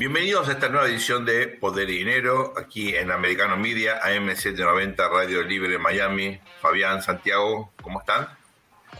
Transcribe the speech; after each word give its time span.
Bienvenidos 0.00 0.48
a 0.48 0.52
esta 0.52 0.70
nueva 0.70 0.86
edición 0.86 1.26
de 1.26 1.46
Poder 1.46 1.90
y 1.90 1.98
Dinero, 1.98 2.54
aquí 2.56 2.96
en 2.96 3.10
Americano 3.10 3.58
Media, 3.58 4.00
AM790, 4.00 4.96
Radio 5.10 5.42
Libre 5.42 5.78
Miami. 5.78 6.40
Fabián, 6.62 7.02
Santiago, 7.02 7.74
¿cómo 7.82 8.00
están? 8.00 8.26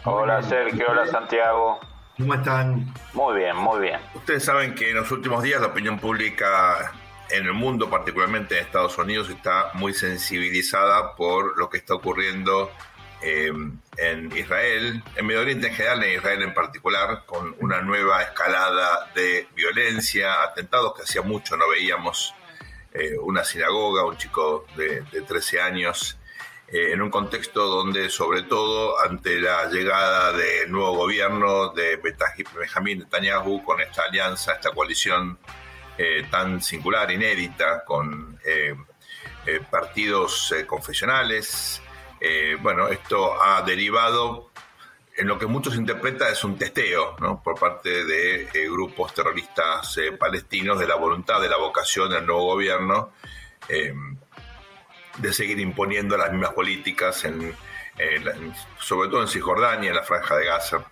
Hola 0.05 0.43
Sergio, 0.43 0.85
hola 0.91 1.07
Santiago. 1.07 1.81
¿Cómo 2.19 2.35
están? 2.35 2.93
Muy 3.15 3.39
bien, 3.39 3.57
muy 3.57 3.81
bien. 3.81 3.99
Ustedes 4.15 4.45
saben 4.45 4.75
que 4.75 4.91
en 4.91 4.97
los 4.97 5.11
últimos 5.11 5.43
días 5.43 5.63
la 5.63 5.69
opinión 5.69 5.99
pública 5.99 6.93
en 7.31 7.47
el 7.47 7.55
mundo, 7.55 7.89
particularmente 7.89 8.59
en 8.59 8.67
Estados 8.67 8.99
Unidos, 8.99 9.31
está 9.31 9.71
muy 9.73 9.95
sensibilizada 9.95 11.17
por 11.17 11.59
lo 11.59 11.71
que 11.71 11.79
está 11.79 11.95
ocurriendo 11.95 12.71
eh, 13.23 13.53
en 13.99 14.37
Israel, 14.37 15.03
en 15.15 15.27
Medio 15.27 15.43
Oriente 15.43 15.67
en 15.67 15.75
general, 15.75 16.03
en 16.05 16.19
Israel 16.19 16.43
en 16.43 16.55
particular, 16.55 17.25
con 17.27 17.55
una 17.61 17.83
nueva 17.83 18.23
escalada 18.23 19.11
de 19.15 19.47
violencia, 19.55 20.43
atentados 20.43 20.95
que 20.95 21.03
hacía 21.03 21.21
mucho 21.21 21.57
no 21.57 21.69
veíamos, 21.69 22.35
eh, 22.95 23.19
una 23.21 23.45
sinagoga, 23.45 24.07
un 24.07 24.17
chico 24.17 24.65
de, 24.75 25.03
13 25.29 25.61
años, 25.61 26.19
eh, 26.69 26.93
en 26.93 27.03
un 27.03 27.11
contexto 27.11 27.67
donde, 27.67 28.09
sobre 28.09 28.43
todo, 28.45 28.99
ante 29.03 29.39
la 29.39 29.67
llegada 29.67 30.33
del 30.33 30.73
nuevo 30.73 30.95
gobierno 30.97 31.69
de 31.69 32.01
Benjamín 32.59 33.01
Netanyahu, 33.01 33.63
con 33.63 33.83
esta 33.83 34.05
alianza, 34.05 34.55
esta 34.55 34.71
coalición 34.71 35.39
tan 36.31 36.63
singular, 36.63 37.11
inédita, 37.11 37.85
con 37.85 38.41
partidos 39.71 40.55
confesionales, 40.67 41.83
eh, 42.21 42.57
bueno, 42.61 42.89
esto 42.89 43.43
ha 43.43 43.63
derivado 43.63 44.51
en 45.17 45.27
lo 45.27 45.39
que 45.39 45.47
muchos 45.47 45.75
interpretan 45.75 46.33
es 46.33 46.45
un 46.45 46.57
testeo 46.57 47.17
¿no? 47.19 47.43
por 47.43 47.59
parte 47.59 48.05
de 48.05 48.43
eh, 48.43 48.69
grupos 48.71 49.15
terroristas 49.15 49.97
eh, 49.99 50.13
palestinos 50.13 50.79
de 50.79 50.87
la 50.87 50.97
voluntad, 50.97 51.41
de 51.41 51.49
la 51.49 51.57
vocación 51.57 52.11
del 52.11 52.27
nuevo 52.27 52.45
gobierno 52.45 53.13
de 55.19 55.33
seguir 55.33 55.61
imponiendo 55.61 56.17
las 56.17 56.33
mismas 56.33 56.55
políticas, 56.55 57.25
en, 57.25 57.55
sobre 58.81 59.09
todo 59.09 59.23
en 59.23 59.29
Cisjordania, 59.29 59.91
en 59.91 59.97
la 59.97 60.03
franja 60.03 60.37
de 60.37 60.47
Gaza. 60.47 60.91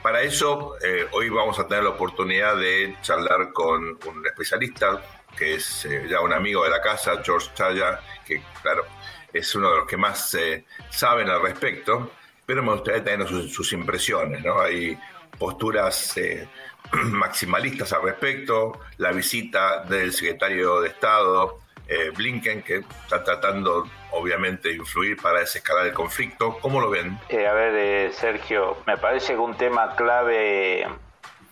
para 0.00 0.22
eso, 0.22 0.76
hoy 1.10 1.28
vamos 1.28 1.58
a 1.58 1.66
tener 1.66 1.82
la 1.82 1.90
oportunidad 1.90 2.56
de 2.56 2.96
charlar 3.02 3.52
con 3.52 3.98
un 4.06 4.26
especialista 4.26 5.02
que 5.36 5.54
es 5.54 5.88
ya 6.08 6.20
un 6.20 6.32
amigo 6.32 6.62
de 6.62 6.70
la 6.70 6.80
casa, 6.80 7.20
George 7.24 7.50
Chaya, 7.54 7.98
que 8.28 8.42
claro, 8.62 8.84
es 9.32 9.54
uno 9.54 9.70
de 9.70 9.76
los 9.78 9.86
que 9.86 9.96
más 9.96 10.34
eh, 10.34 10.64
saben 10.90 11.28
al 11.30 11.42
respecto, 11.42 12.12
pero 12.44 12.62
me 12.62 12.72
gustaría 12.72 13.02
tener 13.02 13.26
sus, 13.26 13.72
impresiones, 13.72 14.44
¿no? 14.44 14.60
Hay 14.60 14.98
posturas 15.38 16.16
eh, 16.16 16.48
maximalistas 16.92 17.92
al 17.92 18.02
respecto, 18.02 18.80
la 18.98 19.12
visita 19.12 19.84
del 19.84 20.12
secretario 20.12 20.80
de 20.80 20.88
Estado, 20.88 21.60
eh, 21.86 22.10
Blinken, 22.14 22.62
que 22.62 22.84
está 23.02 23.24
tratando 23.24 23.88
obviamente 24.12 24.68
de 24.68 24.76
influir 24.76 25.16
para 25.20 25.40
desescalar 25.40 25.86
el 25.86 25.94
conflicto. 25.94 26.58
¿Cómo 26.60 26.80
lo 26.80 26.90
ven? 26.90 27.18
a 27.30 27.52
ver, 27.52 28.12
Sergio, 28.12 28.78
me 28.86 28.96
parece 28.96 29.34
que 29.34 29.38
un 29.38 29.56
tema 29.56 29.94
clave 29.96 30.86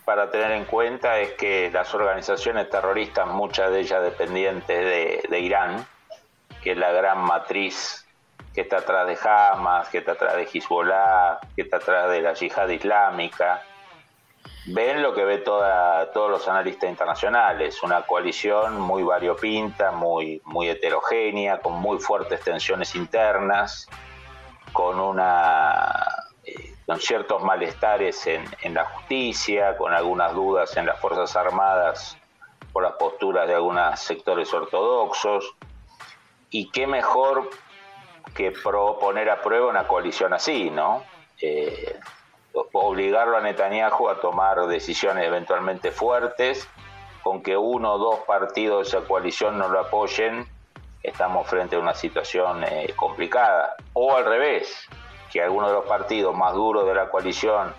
para 0.05 0.29
tener 0.31 0.51
en 0.51 0.65
cuenta 0.65 1.19
es 1.19 1.33
que 1.33 1.69
las 1.71 1.93
organizaciones 1.93 2.69
terroristas, 2.69 3.27
muchas 3.27 3.71
de 3.71 3.79
ellas 3.81 4.03
dependientes 4.03 5.27
de 5.29 5.39
Irán, 5.39 5.85
que 6.61 6.75
la 6.75 6.91
gran 6.91 7.19
matriz 7.19 8.07
que 8.53 8.61
está 8.61 8.77
atrás 8.77 9.07
de 9.07 9.17
Hamas, 9.23 9.89
que 9.89 9.99
está 9.99 10.13
atrás 10.13 10.35
de 10.35 10.49
Hezbollah, 10.51 11.39
que 11.55 11.61
está 11.61 11.77
atrás 11.77 12.09
de 12.09 12.21
la 12.21 12.33
yihad 12.33 12.67
islámica, 12.69 13.63
ven 14.67 15.01
lo 15.01 15.13
que 15.13 15.23
ve 15.23 15.37
toda, 15.37 16.11
todos 16.11 16.29
los 16.31 16.47
analistas 16.47 16.89
internacionales, 16.89 17.81
una 17.83 18.01
coalición 18.01 18.79
muy 18.79 19.03
variopinta, 19.03 19.91
muy, 19.91 20.41
muy 20.45 20.69
heterogénea, 20.69 21.59
con 21.59 21.73
muy 21.73 21.99
fuertes 21.99 22.41
tensiones 22.41 22.95
internas, 22.95 23.87
con 24.73 24.99
una 24.99 26.05
eh, 26.43 26.75
con 26.85 26.99
ciertos 26.99 27.43
malestares 27.43 28.25
en, 28.27 28.43
en, 28.61 28.73
la 28.73 28.85
justicia, 28.85 29.77
con 29.77 29.93
algunas 29.93 30.33
dudas 30.33 30.75
en 30.77 30.85
las 30.85 30.99
Fuerzas 30.99 31.35
Armadas 31.35 32.17
por 32.73 32.83
las 32.83 32.93
posturas 32.93 33.47
de 33.47 33.55
algunos 33.55 33.99
sectores 33.99 34.53
ortodoxos, 34.53 35.55
y 36.49 36.69
qué 36.69 36.87
mejor 36.87 37.49
que 38.35 38.51
proponer 38.51 39.29
a 39.29 39.41
prueba 39.41 39.69
una 39.69 39.87
coalición 39.87 40.33
así, 40.33 40.69
¿no? 40.69 41.03
Eh, 41.41 41.99
obligarlo 42.73 43.37
a 43.37 43.41
Netanyahu 43.41 44.09
a 44.09 44.19
tomar 44.19 44.65
decisiones 44.67 45.25
eventualmente 45.25 45.91
fuertes, 45.91 46.67
con 47.23 47.41
que 47.41 47.57
uno 47.57 47.93
o 47.93 47.97
dos 47.97 48.19
partidos 48.21 48.91
de 48.91 48.97
esa 48.97 49.07
coalición 49.07 49.57
no 49.57 49.67
lo 49.69 49.79
apoyen, 49.79 50.47
estamos 51.03 51.47
frente 51.47 51.75
a 51.75 51.79
una 51.79 51.93
situación 51.93 52.63
eh, 52.63 52.93
complicada. 52.95 53.75
O 53.93 54.15
al 54.15 54.25
revés, 54.25 54.87
que 55.31 55.41
algunos 55.41 55.69
de 55.69 55.75
los 55.75 55.85
partidos 55.85 56.35
más 56.35 56.53
duros 56.53 56.87
de 56.87 56.95
la 56.95 57.09
coalición 57.09 57.73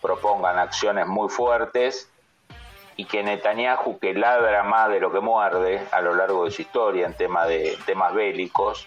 propongan 0.00 0.58
acciones 0.58 1.06
muy 1.06 1.28
fuertes 1.28 2.11
y 2.96 3.04
que 3.06 3.22
Netanyahu, 3.22 3.98
que 3.98 4.14
ladra 4.14 4.62
más 4.62 4.90
de 4.90 5.00
lo 5.00 5.12
que 5.12 5.20
muerde 5.20 5.86
a 5.90 6.00
lo 6.00 6.14
largo 6.14 6.44
de 6.44 6.50
su 6.50 6.62
historia 6.62 7.06
en 7.06 7.14
tema 7.14 7.46
de 7.46 7.78
temas 7.86 8.14
bélicos, 8.14 8.86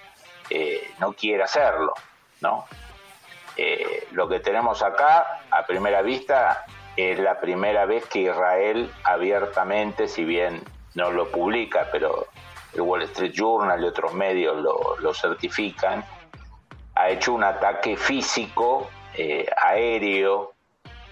eh, 0.49 0.91
no 0.99 1.13
quiere 1.13 1.43
hacerlo, 1.43 1.93
¿no? 2.41 2.65
Eh, 3.57 4.07
lo 4.11 4.27
que 4.27 4.39
tenemos 4.39 4.83
acá, 4.83 5.41
a 5.49 5.65
primera 5.65 6.01
vista, 6.01 6.65
es 6.95 7.19
la 7.19 7.39
primera 7.39 7.85
vez 7.85 8.05
que 8.05 8.19
Israel 8.19 8.91
abiertamente, 9.03 10.07
si 10.07 10.23
bien 10.23 10.61
no 10.93 11.11
lo 11.11 11.31
publica, 11.31 11.89
pero 11.91 12.27
el 12.73 12.81
Wall 12.81 13.03
Street 13.03 13.33
Journal 13.33 13.81
y 13.83 13.87
otros 13.87 14.13
medios 14.13 14.57
lo, 14.99 15.13
certifican, 15.13 16.03
ha 16.95 17.09
hecho 17.09 17.33
un 17.33 17.43
ataque 17.43 17.97
físico, 17.97 18.89
eh, 19.13 19.45
aéreo, 19.63 20.54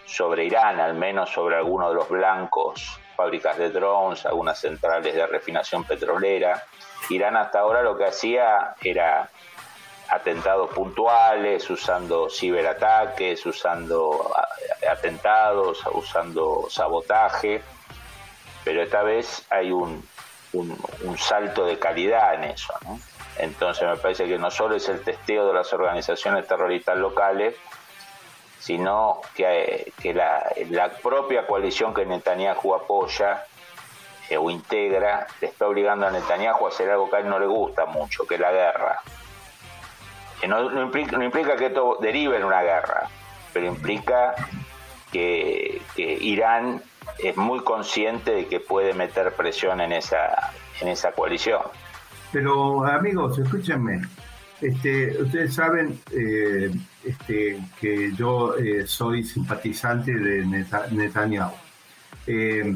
sobre 0.05 0.45
Irán, 0.45 0.79
al 0.79 0.93
menos 0.95 1.29
sobre 1.31 1.55
algunos 1.55 1.89
de 1.89 1.95
los 1.95 2.09
blancos, 2.09 2.99
fábricas 3.15 3.57
de 3.57 3.69
drones, 3.69 4.25
algunas 4.25 4.59
centrales 4.59 5.13
de 5.13 5.25
refinación 5.27 5.83
petrolera. 5.83 6.63
Irán 7.09 7.37
hasta 7.37 7.59
ahora 7.59 7.81
lo 7.81 7.97
que 7.97 8.05
hacía 8.05 8.75
era 8.81 9.29
atentados 10.09 10.69
puntuales, 10.71 11.69
usando 11.69 12.29
ciberataques, 12.29 13.45
usando 13.45 14.31
atentados, 14.89 15.83
usando 15.93 16.67
sabotaje, 16.69 17.61
pero 18.63 18.83
esta 18.83 19.03
vez 19.03 19.45
hay 19.49 19.71
un, 19.71 20.07
un, 20.53 21.17
salto 21.17 21.65
de 21.65 21.79
calidad 21.79 22.35
en 22.35 22.45
eso. 22.45 22.73
Entonces 23.37 23.87
me 23.87 23.97
parece 23.97 24.25
que 24.25 24.37
no 24.37 24.51
solo 24.51 24.75
es 24.75 24.87
el 24.89 25.03
testeo 25.03 25.47
de 25.47 25.53
las 25.53 25.73
organizaciones 25.73 26.47
terroristas 26.47 26.97
locales, 26.97 27.55
sino 28.63 29.19
que, 29.35 29.91
la, 30.13 30.89
propia 31.03 31.45
coalición 31.45 31.93
que 31.93 32.05
Netanyahu 32.05 32.73
apoya 32.73 33.43
eh, 34.29 34.37
o 34.37 34.49
integra 34.49 35.27
le 35.41 35.47
está 35.47 35.67
obligando 35.67 36.07
a 36.07 36.11
Netanyahu 36.11 36.65
a 36.65 36.69
hacer 36.69 36.89
algo 36.89 37.09
que 37.09 37.17
a 37.17 37.19
él 37.19 37.29
no 37.29 37.39
le 37.39 37.45
gusta 37.45 37.85
mucho, 37.85 38.25
que 38.25 38.35
es 38.35 38.39
la 38.39 38.53
guerra. 38.53 39.01
Que 40.39 40.47
no, 40.47 40.81
implica, 40.81 41.57
que 41.57 41.65
esto 41.65 41.97
derive 41.99 42.37
en 42.37 42.45
una 42.45 42.61
guerra, 42.61 43.09
pero 43.51 43.65
implica 43.65 44.33
que, 45.11 45.81
Irán 45.97 46.81
es 47.19 47.35
muy 47.35 47.59
consciente 47.65 48.31
de 48.31 48.47
que 48.47 48.61
puede 48.61 48.93
meter 48.93 49.35
presión 49.35 49.81
en 49.81 49.91
esa, 49.91 50.53
en 50.79 50.87
esa 50.87 51.11
coalición. 51.11 51.63
Pero 52.31 52.85
amigos, 52.85 53.37
escúchenme, 53.39 54.03
este, 54.63 55.21
ustedes 55.21 55.53
saben 55.53 55.99
eh, 56.11 56.71
este, 57.03 57.59
que 57.79 58.13
yo 58.15 58.55
eh, 58.57 58.87
soy 58.87 59.23
simpatizante 59.23 60.13
de 60.13 60.65
Netanyahu. 60.91 61.53
Eh, 62.25 62.75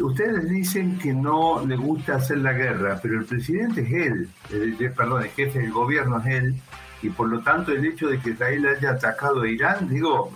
ustedes 0.00 0.48
dicen 0.48 0.98
que 0.98 1.12
no 1.12 1.64
le 1.66 1.76
gusta 1.76 2.16
hacer 2.16 2.38
la 2.38 2.54
guerra, 2.54 2.98
pero 3.02 3.20
el 3.20 3.26
presidente 3.26 3.82
es 3.82 3.92
él, 3.92 4.28
perdón, 4.96 5.22
el 5.22 5.30
jefe 5.30 5.58
del 5.60 5.72
gobierno 5.72 6.20
es 6.20 6.26
él, 6.26 6.54
y 7.02 7.10
por 7.10 7.28
lo 7.28 7.40
tanto 7.40 7.72
el 7.72 7.84
hecho 7.84 8.08
de 8.08 8.18
que 8.18 8.30
Israel 8.30 8.66
haya 8.66 8.92
atacado 8.92 9.42
a 9.42 9.48
Irán, 9.48 9.88
digo, 9.88 10.32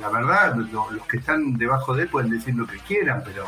la 0.00 0.10
verdad, 0.10 0.54
los 0.54 1.06
que 1.06 1.16
están 1.16 1.56
debajo 1.56 1.94
de 1.94 2.02
él 2.02 2.08
pueden 2.08 2.30
decir 2.30 2.54
lo 2.54 2.66
que 2.66 2.78
quieran, 2.78 3.22
pero 3.24 3.44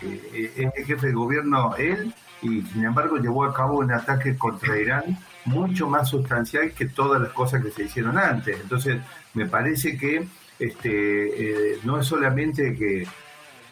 es 0.00 0.56
el 0.56 0.84
jefe 0.84 1.06
del 1.08 1.16
gobierno 1.16 1.74
él 1.76 2.14
y 2.44 2.62
sin 2.62 2.84
embargo 2.84 3.16
llevó 3.16 3.44
a 3.44 3.54
cabo 3.54 3.78
un 3.78 3.90
ataque 3.90 4.36
contra 4.36 4.78
Irán 4.78 5.18
mucho 5.46 5.88
más 5.88 6.08
sustancial 6.08 6.72
que 6.72 6.86
todas 6.86 7.20
las 7.20 7.32
cosas 7.32 7.62
que 7.62 7.70
se 7.70 7.84
hicieron 7.84 8.18
antes. 8.18 8.60
Entonces, 8.60 9.00
me 9.34 9.46
parece 9.46 9.96
que 9.96 10.26
este, 10.58 11.72
eh, 11.72 11.78
no 11.84 11.98
es 11.98 12.06
solamente 12.06 12.74
que, 12.76 13.06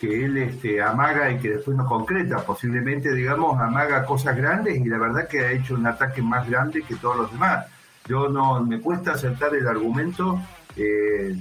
que 0.00 0.24
él 0.24 0.36
este, 0.38 0.82
amaga 0.82 1.30
y 1.30 1.38
que 1.38 1.50
después 1.50 1.76
no 1.76 1.86
concreta, 1.86 2.44
posiblemente, 2.44 3.14
digamos, 3.14 3.60
amaga 3.60 4.04
cosas 4.04 4.36
grandes 4.36 4.78
y 4.78 4.84
la 4.84 4.98
verdad 4.98 5.28
que 5.28 5.40
ha 5.40 5.52
hecho 5.52 5.74
un 5.74 5.86
ataque 5.86 6.22
más 6.22 6.48
grande 6.48 6.82
que 6.82 6.96
todos 6.96 7.16
los 7.16 7.32
demás. 7.32 7.66
Yo 8.08 8.28
no, 8.28 8.64
me 8.64 8.80
cuesta 8.80 9.12
aceptar 9.12 9.54
el 9.54 9.66
argumento, 9.66 10.40
eh, 10.76 11.38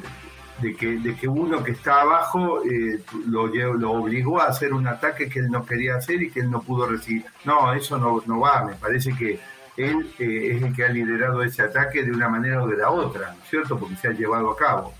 de 0.60 0.76
que, 0.76 1.00
de 1.00 1.16
que 1.16 1.28
uno 1.28 1.64
que 1.64 1.72
está 1.72 2.02
abajo 2.02 2.64
eh, 2.64 3.02
lo, 3.28 3.48
lo 3.48 3.92
obligó 3.92 4.42
a 4.42 4.48
hacer 4.48 4.74
un 4.74 4.88
ataque 4.88 5.30
que 5.30 5.40
él 5.40 5.50
no 5.50 5.66
quería 5.66 5.96
hacer 5.96 6.22
y 6.22 6.30
que 6.30 6.42
él 6.42 6.52
no 6.52 6.62
pudo 6.62 6.88
recibir. 6.88 7.26
No, 7.46 7.74
eso 7.74 7.98
no, 7.98 8.22
no 8.26 8.40
va, 8.40 8.64
me 8.66 8.76
parece 8.76 9.16
que 9.16 9.40
él 9.78 10.12
eh, 10.20 10.56
es 10.56 10.64
el 10.64 10.76
que 10.76 10.86
ha 10.86 10.90
liderado 10.90 11.44
ese 11.44 11.64
ataque 11.64 12.04
de 12.04 12.12
una 12.12 12.30
manera 12.30 12.64
o 12.64 12.68
de 12.68 12.78
la 12.78 12.92
otra, 12.92 13.36
cierto? 13.50 13.80
Porque 13.80 13.96
se 13.96 14.10
ha 14.10 14.12
llevado 14.12 14.52
a 14.52 14.58
cabo. 14.58 14.94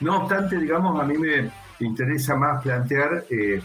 No 0.00 0.18
obstante, 0.18 0.58
digamos, 0.58 1.00
a 1.00 1.04
mí 1.04 1.16
me 1.16 1.50
interesa 1.80 2.36
más 2.36 2.62
plantear, 2.62 3.24
eh, 3.30 3.60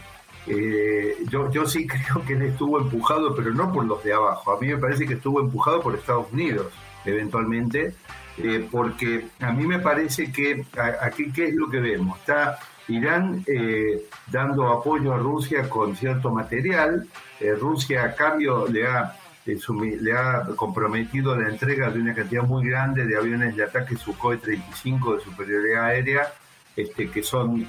yo, 0.45 1.51
yo 1.51 1.65
sí 1.65 1.87
creo 1.87 2.23
que 2.25 2.33
él 2.33 2.43
estuvo 2.43 2.79
empujado, 2.79 3.35
pero 3.35 3.53
no 3.53 3.71
por 3.71 3.85
los 3.85 4.03
de 4.03 4.13
abajo, 4.13 4.51
a 4.51 4.59
mí 4.59 4.67
me 4.67 4.77
parece 4.77 5.05
que 5.05 5.15
estuvo 5.15 5.39
empujado 5.39 5.81
por 5.81 5.95
Estados 5.95 6.31
Unidos, 6.31 6.67
eventualmente, 7.05 7.95
eh, 8.37 8.67
porque 8.71 9.27
a 9.39 9.51
mí 9.51 9.65
me 9.65 9.79
parece 9.79 10.31
que 10.31 10.65
aquí, 11.01 11.31
¿qué 11.31 11.49
es 11.49 11.53
lo 11.53 11.69
que 11.69 11.79
vemos? 11.79 12.17
Está 12.19 12.57
Irán 12.87 13.43
eh, 13.47 14.05
dando 14.27 14.67
apoyo 14.71 15.13
a 15.13 15.17
Rusia 15.17 15.69
con 15.69 15.95
cierto 15.95 16.31
material, 16.31 17.07
eh, 17.39 17.53
Rusia 17.53 18.03
a 18.03 18.15
cambio 18.15 18.67
le 18.67 18.87
ha, 18.87 19.15
le 19.45 20.13
ha 20.13 20.47
comprometido 20.55 21.35
la 21.35 21.49
entrega 21.49 21.91
de 21.91 21.99
una 21.99 22.15
cantidad 22.15 22.43
muy 22.43 22.67
grande 22.67 23.05
de 23.05 23.15
aviones 23.15 23.55
de 23.55 23.63
ataque 23.65 23.95
Sukhoi 23.95 24.37
35 24.37 25.17
de 25.17 25.23
superioridad 25.23 25.85
aérea, 25.85 26.33
este, 26.75 27.11
que 27.11 27.21
son 27.21 27.67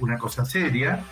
una 0.00 0.18
cosa 0.18 0.44
seria. 0.44 1.02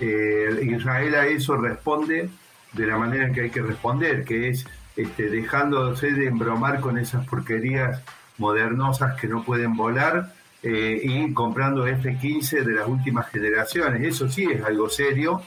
Israel 0.00 1.14
a 1.14 1.26
eso 1.26 1.56
responde 1.56 2.28
de 2.72 2.86
la 2.86 2.98
manera 2.98 3.26
en 3.26 3.32
que 3.32 3.42
hay 3.42 3.50
que 3.50 3.62
responder, 3.62 4.24
que 4.24 4.50
es 4.50 4.66
este, 4.96 5.28
dejándose 5.30 6.12
de 6.12 6.26
embromar 6.26 6.80
con 6.80 6.98
esas 6.98 7.26
porquerías 7.26 8.02
modernosas 8.38 9.18
que 9.20 9.28
no 9.28 9.42
pueden 9.42 9.76
volar 9.76 10.32
eh, 10.62 11.00
y 11.02 11.32
comprando 11.32 11.86
F-15 11.86 12.64
de 12.64 12.72
las 12.72 12.88
últimas 12.88 13.28
generaciones. 13.30 14.02
Eso 14.02 14.28
sí 14.28 14.46
es 14.50 14.64
algo 14.64 14.88
serio, 14.88 15.42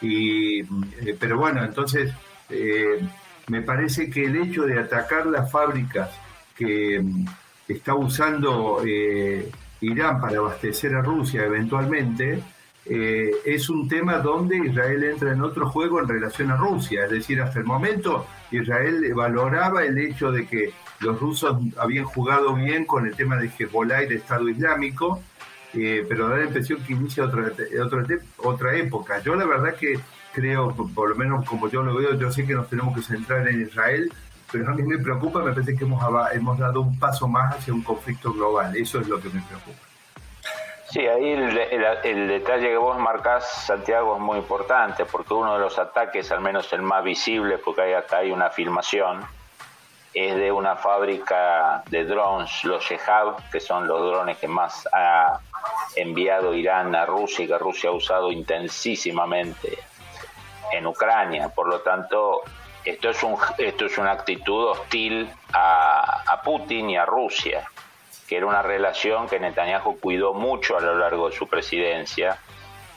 y, 0.00 0.60
eh, 0.60 1.16
pero 1.18 1.38
bueno, 1.38 1.64
entonces 1.64 2.12
eh, 2.50 3.00
me 3.48 3.62
parece 3.62 4.10
que 4.10 4.24
el 4.24 4.36
hecho 4.36 4.62
de 4.62 4.78
atacar 4.78 5.26
las 5.26 5.50
fábricas 5.50 6.10
que 6.56 7.00
mm, 7.00 7.26
está 7.68 7.94
usando 7.94 8.82
Irán 9.80 10.20
para 10.20 10.38
abastecer 10.38 10.94
a 10.94 11.02
Rusia 11.02 11.44
eventualmente, 11.44 12.42
eh, 12.86 13.30
es 13.44 13.70
un 13.70 13.88
tema 13.88 14.18
donde 14.18 14.58
Israel 14.58 15.04
entra 15.04 15.32
en 15.32 15.42
otro 15.42 15.68
juego 15.70 16.00
en 16.00 16.08
relación 16.08 16.50
a 16.50 16.56
Rusia. 16.56 17.04
Es 17.04 17.10
decir, 17.10 17.40
hasta 17.40 17.58
el 17.58 17.64
momento 17.64 18.26
Israel 18.50 19.12
valoraba 19.14 19.84
el 19.84 19.98
hecho 19.98 20.30
de 20.30 20.46
que 20.46 20.72
los 21.00 21.18
rusos 21.18 21.56
habían 21.78 22.04
jugado 22.04 22.54
bien 22.54 22.84
con 22.84 23.06
el 23.06 23.16
tema 23.16 23.36
de 23.36 23.48
Hezbollah 23.48 24.04
y 24.04 24.08
de 24.08 24.16
Estado 24.16 24.48
Islámico, 24.48 25.22
eh, 25.72 26.04
pero 26.08 26.28
da 26.28 26.36
la 26.36 26.44
impresión 26.44 26.82
que 26.84 26.92
inicia 26.92 27.24
otra, 27.24 27.52
otra, 27.84 28.04
otra 28.38 28.76
época. 28.76 29.20
Yo 29.22 29.34
la 29.34 29.46
verdad 29.46 29.74
que 29.74 29.98
creo, 30.32 30.74
por 30.94 31.10
lo 31.10 31.16
menos 31.16 31.46
como 31.46 31.68
yo 31.68 31.82
lo 31.82 31.94
veo, 31.94 32.18
yo 32.18 32.30
sé 32.30 32.46
que 32.46 32.54
nos 32.54 32.68
tenemos 32.68 32.94
que 32.94 33.02
centrar 33.02 33.48
en 33.48 33.62
Israel, 33.62 34.12
pero 34.52 34.70
a 34.70 34.74
mí 34.74 34.82
me 34.82 34.98
preocupa, 34.98 35.42
me 35.42 35.52
parece 35.52 35.74
que 35.74 35.84
hemos, 35.84 36.02
hemos 36.32 36.58
dado 36.58 36.82
un 36.82 36.98
paso 36.98 37.26
más 37.26 37.56
hacia 37.56 37.72
un 37.72 37.82
conflicto 37.82 38.32
global. 38.32 38.76
Eso 38.76 39.00
es 39.00 39.08
lo 39.08 39.20
que 39.20 39.28
me 39.30 39.40
preocupa. 39.42 39.93
Sí, 40.90 41.06
ahí 41.06 41.32
el, 41.32 42.28
detalle 42.28 42.68
que 42.68 42.76
vos 42.76 42.98
marcás, 42.98 43.64
Santiago, 43.66 44.16
es 44.16 44.20
muy 44.20 44.38
importante, 44.38 45.06
porque 45.06 45.32
uno 45.32 45.54
de 45.54 45.60
los 45.60 45.78
ataques, 45.78 46.30
al 46.30 46.40
menos 46.40 46.72
el 46.72 46.82
más 46.82 47.02
visible, 47.02 47.58
porque 47.58 47.82
hay 47.82 47.92
acá 47.94 48.18
hay 48.18 48.30
una 48.30 48.50
filmación, 48.50 49.24
es 50.12 50.36
de 50.36 50.52
una 50.52 50.76
fábrica 50.76 51.82
de 51.86 52.04
drones, 52.04 52.62
los 52.64 52.84
Shehab, 52.84 53.50
que 53.50 53.60
son 53.60 53.88
los 53.88 54.00
drones 54.00 54.36
que 54.38 54.46
más 54.46 54.86
ha 54.92 55.40
enviado 55.96 56.54
Irán 56.54 56.94
a 56.94 57.06
Rusia 57.06 57.44
y 57.44 57.48
que 57.48 57.58
Rusia 57.58 57.90
ha 57.90 57.92
usado 57.92 58.30
intensísimamente 58.30 59.78
en 60.70 60.86
Ucrania. 60.86 61.48
Por 61.48 61.66
lo 61.68 61.80
tanto, 61.80 62.42
esto 62.84 63.08
es, 63.08 63.22
un, 63.22 63.36
esto 63.58 63.86
es 63.86 63.98
una 63.98 64.12
actitud 64.12 64.68
hostil 64.68 65.28
a 65.52 66.40
Putin 66.44 66.90
y 66.90 66.96
a 66.96 67.06
Rusia 67.06 67.68
que 68.28 68.36
era 68.36 68.46
una 68.46 68.62
relación 68.62 69.28
que 69.28 69.38
Netanyahu 69.38 69.98
cuidó 70.00 70.34
mucho 70.34 70.76
a 70.76 70.80
lo 70.80 70.96
largo 70.98 71.28
de 71.28 71.36
su 71.36 71.46
presidencia. 71.46 72.38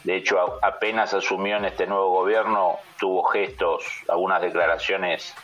De 0.04 0.16
hecho, 0.16 0.60
apenas 0.62 1.14
asumió 1.14 1.58
en 1.58 1.66
este 1.66 1.86
nuevo 1.86 2.12
gobierno, 2.12 2.78
tuvo 2.98 3.24
gestos, 3.24 3.86
algunas 4.08 4.42
declaraciones 4.42 5.36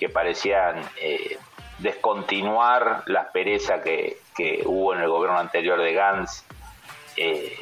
que 0.00 0.08
parecían 0.08 0.82
eh, 0.96 1.38
descontinuar 1.78 3.02
la 3.06 3.20
aspereza 3.20 3.82
que, 3.82 4.18
hubo 4.64 4.94
en 4.94 5.00
el 5.00 5.08
gobierno 5.08 5.38
anterior 5.38 5.80
de 5.80 5.92
Gantz 5.92 6.44
eh, 7.16 7.56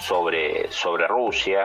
sobre, 0.00 0.70
sobre 0.70 1.06
Rusia. 1.06 1.64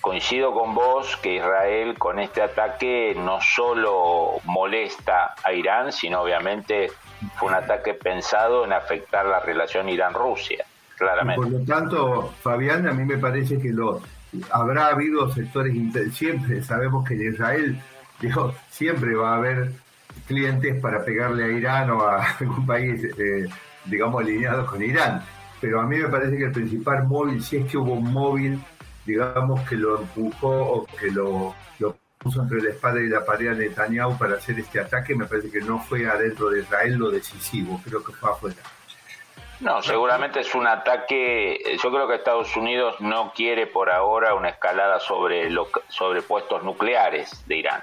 Coincido 0.00 0.52
con 0.52 0.74
vos 0.74 1.16
que 1.16 1.36
Israel 1.36 1.98
con 1.98 2.18
este 2.20 2.42
ataque 2.42 3.14
no 3.16 3.40
solo 3.40 4.40
molesta 4.44 5.34
a 5.42 5.52
Irán, 5.52 5.92
sino 5.92 6.22
obviamente 6.22 6.90
fue 7.36 7.48
un 7.48 7.54
ataque 7.54 7.94
pensado 7.94 8.64
en 8.64 8.72
afectar 8.72 9.26
la 9.26 9.40
relación 9.40 9.88
Irán-Rusia, 9.88 10.64
claramente. 10.96 11.42
por 11.42 11.50
lo 11.50 11.64
tanto, 11.64 12.34
Fabián, 12.42 12.88
a 12.88 12.92
mí 12.92 13.04
me 13.04 13.18
parece 13.18 13.58
que 13.58 13.70
lo, 13.70 14.00
habrá 14.50 14.88
habido 14.88 15.30
sectores, 15.32 15.74
siempre 16.12 16.62
sabemos 16.62 17.06
que 17.06 17.14
en 17.14 17.32
Israel, 17.32 17.80
digo, 18.20 18.54
siempre 18.70 19.14
va 19.14 19.34
a 19.34 19.36
haber 19.36 19.72
clientes 20.26 20.80
para 20.80 21.04
pegarle 21.04 21.44
a 21.44 21.48
Irán 21.48 21.90
o 21.90 22.02
a 22.02 22.24
algún 22.40 22.66
país, 22.66 23.02
eh, 23.04 23.48
digamos, 23.84 24.22
alineado 24.22 24.66
con 24.66 24.82
Irán. 24.82 25.22
Pero 25.60 25.80
a 25.80 25.86
mí 25.86 25.96
me 25.96 26.08
parece 26.08 26.36
que 26.36 26.44
el 26.44 26.52
principal 26.52 27.04
móvil, 27.04 27.42
si 27.42 27.58
es 27.58 27.70
que 27.70 27.78
hubo 27.78 27.92
un 27.92 28.12
móvil, 28.12 28.60
digamos, 29.06 29.60
que 29.68 29.76
lo 29.76 30.00
empujó 30.00 30.50
o 30.50 30.86
que 30.86 31.10
lo 31.10 31.54
puso 32.22 32.42
entre 32.42 32.62
la 32.62 32.70
espada 32.70 33.00
y 33.00 33.08
la 33.08 33.24
pared 33.24 33.48
a 33.48 33.54
Netanyahu 33.54 34.16
para 34.16 34.36
hacer 34.36 34.58
este 34.58 34.80
ataque, 34.80 35.14
me 35.14 35.26
parece 35.26 35.50
que 35.50 35.60
no 35.60 35.78
fue 35.78 36.06
adentro 36.06 36.50
de 36.50 36.60
Israel 36.60 36.94
lo 36.94 37.10
decisivo, 37.10 37.80
creo 37.84 38.02
que 38.02 38.12
fue 38.12 38.30
afuera. 38.30 38.56
No, 39.60 39.80
seguramente 39.80 40.40
es 40.40 40.54
un 40.56 40.66
ataque. 40.66 41.76
Yo 41.80 41.92
creo 41.92 42.08
que 42.08 42.16
Estados 42.16 42.56
Unidos 42.56 42.96
no 43.00 43.32
quiere 43.32 43.68
por 43.68 43.90
ahora 43.90 44.34
una 44.34 44.48
escalada 44.48 44.98
sobre, 44.98 45.48
sobre 45.88 46.22
puestos 46.22 46.64
nucleares 46.64 47.46
de 47.46 47.58
Irán 47.58 47.82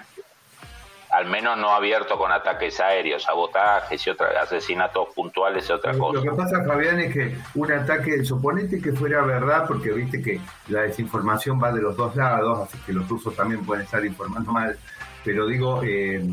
al 1.11 1.25
menos 1.25 1.57
no 1.57 1.71
abierto 1.71 2.17
con 2.17 2.31
ataques 2.31 2.79
aéreos, 2.79 3.23
sabotajes 3.23 4.05
y 4.05 4.09
otros 4.09 4.29
asesinatos 4.41 5.07
puntuales 5.15 5.67
y 5.67 5.71
otra 5.71 5.97
cosa. 5.97 6.23
Lo 6.23 6.23
que 6.23 6.37
pasa, 6.37 6.63
Fabián, 6.63 6.99
es 6.99 7.13
que 7.13 7.35
un 7.55 7.71
ataque, 7.71 8.23
suponete 8.23 8.79
que 8.79 8.93
fuera 8.93 9.21
verdad, 9.23 9.65
porque 9.67 9.91
viste 9.91 10.21
que 10.21 10.39
la 10.67 10.81
desinformación 10.81 11.61
va 11.61 11.71
de 11.71 11.81
los 11.81 11.97
dos 11.97 12.15
lados, 12.15 12.59
así 12.59 12.77
que 12.85 12.93
los 12.93 13.07
rusos 13.09 13.35
también 13.35 13.65
pueden 13.65 13.85
estar 13.85 14.05
informando 14.05 14.51
mal, 14.51 14.77
pero 15.23 15.47
digo, 15.47 15.81
eh, 15.83 16.23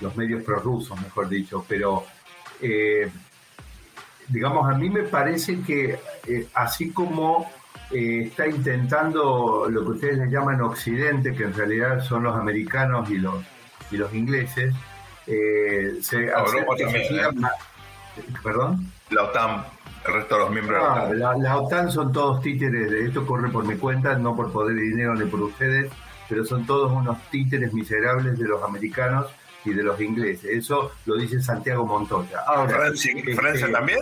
los 0.00 0.16
medios 0.16 0.42
prorrusos, 0.42 1.00
mejor 1.00 1.28
dicho, 1.28 1.64
pero 1.68 2.04
eh, 2.60 3.08
digamos, 4.28 4.68
a 4.68 4.76
mí 4.76 4.90
me 4.90 5.04
parece 5.04 5.60
que 5.60 5.98
eh, 6.26 6.48
así 6.54 6.90
como 6.90 7.50
está 7.90 8.48
intentando 8.48 9.66
lo 9.68 9.84
que 9.84 9.90
ustedes 9.90 10.18
le 10.18 10.30
llaman 10.30 10.62
Occidente, 10.62 11.34
que 11.34 11.44
en 11.44 11.52
realidad 11.52 12.00
son 12.00 12.22
los 12.22 12.34
americanos 12.34 13.10
y 13.10 13.18
los 13.18 13.34
y 13.92 13.96
los 13.96 14.12
ingleses, 14.14 14.74
eh, 15.26 15.98
se 16.00 16.26
Europa 16.26 16.74
también, 16.76 17.04
¿eh? 17.14 17.28
¿Perdón? 18.42 18.92
La 19.10 19.24
OTAN, 19.24 19.64
el 20.06 20.14
resto 20.14 20.34
de 20.34 20.40
los 20.40 20.50
miembros 20.50 20.82
ah, 20.84 21.06
de 21.06 21.16
la 21.16 21.30
OTAN. 21.30 21.42
La, 21.42 21.58
OTAN 21.58 21.92
son 21.92 22.12
todos 22.12 22.42
títeres, 22.42 22.90
de 22.90 23.06
esto 23.06 23.24
corre 23.24 23.48
por 23.50 23.64
mi 23.64 23.76
cuenta, 23.76 24.14
no 24.16 24.34
por 24.34 24.52
poder 24.52 24.76
y 24.78 24.88
dinero 24.90 25.14
ni 25.14 25.26
por 25.26 25.40
ustedes, 25.42 25.90
pero 26.28 26.44
son 26.44 26.66
todos 26.66 26.90
unos 26.92 27.18
títeres 27.30 27.72
miserables 27.72 28.38
de 28.38 28.46
los 28.46 28.62
americanos 28.62 29.26
y 29.64 29.72
de 29.72 29.82
los 29.82 30.00
ingleses. 30.00 30.44
Eso 30.44 30.92
lo 31.06 31.16
dice 31.16 31.40
Santiago 31.40 31.86
Montoya. 31.86 32.40
Ahora, 32.46 32.74
¿Francia, 32.74 33.12
¿Francia 33.34 33.66
este, 33.66 33.72
también? 33.72 33.98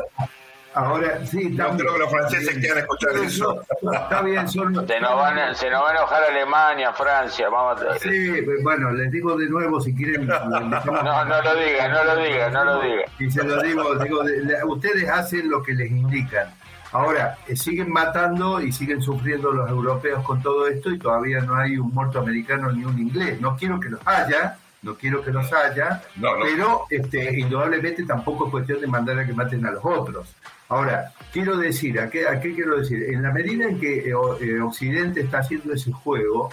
Ahora, 0.75 1.27
sí, 1.27 1.51
No 1.51 1.77
creo 1.77 1.95
que 1.95 1.99
los 1.99 2.11
franceses 2.11 2.59
quieran 2.59 2.79
escuchar 2.79 3.17
eso. 3.17 3.61
Está 3.93 4.23
bien, 4.23 4.49
son... 4.49 4.87
Se 4.87 5.01
nos, 5.01 5.17
van 5.17 5.39
a, 5.39 5.55
se 5.55 5.69
nos 5.69 5.83
va 5.83 5.89
a 5.91 5.97
enojar 5.97 6.23
Alemania, 6.23 6.93
Francia, 6.93 7.49
vamos 7.49 7.83
a... 7.83 7.99
Sí, 7.99 8.41
bueno, 8.63 8.93
les 8.93 9.11
digo 9.11 9.37
de 9.37 9.49
nuevo 9.49 9.81
si 9.81 9.95
quieren... 9.95 10.27
no, 10.29 10.41
no 10.41 11.43
lo 11.43 11.55
diga, 11.57 11.89
no 11.89 12.05
lo 12.05 12.17
diga, 12.17 12.51
no 12.51 12.65
lo 12.65 12.81
diga. 12.83 13.03
Y 13.19 13.31
se 13.31 13.43
lo 13.43 13.61
digo, 13.63 13.95
digo 13.97 14.23
ustedes 14.67 15.09
hacen 15.09 15.51
lo 15.51 15.63
que 15.63 15.73
les 15.73 15.91
indican. 15.91 16.55
Ahora, 16.93 17.39
eh, 17.47 17.55
siguen 17.55 17.91
matando 17.91 18.61
y 18.61 18.73
siguen 18.73 19.01
sufriendo 19.01 19.53
los 19.53 19.69
europeos 19.71 20.25
con 20.25 20.43
todo 20.43 20.67
esto 20.67 20.91
y 20.91 20.99
todavía 20.99 21.41
no 21.41 21.55
hay 21.55 21.77
un 21.79 21.93
muerto 21.93 22.19
americano 22.19 22.73
ni 22.73 22.85
un 22.85 22.99
inglés. 22.99 23.41
No 23.41 23.57
quiero 23.57 23.79
que 23.79 23.91
los 23.91 24.01
haya, 24.07 24.59
no 24.83 24.95
quiero 24.97 25.23
que 25.23 25.31
los 25.31 25.53
haya, 25.53 26.03
pero 26.21 26.87
este, 26.89 27.39
indudablemente 27.39 28.05
tampoco 28.05 28.47
es 28.47 28.51
cuestión 28.51 28.81
de 28.81 28.87
mandar 28.87 29.19
a 29.19 29.27
que 29.27 29.35
maten 29.35 29.65
a 29.67 29.73
los 29.73 29.85
otros. 29.85 30.35
Ahora, 30.69 31.13
quiero 31.33 31.57
decir, 31.57 32.01
¿a 32.01 32.09
qué, 32.09 32.27
a 32.27 32.41
qué 32.41 32.55
quiero 32.55 32.79
decir? 32.79 33.03
En 33.11 33.23
la 33.23 33.33
medida 33.33 33.67
en 33.67 33.79
que 33.79 34.09
eh, 34.09 34.15
eh, 34.41 34.61
Occidente 34.61 35.21
está 35.21 35.41
haciendo 35.41 35.75
ese 35.75 35.93
juego, 35.93 36.51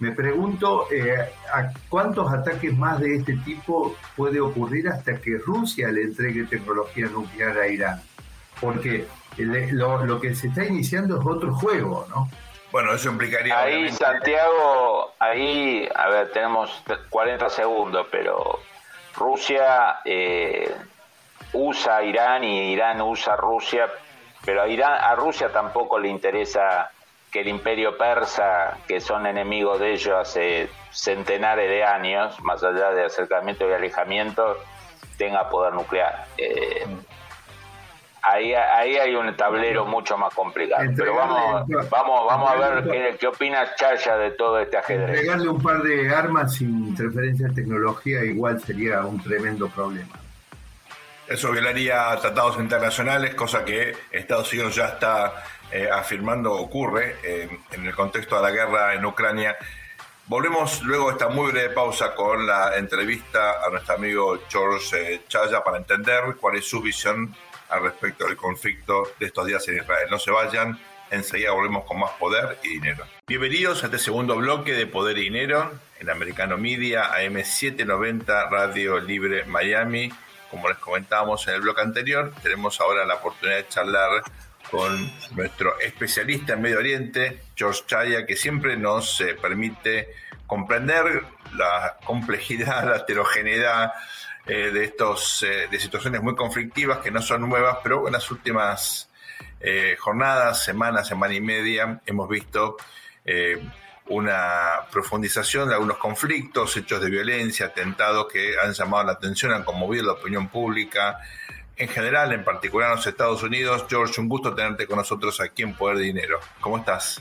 me 0.00 0.12
pregunto 0.12 0.86
eh, 0.90 1.18
a 1.52 1.72
cuántos 1.88 2.32
ataques 2.32 2.76
más 2.76 3.00
de 3.00 3.16
este 3.16 3.36
tipo 3.38 3.96
puede 4.16 4.40
ocurrir 4.40 4.88
hasta 4.88 5.20
que 5.20 5.38
Rusia 5.38 5.88
le 5.90 6.02
entregue 6.02 6.44
tecnología 6.44 7.06
nuclear 7.08 7.58
a 7.58 7.68
Irán. 7.68 8.00
Porque 8.60 9.06
lo, 9.70 10.20
que 10.20 10.34
se 10.34 10.48
está 10.48 10.64
iniciando 10.64 11.20
es 11.20 11.26
otro 11.26 11.54
juego, 11.54 12.06
¿no? 12.10 12.28
Bueno, 12.70 12.92
eso 12.92 13.08
implicaría... 13.08 13.58
Ahí, 13.58 13.90
Santiago, 13.90 15.14
ahí, 15.18 15.88
a 15.94 16.08
ver, 16.08 16.32
tenemos 16.32 16.82
40 17.08 17.48
segundos, 17.48 18.06
pero 18.10 18.60
Rusia 19.16 20.00
eh, 20.04 20.74
usa 21.54 22.02
Irán 22.02 22.44
y 22.44 22.72
Irán 22.72 23.00
usa 23.00 23.36
Rusia, 23.36 23.88
pero 24.44 24.62
a, 24.62 24.68
Irán, 24.68 24.92
a 24.92 25.14
Rusia 25.14 25.50
tampoco 25.50 25.98
le 25.98 26.08
interesa 26.08 26.90
que 27.32 27.40
el 27.40 27.48
imperio 27.48 27.96
persa, 27.96 28.78
que 28.86 29.00
son 29.00 29.26
enemigos 29.26 29.80
de 29.80 29.92
ellos 29.92 30.14
hace 30.14 30.68
centenares 30.90 31.68
de 31.68 31.84
años, 31.84 32.40
más 32.42 32.62
allá 32.62 32.90
de 32.90 33.04
acercamiento 33.04 33.68
y 33.68 33.72
alejamiento, 33.72 34.58
tenga 35.16 35.48
poder 35.48 35.74
nuclear. 35.74 36.26
Eh, 36.38 36.86
ahí, 38.30 38.54
ahí 38.54 38.96
hay 38.96 39.14
un 39.14 39.36
tablero 39.36 39.84
mucho 39.86 40.16
más 40.18 40.34
complicado. 40.34 40.82
Pero 40.96 41.14
vamos, 41.14 41.66
vamos, 41.90 42.26
vamos 42.26 42.50
a 42.50 42.54
ver 42.56 42.84
qué, 42.84 43.16
qué 43.18 43.26
opina 43.26 43.74
Chaya 43.74 44.16
de 44.16 44.30
todo 44.32 44.58
este 44.58 44.76
ajedrez. 44.76 45.08
Entregarle 45.08 45.48
un 45.48 45.62
par 45.62 45.82
de 45.82 46.14
armas 46.14 46.54
sin 46.54 46.88
interferencia 46.88 47.46
en 47.46 47.54
tecnología 47.54 48.24
igual 48.24 48.60
sería 48.60 49.00
un 49.00 49.22
tremendo 49.22 49.68
problema. 49.68 50.18
Eso 51.28 51.52
violaría 51.52 52.16
tratados 52.20 52.58
internacionales, 52.58 53.34
cosa 53.34 53.62
que 53.62 53.94
Estados 54.10 54.50
Unidos 54.52 54.74
ya 54.74 54.86
está 54.86 55.44
eh, 55.70 55.88
afirmando 55.92 56.54
ocurre 56.54 57.16
eh, 57.22 57.58
en 57.72 57.84
el 57.84 57.94
contexto 57.94 58.36
de 58.36 58.42
la 58.42 58.50
guerra 58.50 58.94
en 58.94 59.04
Ucrania. 59.04 59.54
Volvemos 60.24 60.82
luego 60.82 61.08
de 61.08 61.12
esta 61.12 61.28
muy 61.28 61.52
breve 61.52 61.74
pausa 61.74 62.14
con 62.14 62.46
la 62.46 62.76
entrevista 62.76 63.64
a 63.64 63.68
nuestro 63.70 63.96
amigo 63.96 64.38
George 64.48 65.14
eh, 65.14 65.20
Chaya 65.28 65.62
para 65.62 65.76
entender 65.76 66.36
cuál 66.40 66.56
es 66.56 66.66
su 66.66 66.80
visión 66.80 67.34
al 67.68 67.82
respecto 67.82 68.26
del 68.26 68.36
conflicto 68.36 69.12
de 69.18 69.26
estos 69.26 69.46
días 69.46 69.66
en 69.68 69.76
Israel. 69.76 70.08
No 70.10 70.18
se 70.18 70.30
vayan, 70.30 70.78
enseguida 71.10 71.52
volvemos 71.52 71.84
con 71.84 72.00
más 72.00 72.12
poder 72.12 72.58
y 72.62 72.68
dinero. 72.68 73.04
Bienvenidos 73.26 73.82
a 73.82 73.86
este 73.86 73.98
segundo 73.98 74.36
bloque 74.36 74.72
de 74.72 74.86
Poder 74.86 75.18
y 75.18 75.24
Dinero 75.24 75.72
en 76.00 76.10
Americano 76.10 76.56
Media, 76.56 77.12
AM790 77.14 78.50
Radio 78.50 79.00
Libre 79.00 79.44
Miami. 79.44 80.10
Como 80.50 80.68
les 80.68 80.78
comentábamos 80.78 81.46
en 81.48 81.54
el 81.54 81.60
bloque 81.60 81.82
anterior, 81.82 82.32
tenemos 82.42 82.80
ahora 82.80 83.04
la 83.04 83.16
oportunidad 83.16 83.58
de 83.58 83.68
charlar 83.68 84.22
con 84.70 85.10
nuestro 85.32 85.78
especialista 85.80 86.54
en 86.54 86.62
Medio 86.62 86.78
Oriente, 86.78 87.42
George 87.54 87.82
Chaya, 87.86 88.26
que 88.26 88.36
siempre 88.36 88.76
nos 88.76 89.20
eh, 89.20 89.34
permite 89.40 90.08
comprender 90.46 91.22
la 91.54 91.96
complejidad, 92.04 92.88
la 92.88 92.96
heterogeneidad 92.96 93.92
eh, 94.48 94.70
de 94.70 94.84
estos 94.84 95.42
eh, 95.42 95.68
de 95.70 95.78
situaciones 95.78 96.22
muy 96.22 96.34
conflictivas 96.34 96.98
que 96.98 97.10
no 97.10 97.20
son 97.20 97.48
nuevas, 97.48 97.78
pero 97.82 98.06
en 98.06 98.14
las 98.14 98.30
últimas 98.30 99.04
jornadas, 99.98 100.64
semanas, 100.64 101.08
semana 101.08 101.34
y 101.34 101.40
media, 101.40 102.00
hemos 102.06 102.28
visto 102.28 102.76
una 104.06 104.86
profundización 104.90 105.68
de 105.68 105.74
algunos 105.74 105.98
conflictos, 105.98 106.76
hechos 106.76 107.00
de 107.00 107.10
violencia, 107.10 107.66
atentados 107.66 108.28
que 108.32 108.54
han 108.62 108.72
llamado 108.72 109.04
la 109.04 109.12
atención, 109.12 109.52
han 109.52 109.64
conmovido 109.64 110.06
la 110.06 110.12
opinión 110.12 110.48
pública, 110.48 111.18
en 111.76 111.88
general, 111.88 112.32
en 112.32 112.44
particular 112.44 112.90
en 112.90 112.96
los 112.96 113.06
Estados 113.06 113.42
Unidos. 113.42 113.84
George, 113.88 114.20
un 114.20 114.28
gusto 114.28 114.54
tenerte 114.54 114.86
con 114.86 114.96
nosotros 114.96 115.40
aquí 115.40 115.64
en 115.64 115.74
Poder 115.74 115.98
de 115.98 116.04
Dinero. 116.04 116.38
¿Cómo 116.60 116.78
estás? 116.78 117.20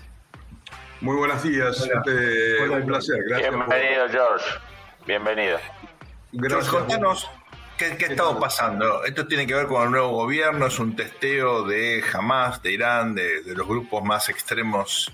Muy 1.02 1.16
buenos 1.16 1.44
días, 1.44 1.80
este, 1.82 2.70
un 2.70 2.86
placer. 2.86 3.18
Gracias 3.28 3.52
Bienvenido, 3.52 4.10
George. 4.10 4.46
Bienvenido. 5.06 5.60
George, 6.32 6.70
contanos 6.70 7.30
qué, 7.78 7.96
qué 7.98 8.06
ha 8.06 8.10
estado 8.10 8.40
pasando. 8.40 9.04
Esto 9.04 9.28
tiene 9.28 9.48
que 9.48 9.54
ver 9.54 9.68
con 9.68 9.84
el 9.84 9.92
nuevo 9.92 10.10
gobierno, 10.10 10.68
es 10.68 10.80
un 10.80 10.96
testeo 10.96 11.64
de 11.64 12.04
Hamas, 12.14 12.62
de 12.62 12.72
Irán, 12.72 13.16
de, 13.16 13.42
de 13.42 13.56
los 13.56 13.68
grupos 13.68 14.04
más 14.04 14.30
extremos 14.30 15.12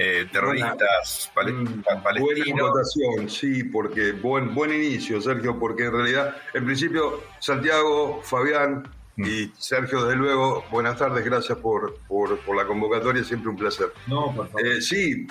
eh, 0.00 0.28
terroristas 0.30 1.28
mm, 1.34 2.02
palestinos. 2.04 2.70
Buena 2.94 3.28
sí, 3.28 3.64
porque 3.64 4.12
buen, 4.12 4.54
buen 4.54 4.72
inicio, 4.72 5.20
Sergio, 5.20 5.58
porque 5.58 5.86
en 5.86 5.92
realidad, 5.92 6.36
en 6.54 6.64
principio, 6.64 7.24
Santiago, 7.40 8.22
Fabián 8.22 8.88
mm. 9.16 9.24
y 9.24 9.52
Sergio, 9.58 10.04
desde 10.04 10.14
luego, 10.14 10.64
buenas 10.70 10.98
tardes, 10.98 11.24
gracias 11.24 11.58
por, 11.58 11.98
por, 12.06 12.38
la 12.54 12.64
convocatoria, 12.64 13.24
siempre 13.24 13.50
un 13.50 13.56
placer. 13.56 13.92
No, 14.06 14.32
por 14.32 14.46
favor. 14.46 14.66
Eh, 14.68 14.80
sí, 14.80 15.26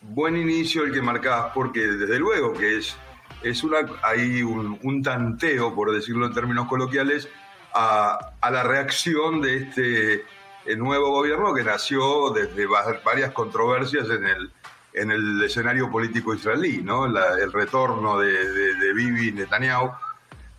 buen 0.00 0.36
inicio 0.36 0.84
el 0.84 0.92
que 0.92 1.02
marcabas, 1.02 1.50
porque 1.52 1.80
desde 1.80 2.20
luego 2.20 2.52
que 2.52 2.78
es, 2.78 2.96
es 3.42 3.64
una, 3.64 3.78
hay 4.02 4.42
un, 4.42 4.78
un 4.82 5.02
tanteo, 5.02 5.74
por 5.74 5.92
decirlo 5.92 6.26
en 6.26 6.34
términos 6.34 6.68
coloquiales, 6.68 7.28
a, 7.74 8.32
a 8.40 8.50
la 8.50 8.62
reacción 8.62 9.40
de 9.40 9.56
este 9.56 10.24
el 10.64 10.78
nuevo 10.78 11.10
gobierno 11.10 11.52
que 11.54 11.64
nació 11.64 12.30
desde 12.30 12.66
varias 13.04 13.32
controversias 13.32 14.08
en 14.10 14.24
el, 14.24 14.52
en 14.92 15.10
el 15.10 15.42
escenario 15.42 15.90
político 15.90 16.34
israelí, 16.34 16.82
¿no? 16.82 17.06
el 17.06 17.52
retorno 17.52 18.18
de, 18.18 18.74
de, 18.74 18.92
Bibi 18.92 19.32
Netanyahu 19.32 19.90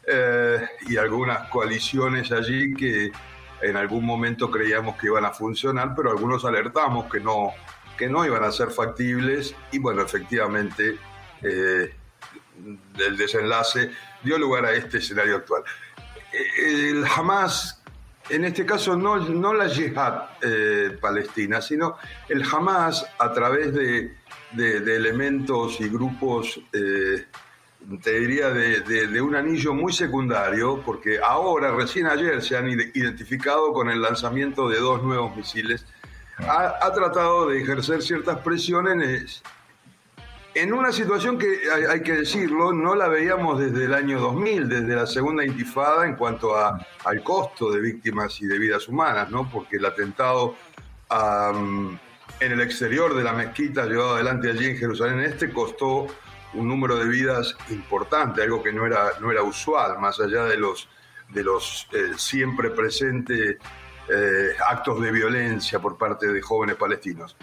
eh, 0.05 0.67
y 0.87 0.97
algunas 0.97 1.49
coaliciones 1.49 2.31
allí 2.31 2.73
que 2.73 3.11
en 3.61 3.77
algún 3.77 4.05
momento 4.05 4.51
creíamos 4.51 4.97
que 4.97 5.07
iban 5.07 5.23
a 5.23 5.31
funcionar, 5.31 5.93
pero 5.95 6.11
algunos 6.11 6.43
alertamos 6.43 7.09
que 7.09 7.21
no, 7.21 7.51
que 7.97 8.09
no 8.09 8.25
iban 8.25 8.43
a 8.43 8.51
ser 8.51 8.71
factibles 8.71 9.55
y 9.71 9.79
bueno, 9.79 10.01
efectivamente 10.01 10.97
eh, 11.41 11.95
el 12.97 13.17
desenlace 13.17 13.91
dio 14.23 14.37
lugar 14.37 14.65
a 14.65 14.73
este 14.73 14.97
escenario 14.97 15.37
actual. 15.37 15.63
Eh, 16.31 16.89
el 16.91 17.05
Hamas 17.05 17.83
en 18.29 18.45
este 18.45 18.65
caso 18.65 18.95
no, 18.95 19.17
no 19.17 19.53
la 19.53 19.67
yihad 19.67 20.29
eh, 20.41 20.97
palestina, 20.99 21.61
sino 21.61 21.97
el 22.29 22.43
Hamas 22.43 23.05
a 23.19 23.33
través 23.33 23.73
de, 23.73 24.15
elementos 24.55 25.81
y 25.81 25.89
grupos, 25.89 26.61
eh, 26.71 27.25
te 28.01 28.19
diría, 28.19 28.49
de, 28.49 29.21
un 29.21 29.35
anillo 29.35 29.73
muy 29.73 29.91
secundario, 29.91 30.81
porque 30.85 31.19
ahora, 31.19 31.71
recién 31.71 32.07
ayer, 32.07 32.41
se 32.41 32.55
han 32.55 32.69
identificado 32.69 33.73
con 33.73 33.89
el 33.89 34.01
lanzamiento 34.01 34.69
de 34.69 34.79
dos 34.79 35.03
nuevos 35.03 35.35
misiles, 35.35 35.85
ha 36.37 36.91
tratado 36.93 37.49
de 37.49 37.61
ejercer 37.61 38.01
ciertas 38.01 38.39
presiones 38.39 39.43
en 40.55 40.73
una 40.73 40.91
situación 40.91 41.37
que 41.37 41.61
hay, 41.89 42.01
que 42.01 42.13
decirlo, 42.13 42.73
no 42.73 42.95
la 42.95 43.07
veíamos 43.07 43.59
desde 43.59 43.85
el 43.85 43.93
año 43.93 44.19
2000, 44.19 44.69
desde 44.69 44.95
la 44.95 45.07
segunda 45.07 45.43
intifada 45.43 46.05
en 46.05 46.15
cuanto 46.15 46.55
a, 46.55 46.85
al 47.05 47.23
costo 47.23 47.71
de 47.71 47.81
víctimas 47.81 48.39
y 48.41 48.45
de 48.45 48.59
vidas 48.59 48.87
humanas, 48.87 49.31
¿no? 49.31 49.49
Porque 49.49 49.77
el 49.77 49.85
atentado 49.85 50.55
en 51.09 52.51
el 52.51 52.61
exterior 52.61 53.13
de 53.15 53.23
la 53.23 53.33
mezquita 53.33 53.85
llevado 53.85 54.15
adelante 54.15 54.49
allí 54.49 54.65
en 54.65 54.77
Jerusalén 54.77 55.19
Este 55.19 55.51
costó 55.51 56.07
un 56.53 56.67
número 56.67 56.97
de 56.97 57.05
vidas 57.05 57.55
importante, 57.69 58.41
algo 58.43 58.61
que 58.63 58.71
no 58.71 58.85
era, 58.85 59.11
no 59.19 59.31
era 59.31 59.43
usual, 59.43 59.99
más 59.99 60.19
allá 60.19 60.45
de 60.45 60.57
los, 60.57 60.87
de 61.29 61.43
los 61.43 61.87
eh, 61.93 62.11
siempre 62.15 62.69
presentes 62.69 63.57
eh, 64.09 64.49
actos 64.67 65.01
de 65.01 65.11
violencia 65.11 65.79
por 65.79 65.97
parte 65.97 66.27
de 66.27 66.41
jóvenes 66.41 66.75
palestinos. 66.75 67.35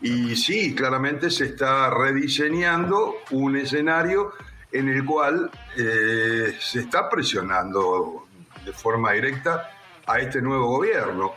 Y 0.00 0.34
sí, 0.36 0.74
claramente 0.74 1.30
se 1.30 1.46
está 1.46 1.90
rediseñando 1.90 3.16
un 3.32 3.56
escenario 3.56 4.32
en 4.72 4.88
el 4.88 5.04
cual 5.04 5.50
eh, 5.76 6.56
se 6.58 6.80
está 6.80 7.08
presionando 7.08 8.26
de 8.64 8.72
forma 8.72 9.12
directa 9.12 9.70
a 10.06 10.18
este 10.18 10.40
nuevo 10.40 10.66
gobierno. 10.66 11.32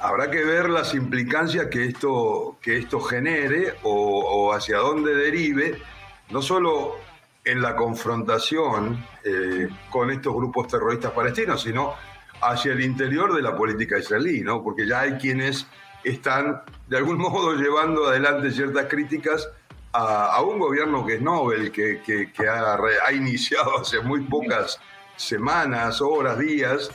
Habrá 0.00 0.30
que 0.30 0.44
ver 0.44 0.70
las 0.70 0.94
implicancias 0.94 1.66
que 1.66 1.84
esto, 1.84 2.58
que 2.62 2.78
esto 2.78 3.00
genere 3.00 3.74
o, 3.82 4.52
hacia 4.54 4.78
dónde 4.78 5.14
derive, 5.14 5.82
no 6.30 6.40
solo 6.40 6.96
en 7.44 7.60
la 7.60 7.74
confrontación 7.74 9.04
eh, 9.24 9.68
con 9.90 10.10
estos 10.10 10.34
grupos 10.34 10.68
terroristas 10.68 11.12
palestinos, 11.12 11.62
sino 11.62 11.94
hacia 12.40 12.72
el 12.72 12.80
interior 12.80 13.34
de 13.34 13.42
la 13.42 13.56
política 13.56 13.98
israelí, 13.98 14.42
¿no? 14.42 14.62
porque 14.62 14.86
ya 14.86 15.00
hay 15.00 15.14
quienes 15.14 15.66
están 16.04 16.62
de 16.88 16.96
algún 16.96 17.18
modo 17.18 17.54
llevando 17.54 18.06
adelante 18.06 18.50
ciertas 18.50 18.86
críticas 18.86 19.48
a, 19.92 20.42
un 20.42 20.58
gobierno 20.58 21.04
que 21.04 21.14
es 21.14 21.20
Nobel, 21.20 21.72
que, 21.72 22.30
ha, 22.48 23.12
iniciado 23.12 23.80
hace 23.80 24.00
muy 24.00 24.20
pocas 24.20 24.78
semanas, 25.16 26.00
horas, 26.00 26.38
días. 26.38 26.90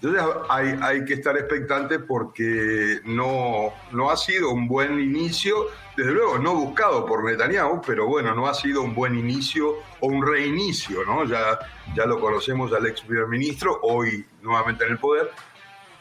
Entonces 0.00 0.22
hay, 0.48 0.78
hay 0.80 1.04
que 1.04 1.14
estar 1.14 1.36
expectante 1.36 1.98
porque 1.98 3.00
no, 3.04 3.72
no 3.92 4.10
ha 4.10 4.16
sido 4.16 4.50
un 4.50 4.68
buen 4.68 4.98
inicio, 5.00 5.66
desde 5.96 6.12
luego 6.12 6.38
no 6.38 6.54
buscado 6.54 7.04
por 7.04 7.24
Netanyahu, 7.24 7.82
pero 7.84 8.06
bueno, 8.06 8.32
no 8.34 8.46
ha 8.46 8.54
sido 8.54 8.82
un 8.82 8.94
buen 8.94 9.16
inicio 9.16 9.74
o 10.00 10.06
un 10.06 10.24
reinicio, 10.24 11.04
¿no? 11.04 11.24
Ya, 11.24 11.58
ya 11.96 12.06
lo 12.06 12.20
conocemos 12.20 12.72
al 12.72 12.86
ex 12.86 13.00
primer 13.00 13.26
ministro, 13.26 13.80
hoy 13.82 14.24
nuevamente 14.40 14.84
en 14.84 14.92
el 14.92 14.98
poder, 14.98 15.32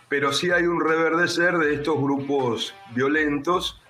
pero 0.10 0.32
sí 0.32 0.52
hay 0.52 0.64
un 0.64 0.80
reverdecer 0.82 1.58
de 1.58 1.76
estos 1.76 1.98
grupos 1.98 2.74
violentos 2.92 3.82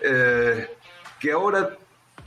eh, 0.00 0.76
que 1.18 1.32
ahora 1.32 1.76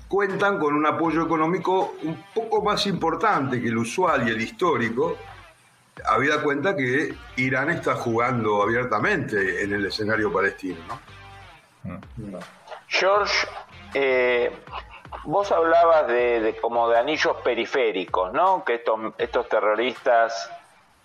cuentan 0.07 0.59
con 0.59 0.75
un 0.75 0.85
apoyo 0.85 1.23
económico 1.23 1.95
un 2.03 2.23
poco 2.33 2.61
más 2.61 2.85
importante 2.85 3.59
que 3.59 3.67
el 3.67 3.77
usual 3.77 4.27
y 4.27 4.31
el 4.31 4.41
histórico, 4.41 5.17
habida 6.05 6.41
cuenta 6.41 6.75
que 6.75 7.15
Irán 7.37 7.69
está 7.69 7.95
jugando 7.95 8.61
abiertamente 8.61 9.63
en 9.63 9.73
el 9.73 9.85
escenario 9.87 10.31
palestino. 10.31 10.77
¿no? 10.87 12.39
George, 12.87 13.47
eh, 13.93 14.51
vos 15.23 15.51
hablabas 15.51 16.07
de, 16.07 16.57
como 16.61 16.89
de 16.89 16.99
anillos 16.99 17.35
periféricos, 17.43 18.31
¿no? 18.33 18.63
Que 18.63 18.75
estos, 18.75 18.99
estos 19.17 19.49
terroristas 19.49 20.51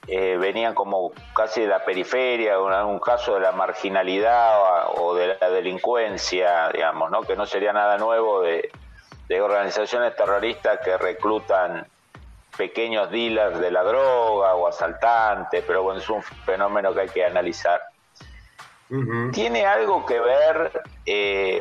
eh, 0.09 0.39
venían 0.39 0.75
como 0.75 1.13
casi 1.35 1.61
de 1.61 1.67
la 1.67 1.85
periferia, 1.85 2.55
en 2.55 2.73
algún 2.73 2.99
caso 2.99 3.35
de 3.35 3.41
la 3.41 3.53
marginalidad 3.53 4.59
o, 4.97 5.15
de 5.15 5.37
la 5.39 5.51
delincuencia, 5.51 6.71
digamos, 6.71 7.11
¿no? 7.11 7.23
Que 7.23 7.37
no 7.37 7.45
sería 7.45 7.75
nada 7.75 7.99
nuevo 7.99 8.41
de, 8.41 8.71
de 9.29 9.41
organizaciones 9.43 10.17
terroristas 10.17 10.81
que 10.83 10.97
reclutan 10.97 11.87
pequeños 12.57 13.11
dealers 13.11 13.61
de 13.61 13.71
la 13.71 13.85
droga 13.85 14.55
o 14.55 14.67
asaltantes, 14.67 15.63
pero 15.67 15.83
bueno, 15.83 16.01
es 16.01 16.09
un 16.09 16.23
fenómeno 16.23 16.95
que 16.95 17.01
hay 17.01 17.09
que 17.09 17.25
analizar. 17.25 17.81
Tiene 19.33 19.67
algo 19.67 20.07
que 20.07 20.19
ver, 20.19 20.83
eh, 21.05 21.61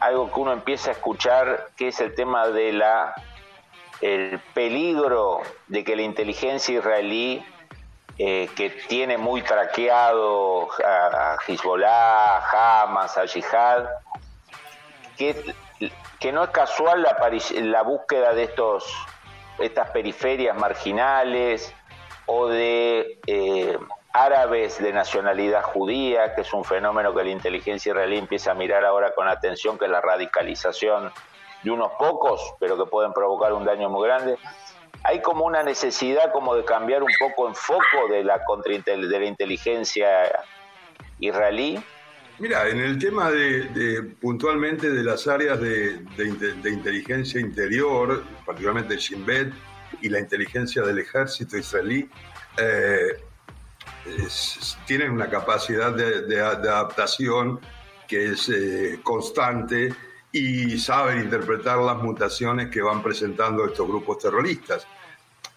algo 0.00 0.30
que 0.30 0.40
uno 0.40 0.52
empieza 0.52 0.90
a 0.90 0.92
escuchar, 0.92 1.68
que 1.76 1.88
es 1.88 2.00
el 2.00 2.14
tema 2.14 2.48
de 2.48 2.74
la 2.74 3.14
el 4.00 4.38
peligro 4.54 5.40
de 5.66 5.82
que 5.82 5.96
la 5.96 6.02
inteligencia 6.02 6.78
israelí, 6.78 7.44
eh, 8.18 8.48
que 8.56 8.70
tiene 8.70 9.16
muy 9.16 9.42
traqueado 9.42 10.68
a, 10.84 11.36
Hezbollah, 11.46 12.82
Hamas, 12.82 13.16
a 13.16 13.26
Jihad, 13.26 13.86
que, 15.16 15.54
que 16.18 16.32
no 16.32 16.44
es 16.44 16.50
casual 16.50 17.02
la, 17.02 17.16
la 17.62 17.82
búsqueda 17.82 18.34
de 18.34 18.44
estos 18.44 18.84
estas 19.58 19.90
periferias 19.90 20.56
marginales 20.56 21.74
o 22.26 22.48
de 22.48 23.18
eh, 23.26 23.78
árabes 24.12 24.78
de 24.78 24.92
nacionalidad 24.92 25.62
judía, 25.62 26.34
que 26.34 26.42
es 26.42 26.52
un 26.52 26.64
fenómeno 26.64 27.14
que 27.14 27.24
la 27.24 27.30
inteligencia 27.30 27.90
israelí 27.90 28.18
empieza 28.18 28.52
a 28.52 28.54
mirar 28.54 28.84
ahora 28.84 29.14
con 29.14 29.28
atención, 29.28 29.78
que 29.78 29.86
es 29.86 29.90
la 29.90 30.00
radicalización 30.00 31.12
de 31.62 31.70
unos 31.70 31.92
pocos, 31.98 32.54
pero 32.60 32.76
que 32.76 32.88
pueden 32.88 33.12
provocar 33.12 33.52
un 33.52 33.64
daño 33.64 33.88
muy 33.88 34.06
grande. 34.06 34.38
Hay 35.04 35.22
como 35.22 35.44
una 35.44 35.62
necesidad 35.62 36.32
como 36.32 36.54
de 36.54 36.64
cambiar 36.64 37.02
un 37.02 37.12
poco 37.18 37.48
el 37.48 37.54
foco 37.54 38.08
de 38.10 38.24
la, 38.24 38.40
de 38.84 39.18
la 39.20 39.24
inteligencia 39.24 40.08
israelí. 41.18 41.82
Mira, 42.38 42.68
en 42.68 42.78
el 42.78 42.98
tema 42.98 43.30
de, 43.30 44.14
puntualmente 44.20 44.90
de 44.90 45.02
las 45.02 45.26
áreas 45.26 45.60
de, 45.60 46.04
inteligencia 46.64 47.40
interior, 47.40 48.24
particularmente 48.46 48.94
el 48.94 49.00
Shin 49.00 49.26
Bet 49.26 49.52
y 50.00 50.08
la 50.08 50.20
inteligencia 50.20 50.82
del 50.82 51.00
ejército 51.00 51.56
israelí, 51.56 52.08
eh, 52.56 53.24
tienen 54.86 55.10
una 55.10 55.28
capacidad 55.28 55.92
de, 55.92 56.40
adaptación 56.40 57.60
que 58.06 58.32
es 58.32 58.48
eh, 58.48 59.00
constante 59.02 59.92
y 60.32 60.78
saben 60.78 61.20
interpretar 61.20 61.78
las 61.78 61.96
mutaciones 61.98 62.68
que 62.68 62.82
van 62.82 63.02
presentando 63.02 63.64
estos 63.64 63.86
grupos 63.86 64.18
terroristas. 64.18 64.86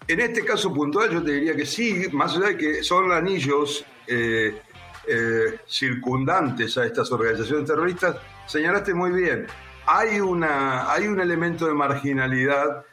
En 0.08 0.20
este 0.20 0.44
caso 0.44 0.72
puntual 0.72 1.10
yo 1.10 1.22
te 1.22 1.32
diría 1.32 1.54
que 1.54 1.66
sí, 1.66 2.08
más 2.12 2.36
allá 2.36 2.48
de 2.48 2.56
que 2.56 2.82
son 2.82 3.12
anillos 3.12 3.84
eh, 4.06 4.60
eh, 5.06 5.58
circundantes 5.66 6.76
a 6.78 6.86
estas 6.86 7.10
organizaciones 7.12 7.66
terroristas, 7.66 8.16
señalaste 8.46 8.94
muy 8.94 9.12
bien, 9.12 9.46
hay, 9.86 10.20
una, 10.20 10.90
hay 10.90 11.06
un 11.06 11.20
elemento 11.20 11.66
de 11.66 11.74
marginalidad 11.74 12.84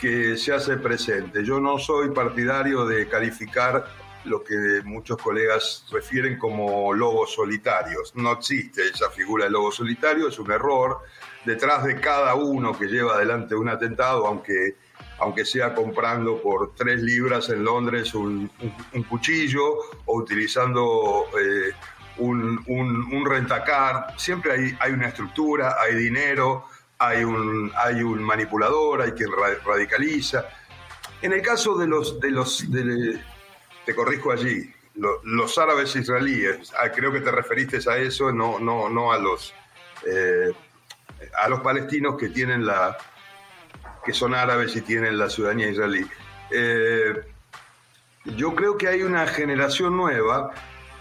que 0.00 0.36
se 0.36 0.52
hace 0.52 0.76
presente. 0.76 1.44
Yo 1.44 1.60
no 1.60 1.78
soy 1.78 2.10
partidario 2.10 2.86
de 2.86 3.08
calificar 3.08 3.86
lo 4.24 4.42
que 4.42 4.80
muchos 4.84 5.18
colegas 5.18 5.86
refieren 5.90 6.38
como 6.38 6.92
lobos 6.94 7.34
solitarios. 7.34 8.14
No 8.14 8.32
existe 8.32 8.88
esa 8.88 9.10
figura 9.10 9.44
de 9.44 9.50
lobo 9.50 9.70
solitario, 9.70 10.28
es 10.28 10.38
un 10.38 10.50
error. 10.50 11.00
Detrás 11.44 11.84
de 11.84 12.00
cada 12.00 12.34
uno 12.34 12.76
que 12.78 12.86
lleva 12.86 13.14
adelante 13.14 13.54
un 13.54 13.68
atentado, 13.68 14.26
aunque 14.26 14.76
aunque 15.18 15.44
sea 15.44 15.74
comprando 15.74 16.40
por 16.42 16.74
tres 16.74 17.00
libras 17.00 17.48
en 17.48 17.64
Londres 17.64 18.14
un, 18.14 18.50
cuchillo 19.08 19.76
o 20.06 20.16
utilizando 20.16 21.26
eh, 21.40 21.72
un, 22.18 23.24
rentacar. 23.24 24.14
Siempre 24.16 24.52
hay, 24.52 24.76
hay, 24.80 24.92
una 24.92 25.08
estructura, 25.08 25.76
hay 25.80 25.94
dinero, 25.94 26.66
hay 26.98 27.24
un, 27.24 27.72
hay 27.76 28.02
un 28.02 28.22
manipulador, 28.22 29.02
hay 29.02 29.12
quien 29.12 29.30
radicaliza. 29.64 30.46
En 31.22 31.32
el 31.32 31.42
caso 31.42 31.76
de 31.76 31.86
los, 31.86 32.20
de 32.20 32.30
los 32.30 32.64
te 33.86 33.94
corrijo 33.94 34.32
allí, 34.32 34.70
los, 34.94 35.58
árabes 35.58 35.96
israelíes, 35.96 36.72
ah, 36.78 36.90
creo 36.90 37.12
que 37.12 37.20
te 37.20 37.30
referiste 37.30 37.78
a 37.88 37.96
eso, 37.96 38.32
no, 38.32 38.58
no, 38.58 38.88
no 38.88 39.12
a 39.12 39.18
los, 39.18 39.54
eh, 40.06 40.52
a 41.42 41.48
los 41.48 41.60
palestinos 41.60 42.16
que 42.16 42.28
tienen 42.28 42.66
la, 42.66 42.96
que 44.04 44.12
son 44.12 44.34
árabes 44.34 44.76
y 44.76 44.82
tienen 44.82 45.18
la 45.18 45.28
ciudadanía 45.28 45.68
israelí. 45.68 46.06
Eh, 46.50 47.14
yo 48.36 48.54
creo 48.54 48.76
que 48.76 48.88
hay 48.88 49.02
una 49.02 49.26
generación 49.26 49.96
nueva, 49.96 50.52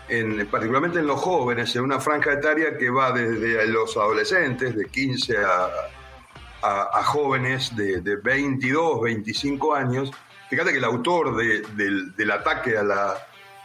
en, 0.10 0.45
particularmente 0.47 0.99
en 0.99 1.08
los 1.08 1.19
jóvenes, 1.19 1.76
en 1.76 1.84
una 1.84 1.99
franja 1.99 2.34
etaria 2.34 2.78
que 2.78 2.89
va 2.89 3.12
desde 3.12 3.65
los 3.67 3.95
adolescentes, 3.97 4.76
de 4.76 4.86
15 4.86 5.38
a, 5.38 5.69
jóvenes 7.04 7.76
de, 7.76 7.99
de, 8.02 8.15
22, 8.15 9.02
25 9.02 9.76
años. 9.76 10.12
Fíjate 10.49 10.71
que 10.71 10.78
el 10.78 10.86
autor 10.86 11.36
del, 11.36 12.32
ataque 12.32 12.78
a 12.78 12.84
la, 12.84 13.15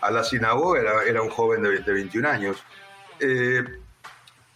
a 0.00 0.11
la 0.11 0.24
sinagoga 0.24 1.02
era, 1.06 1.22
un 1.22 1.30
joven 1.30 1.62
de, 1.62 1.92
21 1.92 2.28
años. 2.28 2.64
Eh, 3.20 3.64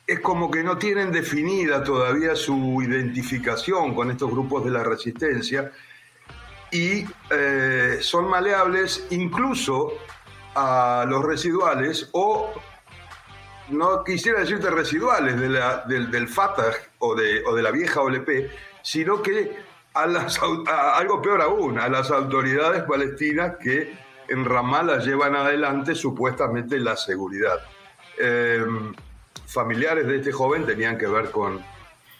es 0.06 0.20
como 0.20 0.50
que 0.50 0.62
no 0.62 0.78
tienen 0.78 1.12
definida 1.12 1.82
todavía 1.84 2.34
su 2.34 2.82
identificación 2.82 3.94
con 3.94 4.10
estos 4.10 4.30
grupos 4.30 4.64
de 4.64 4.70
la 4.70 4.82
resistencia 4.82 5.70
y 6.70 7.04
eh, 7.30 7.98
son 8.00 8.28
maleables 8.28 9.06
incluso 9.10 9.92
a 10.54 11.04
los 11.08 11.24
residuales 11.24 12.08
o 12.12 12.52
no 13.68 14.02
quisiera 14.04 14.40
decirte 14.40 14.70
residuales 14.70 15.38
de 15.38 15.48
la, 15.48 15.84
del, 15.86 16.28
Fatah 16.28 16.72
o 16.98 17.14
de, 17.14 17.42
o 17.44 17.54
de, 17.54 17.62
la 17.62 17.70
vieja 17.70 18.00
OLP, 18.00 18.50
sino 18.82 19.22
que 19.22 19.56
a, 19.94 20.06
las, 20.06 20.40
algo 20.42 21.22
peor 21.22 21.40
aún, 21.40 21.78
a 21.78 21.88
las 21.88 22.10
autoridades 22.10 22.82
palestinas 22.82 23.54
que 23.62 23.96
en 24.28 24.44
Ramallah 24.44 24.98
llevan 24.98 25.36
adelante 25.36 25.94
supuestamente 25.94 26.78
la 26.78 26.96
seguridad. 26.96 27.60
Eh, 28.18 28.64
familiares 29.52 30.06
de 30.06 30.16
este 30.16 30.32
joven 30.32 30.66
tenían 30.66 30.98
que 30.98 31.06
ver 31.06 31.30
con, 31.30 31.64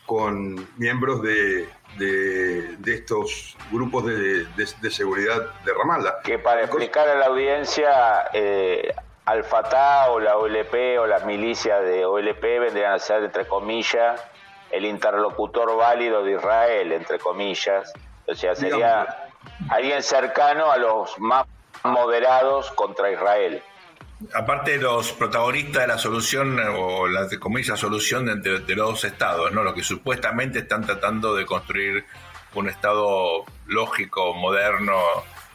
con 0.06 0.68
miembros 0.78 1.22
de, 1.22 1.68
de, 1.98 2.94
estos 2.94 3.56
grupos 3.70 4.06
de, 4.06 4.44
de, 4.44 4.90
seguridad 4.90 5.54
de 5.64 5.72
Ramallah. 5.72 6.20
Que 6.22 6.38
para 6.38 6.62
explicar 6.62 7.08
a 7.08 7.14
la 7.14 7.26
audiencia, 7.26 8.28
eh, 8.32 8.94
Al-Fatah 9.24 10.10
o 10.10 10.20
la 10.20 10.36
OLP 10.36 10.98
o 11.00 11.06
las 11.06 11.24
milicias 11.24 11.82
de 11.84 12.04
OLP 12.04 12.42
vendrían 12.42 12.92
a 12.92 12.98
ser, 12.98 13.24
entre 13.24 13.46
comillas, 13.46 14.22
el 14.70 14.84
interlocutor 14.84 15.76
válido 15.76 16.22
de 16.24 16.32
Israel, 16.32 16.92
entre 16.92 17.18
comillas. 17.18 17.92
O 18.26 18.34
sea, 18.34 18.54
sería 18.54 19.28
alguien 19.70 20.02
cercano 20.02 20.70
a 20.70 20.78
los 20.78 21.18
más 21.18 21.46
moderados 21.84 22.70
contra 22.72 23.10
Israel 23.10 23.62
aparte 24.34 24.72
de 24.72 24.78
los 24.78 25.12
protagonistas 25.12 25.82
de 25.82 25.88
la 25.88 25.98
solución 25.98 26.58
o 26.60 27.06
la 27.08 27.28
comillas 27.38 27.78
solución 27.78 28.42
de, 28.42 28.60
de, 28.60 28.76
los 28.76 28.90
dos 28.90 29.04
estados, 29.04 29.52
¿no? 29.52 29.62
Los 29.62 29.74
que 29.74 29.82
supuestamente 29.82 30.60
están 30.60 30.84
tratando 30.84 31.34
de 31.34 31.46
construir 31.46 32.04
un 32.54 32.68
estado 32.68 33.44
lógico, 33.66 34.34
moderno 34.34 34.98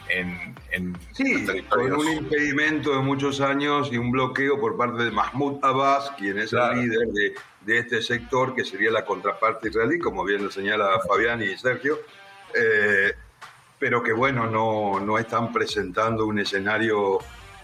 en, 0.09 0.55
en 0.71 0.97
sí, 1.11 1.45
con 1.69 1.91
un 1.91 2.11
impedimento 2.11 2.91
de 2.91 2.99
muchos 2.99 3.41
años 3.41 3.89
y 3.91 3.97
un 3.97 4.11
bloqueo 4.11 4.59
por 4.59 4.77
parte 4.77 5.03
de 5.03 5.11
Mahmoud 5.11 5.63
Abbas, 5.63 6.11
quien 6.17 6.39
es 6.39 6.53
el 6.53 6.81
líder 6.81 7.07
de, 7.09 7.33
de, 7.61 7.79
este 7.79 8.01
sector, 8.01 8.55
que 8.55 8.63
sería 8.63 8.91
la 8.91 9.05
contraparte 9.05 9.69
israelí, 9.69 9.99
como 9.99 10.23
bien 10.23 10.43
lo 10.43 10.51
señala 10.51 10.99
Fabián 11.07 11.41
y 11.43 11.57
Sergio, 11.57 11.99
eh, 12.53 13.13
pero 13.79 14.01
que 14.01 14.13
bueno, 14.13 14.47
no, 14.47 14.99
no 14.99 15.17
están 15.17 15.51
presentando 15.51 16.25
un 16.25 16.39
escenario 16.39 17.19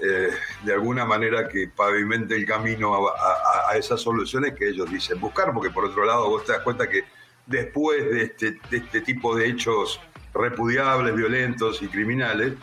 eh, 0.06 0.32
de 0.64 0.74
alguna 0.74 1.06
manera 1.06 1.48
que 1.48 1.70
pavimente 1.70 2.36
el 2.36 2.46
camino 2.46 3.08
a, 3.08 3.78
esas 3.78 4.02
soluciones 4.02 4.54
que 4.54 4.68
ellos 4.68 4.92
dicen 4.92 5.18
buscar, 5.20 5.54
porque 5.54 5.70
por 5.70 5.86
otro 5.86 6.04
lado 6.04 6.28
vos 6.28 6.44
te 6.44 6.52
das 6.52 6.62
cuenta 6.62 6.90
que 6.90 7.06
después 7.46 8.04
de 8.12 8.24
este, 8.24 8.60
este 8.70 9.00
tipo 9.02 9.34
de 9.34 9.48
hechos 9.48 10.02
repudiables, 10.34 11.16
violentos 11.16 11.82
y 11.82 11.88
criminales, 11.88 12.54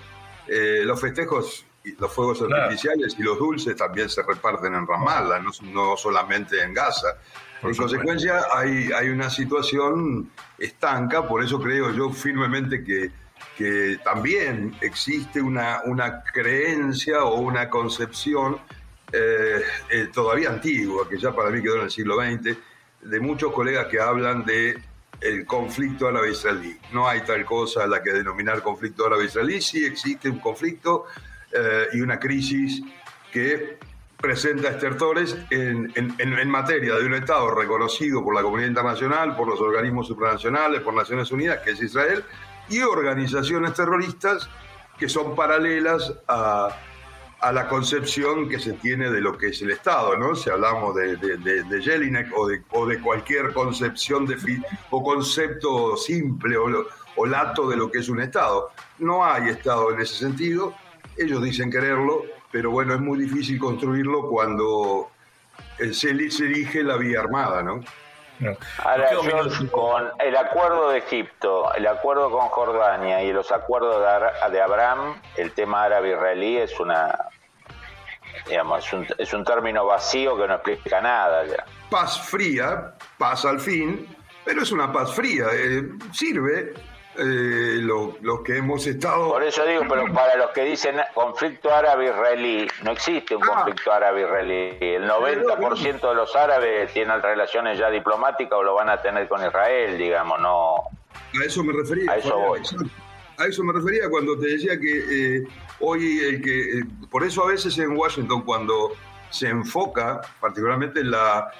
eh, 0.48 0.82
los 0.84 1.00
festejos, 1.00 1.64
y 1.82 1.92
los 1.98 2.12
fuegos 2.12 2.42
artificiales 2.42 3.16
y 3.18 3.22
los 3.22 3.38
dulces 3.38 3.74
también 3.74 4.10
se 4.10 4.22
reparten 4.22 4.74
en 4.74 4.86
Ramallah, 4.86 5.40
no, 5.62 5.96
solamente 5.96 6.62
en 6.62 6.74
Gaza. 6.74 7.16
en 7.62 7.74
consecuencia, 7.74 8.42
hay, 8.52 8.90
hay 8.92 9.08
una 9.08 9.30
situación 9.30 10.30
estanca, 10.58 11.26
por 11.26 11.42
eso 11.42 11.58
creo 11.58 11.90
yo 11.92 12.10
firmemente 12.10 12.84
que 12.84 13.10
que 13.60 13.98
también 14.02 14.74
existe 14.80 15.38
una, 15.38 15.82
una 15.84 16.24
creencia 16.24 17.24
o 17.24 17.40
una 17.40 17.68
concepción 17.68 18.56
eh, 19.12 19.60
eh, 19.90 20.08
todavía 20.10 20.48
antigua, 20.48 21.06
que 21.06 21.18
ya 21.18 21.36
para 21.36 21.50
mí 21.50 21.60
quedó 21.60 21.76
en 21.76 21.82
el 21.82 21.90
siglo 21.90 22.16
XX, 22.16 22.56
de 23.02 23.20
muchos 23.20 23.52
colegas 23.52 23.88
que 23.88 24.00
hablan 24.00 24.46
de 24.46 24.78
el 25.20 25.44
conflicto 25.44 26.08
árabe-israelí. 26.08 26.74
No 26.94 27.06
hay 27.06 27.20
tal 27.20 27.44
cosa 27.44 27.84
a 27.84 27.86
la 27.86 28.02
que 28.02 28.14
denominar 28.14 28.62
conflicto 28.62 29.04
árabe-israelí, 29.04 29.60
sí 29.60 29.84
existe 29.84 30.30
un 30.30 30.38
conflicto 30.38 31.04
eh, 31.52 31.88
y 31.92 32.00
una 32.00 32.18
crisis 32.18 32.82
que 33.30 33.76
presenta 34.16 34.70
estertores 34.70 35.36
en, 35.50 35.92
en, 35.94 36.48
materia 36.48 36.94
de 36.94 37.04
un 37.04 37.12
Estado 37.12 37.54
reconocido 37.54 38.24
por 38.24 38.34
la 38.34 38.40
comunidad 38.40 38.68
internacional, 38.68 39.36
por 39.36 39.48
los 39.48 39.60
organismos 39.60 40.06
supranacionales, 40.06 40.80
por 40.80 40.94
Naciones 40.94 41.30
Unidas, 41.30 41.58
que 41.62 41.72
es 41.72 41.82
Israel, 41.82 42.24
y 42.70 42.80
organizaciones 42.82 43.74
terroristas 43.74 44.48
que 44.98 45.08
son 45.08 45.34
paralelas 45.34 46.12
a, 46.28 46.68
a 47.40 47.52
la 47.52 47.68
concepción 47.68 48.48
que 48.48 48.58
se 48.58 48.74
tiene 48.74 49.10
de 49.10 49.20
lo 49.20 49.36
que 49.36 49.48
es 49.48 49.62
el 49.62 49.70
Estado, 49.70 50.16
¿no? 50.16 50.34
Si 50.34 50.50
hablamos 50.50 50.94
de, 50.94 51.16
de, 51.16 51.82
Jelinek 51.82 52.28
o 52.36 52.46
de, 52.46 52.62
o 52.70 52.86
de 52.86 53.00
cualquier 53.00 53.52
concepción 53.52 54.26
de, 54.26 54.36
o 54.90 55.02
concepto 55.02 55.96
simple 55.96 56.56
o, 56.58 56.86
o 57.16 57.26
lato 57.26 57.68
de 57.68 57.76
lo 57.76 57.90
que 57.90 58.00
es 58.00 58.08
un 58.08 58.20
Estado. 58.20 58.70
No 58.98 59.24
hay 59.24 59.48
Estado 59.48 59.92
en 59.92 60.00
ese 60.00 60.16
sentido, 60.16 60.74
ellos 61.16 61.42
dicen 61.42 61.70
quererlo, 61.70 62.24
pero 62.52 62.70
bueno, 62.70 62.94
es 62.94 63.00
muy 63.00 63.18
difícil 63.18 63.58
construirlo 63.58 64.28
cuando 64.28 65.10
se, 65.78 66.30
se 66.30 66.44
elige 66.44 66.82
la 66.82 66.96
vía 66.96 67.20
armada, 67.20 67.62
¿no? 67.62 67.80
Ahora, 68.78 69.10
con 69.70 70.10
el 70.18 70.36
acuerdo 70.36 70.90
de 70.90 70.98
Egipto, 70.98 71.72
el 71.74 71.86
acuerdo 71.86 72.30
con 72.30 72.48
Jordania 72.48 73.22
y 73.22 73.32
los 73.32 73.52
acuerdos 73.52 74.02
de 74.50 74.60
Abraham, 74.60 75.20
el 75.36 75.52
tema 75.52 75.84
árabe-israelí 75.84 76.56
es 76.58 76.78
una. 76.80 77.16
Digamos, 78.46 78.86
es 78.86 78.92
un, 78.92 79.06
es 79.18 79.32
un 79.34 79.44
término 79.44 79.84
vacío 79.84 80.36
que 80.36 80.46
no 80.46 80.54
explica 80.54 81.00
nada 81.00 81.44
ya. 81.44 81.64
Paz 81.90 82.20
fría, 82.20 82.94
paz 83.18 83.44
al 83.44 83.60
fin, 83.60 84.16
pero 84.44 84.62
es 84.62 84.72
una 84.72 84.90
paz 84.92 85.12
fría. 85.12 85.46
Eh, 85.52 85.82
sirve, 86.12 86.72
eh, 87.22 87.80
los 87.82 88.40
que 88.42 88.56
hemos 88.56 88.86
estado... 88.86 89.32
Por 89.32 89.42
eso 89.42 89.66
digo, 89.66 89.82
pero 89.86 90.10
para 90.12 90.36
los 90.36 90.50
que 90.50 90.64
dicen 90.64 90.96
conflicto 91.12 91.70
árabe-israelí, 91.70 92.66
no 92.82 92.92
existe 92.92 93.36
un 93.36 93.42
ah. 93.44 93.46
conflicto 93.54 93.92
árabe-israelí. 93.92 94.78
El 94.80 95.06
90% 95.06 96.08
de 96.08 96.14
los 96.14 96.34
árabes 96.34 96.90
tienen 96.94 97.20
relaciones 97.20 97.78
ya 97.78 97.90
diplomáticas 97.90 98.58
o 98.58 98.62
lo 98.62 98.74
van 98.74 98.88
a 98.88 99.02
tener 99.02 99.28
con 99.28 99.44
Israel, 99.44 99.98
digamos, 99.98 100.40
no... 100.40 100.76
A 101.38 101.44
eso 101.44 101.62
me 101.62 101.74
refería. 101.74 102.10
A 102.10 102.16
eso 102.16 102.54
A 103.36 103.46
eso 103.46 103.64
me 103.64 103.72
refería 103.74 104.08
cuando 104.08 104.38
te 104.38 104.48
decía 104.48 104.80
que 104.80 105.36
eh, 105.36 105.48
hoy 105.80 106.20
el 106.20 106.42
que... 106.42 106.78
Eh, 106.78 106.84
por 107.10 107.22
eso 107.22 107.44
a 107.44 107.48
veces 107.48 107.76
en 107.78 107.96
Washington 107.96 108.42
cuando 108.42 108.92
se 109.28 109.48
enfoca, 109.48 110.22
particularmente 110.40 111.00
en 111.00 111.10
la... 111.10 111.52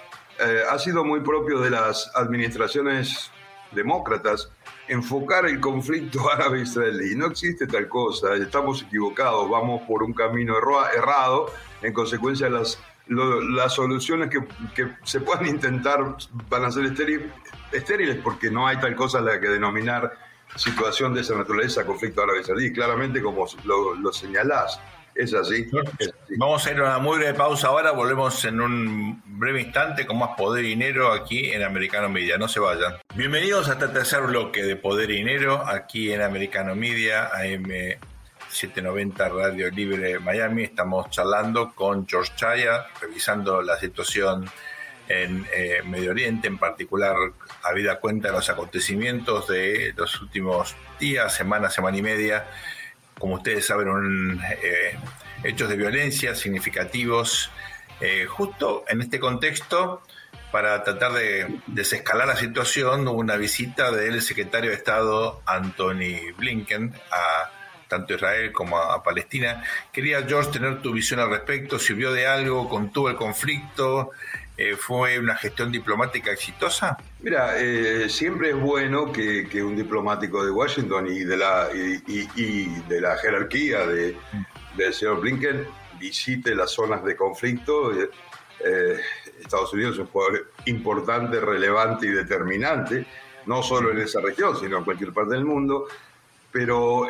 ha 0.71 0.79
sido 0.79 1.05
muy 1.05 1.21
propio 1.21 1.59
de 1.61 1.69
las 1.69 2.11
administraciones 2.17 3.31
demócratas, 3.73 4.51
enfocar 4.91 5.47
el 5.47 5.61
conflicto 5.61 6.31
árabe-israelí. 6.33 7.15
No 7.15 7.27
existe 7.27 7.67
tal 7.67 7.89
cosa, 7.89 8.35
estamos 8.35 8.83
equivocados, 8.83 9.49
vamos 9.49 9.83
por 9.87 10.03
un 10.03 10.13
camino 10.13 10.57
errado, 10.59 11.47
en 11.81 11.93
consecuencia 11.93 12.51
las, 12.51 12.79
las 13.07 13.75
soluciones 13.75 14.31
que, 14.75 14.89
se 15.05 15.21
puedan 15.21 15.47
intentar 15.47 16.17
van 16.49 16.65
a 16.65 16.71
ser 16.71 16.85
estériles 17.73 18.19
porque 18.23 18.51
no 18.51 18.67
hay 18.67 18.79
tal 18.79 18.95
cosa 18.95 19.21
la 19.21 19.41
que 19.41 19.49
denominar 19.49 20.13
situación 20.57 21.15
de 21.15 21.21
esa 21.21 21.37
naturaleza, 21.37 21.87
conflicto 21.87 22.23
árabe-israelí, 22.23 22.73
claramente 22.73 23.23
como 23.23 23.47
lo, 23.65 23.95
lo 23.95 24.13
señalás. 24.13 24.81
Es 25.15 25.35
así, 25.35 25.69
Vamos 26.37 26.67
a 26.67 26.71
ir 26.71 26.79
a 26.79 26.83
una 26.85 26.99
muy 26.99 27.19
breve 27.19 27.35
pausa 27.35 27.69
ahora, 27.69 27.91
volvemos 27.91 28.45
en 28.45 28.61
un 28.61 29.23
breve 29.27 29.63
instante 29.63 30.07
con 30.07 30.19
más 30.19 30.31
Poder 30.37 30.65
y 30.65 30.69
Dinero 30.69 31.13
aquí 31.13 31.51
en 31.51 31.63
Americano 31.65 32.09
Media, 32.09 32.39
no 32.39 32.49
se 32.49 32.61
vayan. 32.61 32.95
Bienvenidos 33.15 33.69
a 33.69 33.73
este 33.73 33.89
tercer 33.89 34.23
bloque 34.23 34.63
de 34.63 34.77
Poder 34.77 35.11
y 35.11 35.17
Dinero 35.17 35.67
aquí 35.67 36.13
en 36.13 36.23
Americano 36.23 36.77
Media, 36.77 37.27
AM 37.35 37.71
790 38.49 39.29
Radio 39.29 39.71
Libre 39.71 40.21
Miami. 40.21 40.63
Estamos 40.63 41.11
charlando 41.11 41.75
con 41.75 42.07
George 42.07 42.33
Chaya, 42.37 42.87
revisando 43.01 43.63
la 43.63 43.79
situación 43.79 44.49
en 45.09 45.45
eh, 45.53 45.83
Medio 45.85 46.13
Oriente, 46.13 46.47
en 46.47 46.57
particular, 46.57 47.17
habida 47.65 47.99
cuenta 47.99 48.29
de 48.29 48.35
los 48.35 48.49
acontecimientos 48.49 49.49
de 49.49 49.93
los 49.97 50.21
últimos 50.23 50.77
días, 51.01 51.35
semanas, 51.35 51.75
semana 51.75 51.97
y 51.97 52.03
media 52.03 52.47
como 53.21 53.37
ustedes 53.37 53.67
saben, 53.67 54.41
eh, 54.63 54.99
hechos 55.45 55.69
de 55.69 55.77
violencia 55.77 56.35
significativos, 56.35 57.53
eh, 58.01 58.25
justo 58.27 58.85
en 58.89 59.03
este 59.03 59.21
contexto, 59.21 60.03
para 60.51 60.83
tratar 60.83 61.13
de 61.13 61.61
desescalar 61.69 62.27
la 62.27 62.37
situación, 62.37 63.07
hubo 63.07 63.19
una 63.19 63.37
visita 63.37 63.93
del 63.93 64.21
secretario 64.23 64.71
de 64.71 64.77
Estado 64.77 65.43
Anthony 65.47 66.33
Blinken 66.37 66.93
a 67.13 67.51
tanto 67.87 68.15
Israel 68.15 68.53
como 68.53 68.79
a 68.79 69.03
Palestina. 69.03 69.63
Quería, 69.93 70.23
George, 70.27 70.53
tener 70.53 70.81
tu 70.81 70.93
visión 70.93 71.21
al 71.21 71.29
respecto, 71.29 71.79
sirvió 71.79 72.13
de 72.13 72.27
algo, 72.27 72.69
contuvo 72.69 73.11
el 73.11 73.17
conflicto, 73.17 74.13
eh, 74.63 74.77
¿Fue 74.77 75.19
una 75.19 75.37
gestión 75.37 75.73
diplomática 75.73 76.31
exitosa? 76.31 76.99
Mira, 77.21 77.59
eh, 77.59 78.11
siempre 78.11 78.51
es 78.51 78.57
bueno 78.57 79.11
que, 79.11 79.63
un 79.63 79.75
diplomático 79.75 80.45
de 80.45 80.51
Washington 80.51 81.07
y 81.07 81.21
de 81.21 81.35
la, 81.39 81.71
y, 81.73 82.67
de 82.87 83.01
la 83.01 83.17
jerarquía 83.17 83.87
de, 83.87 84.19
del 84.77 84.93
señor 84.93 85.23
Blinken 85.23 85.67
visite 85.99 86.55
las 86.55 86.73
zonas 86.73 87.03
de 87.07 87.17
conflicto. 87.17 87.91
Eh, 88.03 89.01
Estados 89.41 89.73
Unidos 89.73 89.95
es 89.95 90.01
un 90.01 90.09
jugador 90.09 90.53
importante, 90.67 91.41
relevante 91.41 92.05
y 92.09 92.11
determinante, 92.11 93.07
no 93.47 93.63
solo 93.63 93.93
en 93.93 94.01
esa 94.01 94.21
región, 94.21 94.61
sino 94.61 94.77
en 94.77 94.85
cualquier 94.85 95.15
parte 95.15 95.37
del 95.37 95.47
mundo, 95.47 95.87
pero 96.53 97.07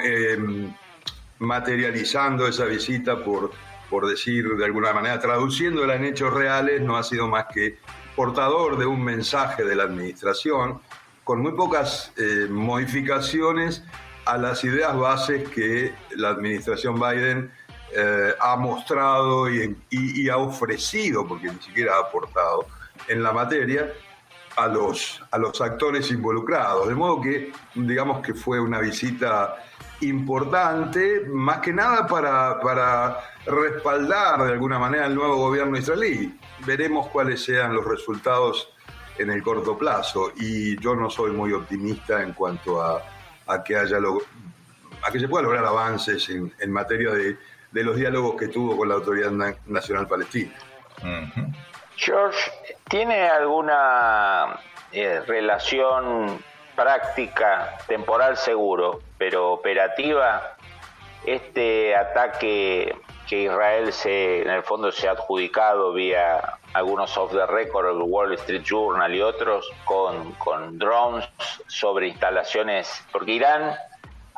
materializando 1.40 2.46
esa 2.46 2.66
visita 2.66 3.24
por 3.24 3.50
por 3.90 4.06
decir 4.06 4.48
de 4.56 4.64
alguna 4.64 4.92
manera, 4.92 5.18
traduciéndola 5.18 5.96
en 5.96 6.04
hechos 6.04 6.32
reales, 6.32 6.80
no 6.80 6.96
ha 6.96 7.02
sido 7.02 7.26
más 7.26 7.46
que 7.52 7.78
portador 8.14 8.78
de 8.78 8.86
un 8.86 9.02
mensaje 9.02 9.64
de 9.64 9.74
la 9.74 9.82
administración 9.82 10.80
con 11.24 11.40
muy 11.42 11.52
pocas 11.52 12.12
eh, 12.16 12.46
modificaciones 12.48 13.82
a 14.24 14.38
las 14.38 14.62
ideas 14.64 14.96
bases 14.96 15.48
que 15.48 15.92
la 16.16 16.30
administración 16.30 16.98
Biden 16.98 17.50
eh, 17.92 18.34
ha 18.40 18.56
mostrado 18.56 19.50
y, 19.50 20.28
ha 20.28 20.36
ofrecido, 20.36 21.26
porque 21.26 21.48
ni 21.48 21.60
siquiera 21.60 21.96
ha 21.96 22.00
aportado 22.00 22.66
en 23.08 23.22
la 23.22 23.32
materia, 23.32 23.92
a 24.56 24.68
los, 24.68 25.22
a 25.30 25.38
los 25.38 25.60
actores 25.60 26.10
involucrados. 26.10 26.88
De 26.88 26.94
modo 26.94 27.20
que, 27.20 27.52
digamos 27.74 28.20
que 28.20 28.34
fue 28.34 28.60
una 28.60 28.80
visita 28.80 29.56
importante, 30.00 31.22
más 31.26 31.58
que 31.58 31.72
nada 31.72 32.06
para, 32.06 32.60
para 32.60 33.18
respaldar 33.46 34.44
de 34.44 34.52
alguna 34.52 34.78
manera 34.78 35.06
el 35.06 35.14
nuevo 35.14 35.36
gobierno 35.36 35.78
israelí. 35.78 36.38
Veremos 36.66 37.08
cuáles 37.08 37.44
sean 37.44 37.74
los 37.74 37.84
resultados 37.84 38.72
en 39.18 39.30
el 39.30 39.42
corto 39.42 39.76
plazo 39.76 40.32
y 40.36 40.78
yo 40.80 40.94
no 40.94 41.10
soy 41.10 41.32
muy 41.32 41.52
optimista 41.52 42.22
en 42.22 42.32
cuanto 42.32 42.82
a, 42.82 43.02
que 43.64 43.76
haya 43.76 43.98
a 43.98 45.12
que 45.12 45.20
se 45.20 45.28
pueda 45.28 45.44
lograr 45.44 45.64
avances 45.64 46.28
en, 46.28 46.72
materia 46.72 47.10
de, 47.10 47.36
los 47.72 47.96
diálogos 47.96 48.36
que 48.36 48.48
tuvo 48.48 48.76
con 48.76 48.88
la 48.88 48.94
Autoridad 48.94 49.30
Nacional 49.66 50.06
Palestina. 50.06 50.52
George, 51.96 52.50
¿tiene 52.88 53.28
alguna 53.28 54.58
eh, 54.92 55.20
relación 55.26 56.42
práctica, 56.80 57.76
temporal 57.86 58.38
seguro, 58.38 59.00
pero 59.18 59.52
operativa, 59.52 60.56
este 61.26 61.94
ataque 61.94 62.96
que 63.28 63.42
Israel 63.42 63.92
se, 63.92 64.40
en 64.42 64.50
el 64.50 64.62
fondo 64.62 64.90
se 64.90 65.06
ha 65.06 65.12
adjudicado 65.12 65.92
vía 65.92 66.40
algunos 66.72 67.16
off 67.18 67.32
the 67.32 67.46
record, 67.46 67.86
el 67.90 68.02
Wall 68.02 68.32
Street 68.32 68.62
Journal 68.62 69.14
y 69.14 69.20
otros, 69.20 69.70
con, 69.84 70.32
con 70.32 70.78
drones 70.78 71.28
sobre 71.66 72.08
instalaciones, 72.08 73.04
porque 73.12 73.32
Irán 73.32 73.76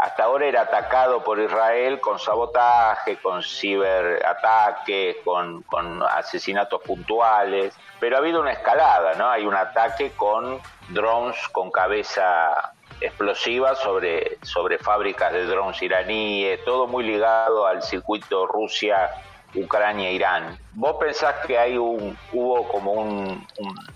hasta 0.02 0.24
ahora 0.24 0.46
era 0.46 0.62
atacado 0.62 1.22
por 1.22 1.38
Israel 1.38 2.00
con 2.00 2.18
sabotaje, 2.18 3.18
con 3.18 3.40
ciberataques, 3.40 5.18
con, 5.24 5.62
con 5.62 6.02
asesinatos 6.02 6.82
puntuales, 6.82 7.72
pero 8.00 8.16
ha 8.16 8.18
habido 8.18 8.40
una 8.40 8.50
escalada, 8.50 9.14
¿no? 9.14 9.30
Hay 9.30 9.46
un 9.46 9.54
ataque 9.54 10.10
con 10.16 10.60
drones 10.88 11.36
con 11.52 11.70
cabeza 11.70 12.72
explosivas 13.00 13.78
sobre, 13.78 14.38
sobre 14.42 14.78
fábricas 14.78 15.32
de 15.32 15.46
drones 15.46 15.80
iraníes, 15.80 16.64
todo 16.64 16.88
muy 16.88 17.04
ligado 17.04 17.64
al 17.64 17.80
circuito 17.80 18.46
Rusia 18.46 19.08
Ucrania-Irán. 19.54 20.58
¿Vos 20.72 20.96
pensás 20.98 21.34
que 21.46 21.58
hay 21.58 21.76
un, 21.76 22.16
hubo 22.32 22.66
como 22.68 22.92
un, 22.92 23.46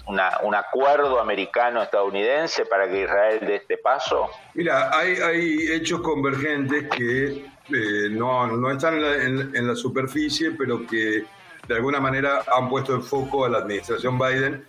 un, 0.06 0.54
acuerdo 0.54 1.20
americano-estadounidense 1.20 2.66
para 2.66 2.88
que 2.88 3.02
Israel 3.02 3.40
dé 3.40 3.56
este 3.56 3.78
paso? 3.78 4.30
Mira, 4.54 4.90
hay, 4.96 5.16
hay 5.16 5.72
hechos 5.72 6.00
convergentes 6.00 6.88
que 6.94 7.46
eh, 7.72 8.08
no, 8.10 8.46
no, 8.46 8.70
están 8.70 9.02
en 9.02 9.66
la, 9.66 9.74
superficie, 9.74 10.52
pero 10.52 10.86
que 10.86 11.24
de 11.66 11.74
alguna 11.74 12.00
manera 12.00 12.44
han 12.54 12.68
puesto 12.68 12.94
en 12.94 13.02
foco 13.02 13.44
a 13.44 13.48
la 13.48 13.58
administración 13.58 14.18
Biden 14.18 14.64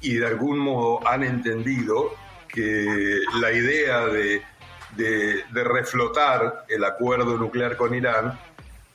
y 0.00 0.14
de 0.14 0.26
algún 0.26 0.58
modo 0.58 1.06
han 1.06 1.22
entendido 1.22 2.14
que 2.48 3.20
la 3.40 3.52
idea 3.52 4.06
de, 4.06 4.42
de, 4.96 5.64
reflotar 5.64 6.64
el 6.68 6.82
acuerdo 6.84 7.36
nuclear 7.36 7.76
con 7.76 7.94
Irán, 7.94 8.38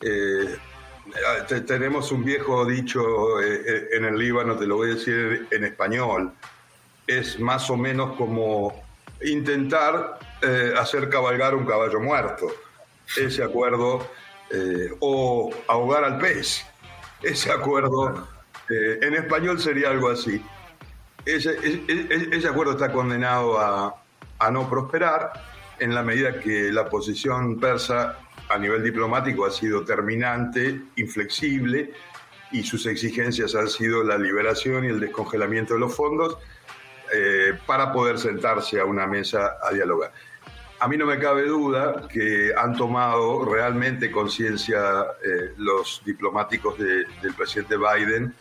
eh, 0.02 0.58
tenemos 1.68 2.12
un 2.12 2.24
viejo 2.24 2.66
dicho 2.66 3.42
eh, 3.42 3.90
en 3.94 4.06
el 4.06 4.18
Líbano, 4.18 4.58
te 4.58 4.66
lo 4.66 4.78
voy 4.78 4.92
a 4.92 4.96
decir 4.96 5.48
en 5.52 5.64
español, 5.64 6.32
es 7.08 7.40
más 7.40 7.70
o 7.70 7.78
menos 7.78 8.16
como 8.18 8.84
intentar 9.24 10.20
hacer 10.78 11.10
cabalgar 11.10 11.56
un 11.56 11.66
caballo 11.66 12.00
muerto 12.00 12.48
ese 13.18 13.44
acuerdo 13.44 14.08
eh, 14.52 14.92
o 15.00 15.52
ahogar 15.68 16.04
al 16.04 16.18
pez. 16.18 16.66
Ese 17.22 17.52
acuerdo, 17.52 18.28
eh, 18.70 19.00
en 19.02 19.16
español 19.16 19.60
sería 19.60 19.90
algo 19.90 20.10
así. 20.10 20.44
Ese, 21.26 21.58
ese, 22.32 22.48
acuerdo 22.48 22.74
está 22.74 22.92
condenado 22.92 23.60
a, 23.60 23.96
a, 24.38 24.52
no 24.52 24.70
prosperar 24.70 25.32
en 25.80 25.96
la 25.96 26.04
medida 26.04 26.40
que 26.40 26.72
la 26.72 26.88
posición 26.88 27.60
persa 27.60 28.20
a 28.50 28.58
nivel 28.58 28.84
diplomático 28.84 29.46
ha 29.46 29.52
sido 29.52 29.84
terminante, 29.84 30.82
inflexible, 30.96 31.92
y 32.52 32.64
sus 32.64 32.86
exigencias 32.86 33.56
han 33.56 33.68
sido 33.68 34.04
la 34.04 34.18
liberación 34.18 34.86
y 34.86 34.90
el 34.90 35.00
descongelamiento 35.00 35.74
de 35.74 35.80
los 35.80 35.96
fondos 35.96 36.38
eh, 37.14 37.54
para 37.66 37.92
poder 37.92 38.18
sentarse 38.18 38.80
a 38.80 38.86
una 38.86 39.08
mesa 39.08 39.58
a 39.62 39.72
dialogar 39.74 40.12
a 40.80 40.88
mí 40.88 40.98
no 40.98 41.06
me 41.06 41.18
cabe 41.20 41.48
duda 41.48 42.08
que 42.08 42.52
han 42.56 42.76
tomado 42.76 43.46
realmente 43.46 44.12
conciencia 44.12 44.80
eh, 45.24 45.54
los 45.58 46.02
diplomáticos 46.06 46.78
del 46.78 47.34
presidente 47.36 47.76
Biden 47.78 48.34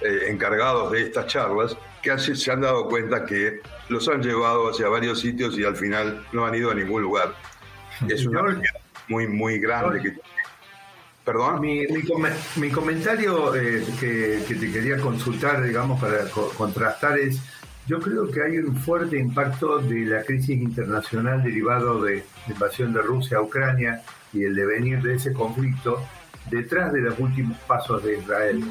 eh, 0.00 0.26
encargados 0.28 0.92
de 0.92 1.02
estas 1.02 1.26
charlas, 1.26 1.76
que 2.02 2.16
se 2.18 2.50
han 2.50 2.60
dado 2.60 2.88
cuenta 2.88 3.24
que 3.24 3.60
los 3.88 4.08
han 4.08 4.22
llevado 4.22 4.70
hacia 4.70 4.88
varios 4.88 5.20
sitios 5.20 5.58
y 5.58 5.64
al 5.64 5.76
final 5.76 6.24
no 6.32 6.46
han 6.46 6.54
ido 6.54 6.70
a 6.70 6.74
ningún 6.74 7.02
lugar. 7.02 7.34
Es 8.08 8.26
una 8.26 8.42
muy, 9.08 9.26
muy 9.26 9.58
grande. 9.58 10.16
¿Perdón? 11.24 11.60
Mi, 11.60 11.86
mi, 12.56 12.70
comentario 12.70 13.54
eh, 13.54 13.84
que, 14.00 14.42
que, 14.46 14.54
te 14.56 14.72
quería 14.72 14.98
consultar, 14.98 15.62
digamos, 15.62 16.00
para 16.00 16.24
contrastar 16.56 17.16
es 17.18 17.40
yo 17.86 17.98
creo 17.98 18.30
que 18.30 18.42
hay 18.42 18.58
un 18.58 18.76
fuerte 18.76 19.18
impacto 19.18 19.78
de 19.78 20.04
la 20.06 20.22
crisis 20.22 20.60
internacional 20.60 21.42
derivado 21.42 22.00
de 22.02 22.24
la 22.46 22.52
invasión 22.52 22.92
de 22.92 23.02
Rusia 23.02 23.38
a 23.38 23.42
Ucrania 23.42 24.02
y 24.32 24.44
el 24.44 24.54
devenir 24.54 25.02
de 25.02 25.14
ese 25.14 25.32
conflicto 25.32 26.00
detrás 26.48 26.92
de 26.92 27.00
los 27.00 27.18
últimos 27.18 27.58
pasos 27.66 28.02
de 28.04 28.18
Israel. 28.18 28.62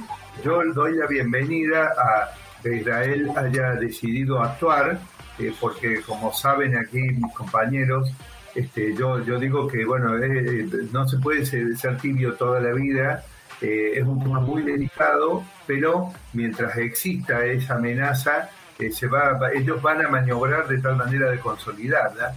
Yo 0.43 0.61
doy 0.73 0.95
la 0.95 1.07
bienvenida 1.07 1.87
a 1.87 2.29
que 2.63 2.77
Israel 2.77 3.31
haya 3.35 3.73
decidido 3.73 4.41
actuar, 4.41 4.99
eh, 5.39 5.53
porque 5.59 6.01
como 6.01 6.31
saben 6.31 6.77
aquí 6.77 6.99
mis 6.99 7.33
compañeros, 7.33 8.13
este, 8.55 8.93
yo, 8.95 9.23
yo 9.23 9.39
digo 9.39 9.67
que 9.67 9.85
bueno, 9.85 10.17
eh, 10.17 10.67
no 10.91 11.07
se 11.07 11.17
puede 11.17 11.45
ser, 11.45 11.97
tibio 11.97 12.33
toda 12.33 12.59
la 12.59 12.73
vida, 12.73 13.23
eh, 13.61 13.93
es 13.95 14.03
un 14.03 14.21
tema 14.21 14.39
muy 14.39 14.63
delicado, 14.63 15.43
pero 15.65 16.11
mientras 16.33 16.77
exista 16.77 17.45
esa 17.45 17.75
amenaza, 17.75 18.49
se 18.89 19.07
va, 19.07 19.37
ellos 19.53 19.81
van 19.81 20.03
a 20.03 20.09
maniobrar 20.09 20.67
de 20.67 20.79
tal 20.79 20.95
manera 20.95 21.29
de 21.29 21.39
consolidarla. 21.39 22.33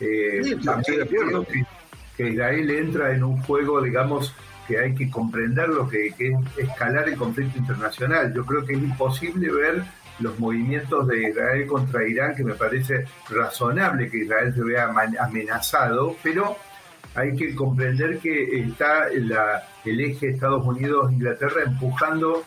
Eh, 0.00 0.56
creo 1.10 1.46
que, 1.46 2.28
Israel 2.28 2.70
entra 2.70 3.12
en 3.12 3.24
un 3.24 3.40
juego, 3.42 3.80
digamos, 3.80 4.34
que 4.66 4.78
hay 4.78 4.94
que 4.94 5.08
comprender 5.08 5.68
lo 5.68 5.88
que, 5.88 6.08
es 6.08 6.34
escalar 6.58 7.08
el 7.08 7.16
conflicto 7.16 7.58
internacional. 7.58 8.34
Yo 8.34 8.44
creo 8.44 8.66
que 8.66 8.74
es 8.74 8.78
imposible 8.78 9.50
ver 9.50 9.84
los 10.20 10.38
movimientos 10.38 11.06
de 11.06 11.28
Israel 11.28 11.66
contra 11.66 12.06
Irán, 12.06 12.34
que 12.34 12.44
me 12.44 12.54
parece 12.54 13.04
razonable 13.28 14.10
que 14.10 14.18
Israel 14.18 14.52
se 14.54 14.62
vea 14.62 14.92
amenazado, 15.20 16.16
pero 16.22 16.56
hay 17.14 17.34
que 17.34 17.54
comprender 17.54 18.18
que 18.18 18.60
está 18.60 19.08
la, 19.12 19.62
el 19.84 20.00
eje 20.00 20.30
Estados 20.30 20.64
Unidos-Inglaterra 20.64 21.62
empujando 21.66 22.44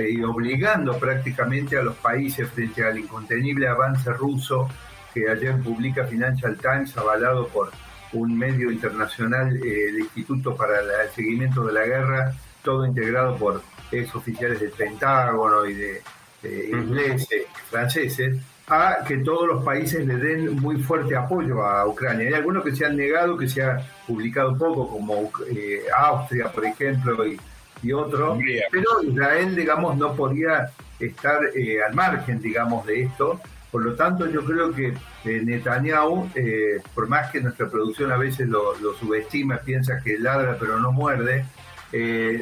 y 0.00 0.22
obligando 0.22 0.98
prácticamente 0.98 1.78
a 1.78 1.82
los 1.82 1.96
países 1.96 2.48
frente 2.50 2.84
al 2.84 2.98
incontenible 2.98 3.68
avance 3.68 4.12
ruso 4.12 4.68
que 5.12 5.30
ayer 5.30 5.56
publica 5.62 6.04
Financial 6.06 6.56
Times, 6.56 6.96
avalado 6.96 7.46
por 7.48 7.70
un 8.12 8.36
medio 8.36 8.70
internacional, 8.70 9.56
eh, 9.56 9.88
el 9.88 10.00
Instituto 10.00 10.56
para 10.56 10.80
el 10.80 11.10
Seguimiento 11.14 11.64
de 11.64 11.72
la 11.72 11.84
Guerra, 11.84 12.32
todo 12.62 12.84
integrado 12.84 13.36
por 13.36 13.62
ex 13.92 14.14
oficiales 14.14 14.60
del 14.60 14.70
Pentágono 14.70 15.64
y 15.66 15.74
de, 15.74 16.02
ingleses, 16.44 17.46
franceses, 17.70 18.38
a 18.66 19.04
que 19.06 19.18
todos 19.18 19.46
los 19.46 19.64
países 19.64 20.06
le 20.06 20.16
den 20.16 20.56
muy 20.60 20.76
fuerte 20.76 21.16
apoyo 21.16 21.62
a 21.62 21.86
Ucrania. 21.86 22.28
Hay 22.28 22.34
algunos 22.34 22.64
que 22.64 22.74
se 22.74 22.86
han 22.86 22.96
negado, 22.96 23.36
que 23.36 23.48
se 23.48 23.62
ha 23.62 23.78
publicado 24.06 24.56
poco, 24.56 24.88
como 24.88 25.30
eh, 25.50 25.82
Austria, 25.96 26.50
por 26.50 26.64
ejemplo, 26.64 27.26
y 27.26 27.38
y 27.84 27.92
otro, 27.92 28.38
pero 28.70 29.02
Israel, 29.02 29.54
digamos, 29.54 29.96
no 29.96 30.14
podía 30.14 30.70
estar 30.98 31.40
eh, 31.54 31.82
al 31.86 31.94
margen, 31.94 32.40
digamos, 32.40 32.86
de 32.86 33.02
esto. 33.02 33.40
Por 33.70 33.84
lo 33.84 33.94
tanto, 33.94 34.26
yo 34.26 34.44
creo 34.44 34.72
que 34.72 34.94
eh, 35.24 35.42
Netanyahu, 35.44 36.30
eh, 36.34 36.80
por 36.94 37.08
más 37.08 37.30
que 37.30 37.40
nuestra 37.40 37.68
producción 37.68 38.10
a 38.10 38.16
veces 38.16 38.48
lo, 38.48 38.74
subestima, 38.98 39.58
piensa 39.58 40.00
que 40.02 40.18
ladra 40.18 40.56
pero 40.58 40.78
no 40.80 40.92
muerde, 40.92 41.44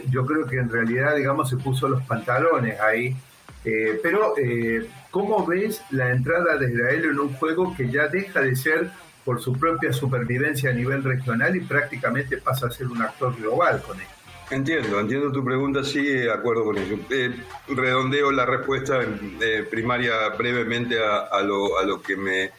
yo 0.08 0.24
creo 0.24 0.46
que 0.46 0.56
en 0.56 0.70
realidad, 0.70 1.14
digamos, 1.14 1.50
se 1.50 1.58
puso 1.58 1.86
los 1.86 2.02
pantalones 2.04 2.80
ahí. 2.80 3.14
Pero, 3.64 4.34
¿cómo 5.10 5.46
ves 5.46 5.82
la 5.90 6.10
entrada 6.10 6.56
de 6.56 6.72
Israel 6.72 7.04
en 7.04 7.20
un 7.20 7.32
juego 7.34 7.74
que 7.76 7.90
ya 7.90 8.08
deja 8.08 8.40
de 8.40 8.56
ser 8.56 8.90
por 9.24 9.40
su 9.40 9.52
propia 9.52 9.92
supervivencia 9.92 10.70
a 10.70 10.72
nivel 10.72 11.02
regional 11.02 11.54
y 11.54 11.60
prácticamente 11.60 12.38
pasa 12.38 12.66
a 12.66 12.70
ser 12.70 12.88
un 12.88 13.02
actor 13.02 13.36
global 13.36 13.80
con 13.82 14.00
esto? 14.00 14.22
Entiendo, 14.52 15.00
entiendo 15.00 15.32
tu 15.32 15.42
pregunta, 15.42 15.82
sí, 15.82 16.04
de 16.04 16.30
acuerdo 16.30 16.64
con 16.64 16.76
ello. 16.76 16.98
Eh, 17.08 17.34
redondeo 17.68 18.30
la 18.30 18.44
respuesta 18.44 19.00
eh, 19.00 19.66
primaria 19.70 20.28
brevemente 20.36 20.98
a, 21.02 21.40
lo, 21.40 22.02
que 22.02 22.16
me 22.16 22.44
eh, 22.44 22.50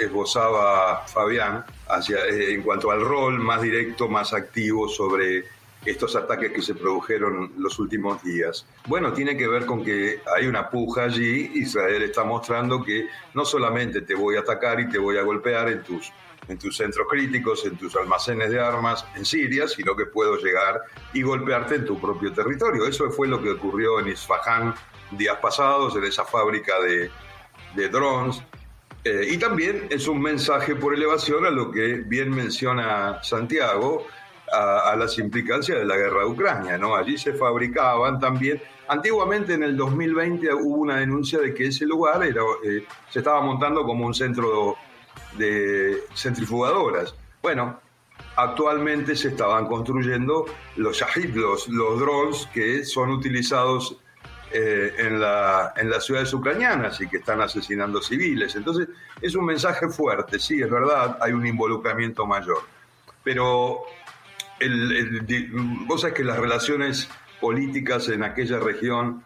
esbozaba 0.00 1.06
Fabián 1.06 1.62
hacia, 1.88 2.26
en 2.26 2.62
cuanto 2.62 2.90
al 2.90 3.02
rol 3.02 3.38
más 3.38 3.60
directo, 3.60 4.08
más 4.08 4.32
activo 4.32 4.88
sobre 4.88 5.44
estos 5.84 6.14
ataques 6.16 6.52
que 6.52 6.62
se 6.62 6.74
produjeron 6.74 7.52
los 7.58 7.78
últimos 7.78 8.22
días. 8.22 8.66
Bueno, 8.86 9.12
tiene 9.12 9.36
que 9.36 9.48
ver 9.48 9.66
con 9.66 9.84
que 9.84 10.20
hay 10.34 10.46
una 10.46 10.70
puja 10.70 11.04
allí, 11.04 11.50
Israel 11.54 12.02
está 12.02 12.24
mostrando 12.24 12.82
que 12.82 13.08
no 13.34 13.44
solamente 13.44 14.02
te 14.02 14.14
voy 14.14 14.36
a 14.36 14.40
atacar 14.40 14.80
y 14.80 14.88
te 14.88 14.98
voy 14.98 15.18
a 15.18 15.22
golpear 15.22 15.68
en 15.68 15.82
tus 15.82 16.12
en 16.48 16.58
tus 16.58 16.76
centros 16.76 17.06
críticos, 17.08 17.64
en 17.64 17.76
tus 17.76 17.94
almacenes 17.94 18.50
de 18.50 18.60
armas 18.60 19.06
en 19.14 19.24
Siria, 19.24 19.68
sino 19.68 19.94
que 19.94 20.06
puedo 20.06 20.36
llegar 20.36 20.82
y 21.12 21.22
golpearte 21.22 21.76
en 21.76 21.84
tu 21.84 22.00
propio 22.00 22.32
territorio. 22.32 22.84
Eso 22.84 23.08
fue 23.12 23.28
lo 23.28 23.40
que 23.40 23.50
ocurrió 23.50 24.00
en 24.00 24.08
Isfahan 24.08 24.74
días 25.12 25.36
pasados, 25.40 25.94
en 25.96 26.04
esa 26.04 26.24
fábrica 26.24 26.80
de, 26.80 27.10
de 27.74 27.88
drones. 27.88 28.42
Eh, 29.04 29.28
y 29.30 29.36
también 29.36 29.86
es 29.90 30.06
un 30.06 30.20
mensaje 30.20 30.76
por 30.76 30.94
elevación 30.94 31.44
a 31.44 31.50
lo 31.50 31.70
que 31.70 32.02
bien 32.06 32.30
menciona 32.30 33.22
Santiago, 33.22 34.06
a, 34.52 34.94
las 34.96 35.18
implicancias 35.18 35.78
de 35.78 35.84
la 35.84 35.96
guerra 35.96 36.20
de 36.20 36.26
Ucrania. 36.26 36.78
¿no? 36.78 36.94
Allí 36.94 37.16
se 37.16 37.32
fabricaban 37.32 38.18
también. 38.18 38.60
Antiguamente, 38.88 39.54
en 39.54 39.62
el 39.62 39.76
2020, 39.76 40.52
hubo 40.54 40.76
una 40.76 40.96
denuncia 40.96 41.38
de 41.38 41.54
que 41.54 41.68
ese 41.68 41.86
lugar 41.86 42.22
era, 42.22 42.42
eh, 42.64 42.86
se 43.08 43.20
estaba 43.20 43.40
montando 43.40 43.84
como 43.84 44.06
un 44.06 44.14
centro 44.14 44.76
de 45.38 46.04
centrifugadoras. 46.14 47.14
Bueno, 47.40 47.80
actualmente 48.36 49.16
se 49.16 49.28
estaban 49.28 49.66
construyendo 49.66 50.46
los 50.76 50.98
Shahid, 50.98 51.34
los, 51.34 51.68
drones 51.68 52.48
que 52.52 52.84
son 52.84 53.10
utilizados 53.10 53.96
eh, 54.52 54.92
en, 54.98 55.20
la, 55.20 55.72
en 55.76 55.88
las 55.88 56.04
ciudades 56.04 56.32
ucranianas 56.34 57.00
y 57.00 57.08
que 57.08 57.18
están 57.18 57.40
asesinando 57.40 58.02
civiles. 58.02 58.54
Entonces, 58.56 58.88
es 59.20 59.34
un 59.34 59.46
mensaje 59.46 59.88
fuerte, 59.88 60.38
sí, 60.38 60.60
es 60.60 60.70
verdad, 60.70 61.16
hay 61.20 61.32
un 61.32 61.46
involucramiento 61.46 62.26
mayor. 62.26 62.60
Pero 63.24 63.84
el, 64.62 65.48
vos 65.86 66.00
sabés 66.00 66.16
que 66.16 66.24
las 66.24 66.38
relaciones 66.38 67.08
políticas 67.40 68.08
en 68.08 68.22
aquella 68.22 68.58
región, 68.58 69.24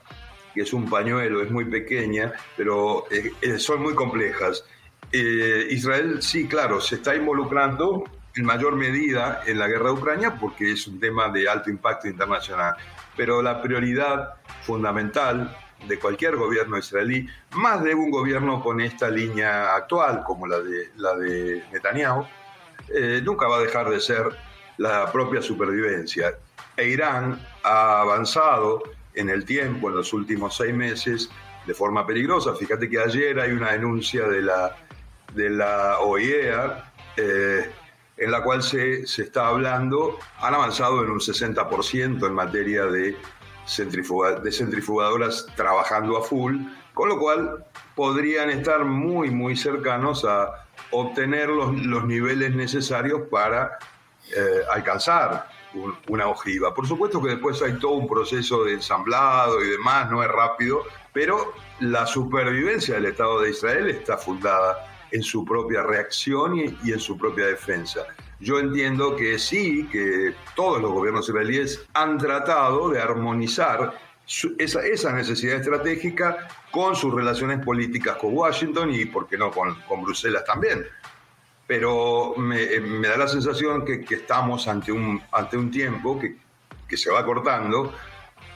que 0.55 0.62
es 0.62 0.72
un 0.72 0.88
pañuelo, 0.88 1.42
es 1.42 1.51
muy 1.51 1.66
pequeña, 1.66 2.33
pero 2.57 3.05
eh, 3.11 3.33
eh, 3.40 3.59
son 3.59 3.83
muy 3.83 3.94
complejas. 3.94 4.64
Eh, 5.12 5.68
Israel 5.70 6.22
sí, 6.22 6.49
claro, 6.49 6.81
se 6.81 6.96
está 6.96 7.14
involucrando 7.14 8.05
en 8.35 8.44
mayor 8.44 8.77
medida 8.77 9.42
en 9.46 9.59
la 9.59 9.68
guerra 9.68 9.87
de 9.87 9.92
Ucrania 9.92 10.35
porque 10.38 10.72
es 10.72 10.87
un 10.87 11.01
tema 11.01 11.29
de 11.29 11.49
alto 11.49 11.70
impacto 11.70 12.09
internacional. 12.09 12.77
Pero 13.16 13.42
la 13.42 13.62
prioridad 13.62 14.35
fundamental 14.62 15.57
de 15.87 15.99
cualquier 15.99 16.37
gobierno 16.37 16.79
israelí, 16.79 17.27
más 17.53 17.83
de 17.83 17.94
un 17.94 18.11
gobierno 18.11 18.62
con 18.62 18.81
esta 18.81 19.11
línea 19.11 19.75
actual 19.75 20.22
como 20.25 20.46
la 20.46 20.61
de, 20.61 20.90
la 20.96 21.14
de 21.16 21.64
Netanyahu, 21.72 22.27
eh, 22.88 23.20
nunca 23.22 23.46
va 23.46 23.59
a 23.59 23.61
dejar 23.61 23.90
de 23.90 24.01
ser 24.01 24.25
la 24.79 25.11
propia 25.11 25.43
supervivencia. 25.43 26.37
E 26.77 26.89
Irán 26.89 27.41
ha 27.62 28.01
avanzado 28.01 28.83
en 29.15 29.31
el 29.31 29.45
tiempo, 29.45 29.89
en 29.89 29.97
los 29.97 30.12
últimos 30.12 30.57
seis 30.57 30.75
meses, 30.75 31.31
de 31.67 31.75
forma 31.75 32.07
peligrosa. 32.07 32.55
Fíjate 32.55 32.89
que 32.89 33.01
ayer 33.01 33.41
hay 33.41 33.53
una 33.53 33.73
denuncia 33.73 34.29
de 34.29 34.43
la, 34.43 34.77
de 35.35 35.51
la 35.51 35.99
OIEA 36.01 36.93
eh, 37.17 37.71
en 38.19 38.31
la 38.31 38.43
cual 38.43 38.62
se, 38.62 39.07
se, 39.07 39.23
está 39.23 39.49
hablando, 39.49 40.19
han 40.39 40.55
avanzado 40.55 41.05
en 41.05 41.11
un 41.11 41.19
60% 41.21 42.27
en 42.27 42.33
materia 42.33 42.87
de, 42.87 43.15
de 43.15 44.53
centrifugadoras 44.53 45.47
trabajando 45.55 46.17
a 46.17 46.23
full, 46.23 46.57
con 46.95 47.09
lo 47.11 47.19
cual 47.19 47.65
podrían 47.95 48.49
estar 48.51 48.85
muy, 48.85 49.31
muy 49.31 49.57
cercanos 49.57 50.25
a 50.25 50.67
obtener 50.93 51.49
los, 51.49 51.75
los 51.85 52.05
niveles 52.05 52.55
necesarios 52.55 53.23
para 53.31 53.79
eh, 54.35 54.62
alcanzar 54.73 55.49
una 56.09 56.27
ojiva. 56.29 56.75
Por 56.75 56.87
supuesto 56.87 57.23
que 57.23 57.31
después 57.31 57.61
hay 57.62 57.79
todo 57.79 57.93
un 57.93 58.09
proceso 58.09 58.65
de 58.65 58.75
ensamblado 58.75 59.62
y 59.62 59.71
demás, 59.71 60.11
no 60.11 60.23
es 60.23 60.29
rápido, 60.29 60.83
pero 61.12 61.53
la 61.81 62.07
supervivencia 62.07 62.95
del 62.95 63.07
Estado 63.07 63.41
de 63.41 63.51
Israel 63.51 63.89
está 63.91 64.17
fundada 64.17 65.07
en 65.11 65.23
su 65.23 65.45
propia 65.45 65.83
reacción 65.83 66.57
y, 66.57 66.93
en 66.93 66.99
su 66.99 67.17
propia 67.17 67.47
defensa. 67.47 68.07
Yo 68.41 68.59
entiendo 68.59 69.17
que 69.17 69.39
sí, 69.39 69.87
que 69.91 70.35
todos 70.55 70.81
los 70.81 70.93
gobiernos 70.93 71.29
israelíes 71.29 71.87
han 71.95 72.19
tratado 72.19 72.91
de 72.91 73.01
armonizar 73.01 73.95
esa, 74.59 74.85
esa, 74.85 75.12
necesidad 75.12 75.57
estratégica 75.57 76.49
con 76.71 76.97
sus 76.97 77.15
relaciones 77.15 77.65
políticas 77.65 78.17
con 78.17 78.35
Washington 78.35 78.93
y, 78.93 79.05
¿por 79.07 79.29
qué 79.29 79.39
no, 79.39 79.51
con 79.51 80.03
Bruselas 80.03 80.45
también 80.45 80.87
pero 81.67 82.35
me, 82.37 82.81
me 82.81 83.09
da 83.09 83.17
la 83.17 83.29
sensación 83.29 83.85
que, 83.85 84.05
que, 84.05 84.17
estamos 84.17 84.69
ante 84.69 84.93
un, 84.93 85.21
ante 85.33 85.57
un 85.57 85.71
tiempo 85.71 86.19
que, 86.19 86.37
que, 86.89 86.97
se 86.97 87.11
va 87.11 87.25
cortando 87.25 87.93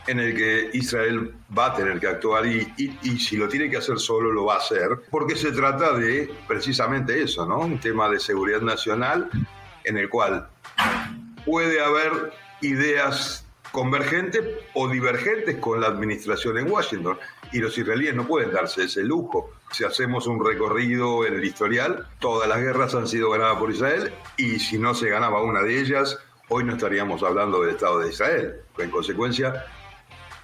en 0.07 0.20
el 0.20 0.35
que 0.35 0.70
Israel 0.75 1.35
va 1.57 1.66
a 1.66 1.75
tener 1.75 1.99
que 1.99 2.07
actuar 2.07 2.46
y, 2.46 2.73
y, 2.77 2.99
y, 3.03 3.18
si 3.18 3.37
lo 3.37 3.49
tiene 3.49 3.68
que 3.68 3.77
hacer 3.77 3.99
solo 3.99 4.33
lo 4.33 4.44
va 4.46 4.55
a 4.55 4.59
hacer, 4.59 5.03
porque 5.11 5.37
se 5.37 5.53
trata 5.53 5.92
de 5.92 6.33
precisamente 6.46 7.23
eso, 7.23 7.44
¿no? 7.46 7.59
Un 7.59 7.81
tema 7.81 8.09
de 8.09 8.20
seguridad 8.20 8.61
nacional 8.61 9.29
en 9.85 9.99
el 9.99 10.09
cual 10.09 10.49
puede 11.44 11.83
haber 11.83 12.33
ideas 12.61 13.44
convergentes 13.72 14.42
o 14.74 14.88
divergentes 14.88 15.56
con 15.56 15.80
la 15.80 15.88
administración 15.88 16.59
en 16.59 16.70
Washington 16.70 17.18
y 17.52 17.59
los 17.59 17.76
israelíes 17.76 18.14
no 18.14 18.26
pueden 18.26 18.52
darse 18.52 18.85
ese 18.85 19.02
lujo 19.02 19.52
si 19.72 19.85
hacemos 19.85 20.26
un 20.26 20.44
recorrido 20.44 21.24
en 21.24 21.35
el 21.35 21.44
historial, 21.44 22.06
todas 22.18 22.48
las 22.48 22.59
guerras 22.59 22.94
han 22.94 23.06
sido 23.06 23.30
ganadas 23.30 23.56
por 23.59 23.70
Israel 23.70 24.12
y 24.37 24.59
si 24.59 24.78
no 24.78 24.94
se 24.94 25.09
ganaba 25.09 25.42
una 25.42 25.62
de 25.62 25.80
ellas, 25.80 26.18
hoy 26.48 26.64
no 26.64 26.72
estaríamos 26.72 27.22
hablando 27.22 27.61
del 27.61 27.70
Estado 27.70 28.00
de 28.00 28.11
Israel. 28.11 28.56
En 28.78 28.90
consecuencia, 28.90 29.64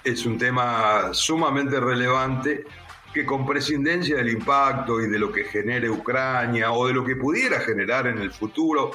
es 0.05 0.25
un 0.27 0.39
tema 0.39 1.13
sumamente 1.13 1.81
relevante 1.81 2.65
que 3.13 3.27
con 3.27 3.47
prescindencia 3.47 4.17
del 4.17 4.29
impacto 4.29 5.01
y 5.01 5.09
de 5.09 5.19
lo 5.19 5.33
que 5.33 5.45
genere 5.45 5.91
Ucrania 5.91 6.71
o 6.71 6.87
de 6.87 6.95
lo 6.95 7.05
que 7.05 7.17
pudiera 7.17 7.59
generar 7.61 8.07
en 8.07 8.19
el 8.19 8.31
futuro 8.31 8.93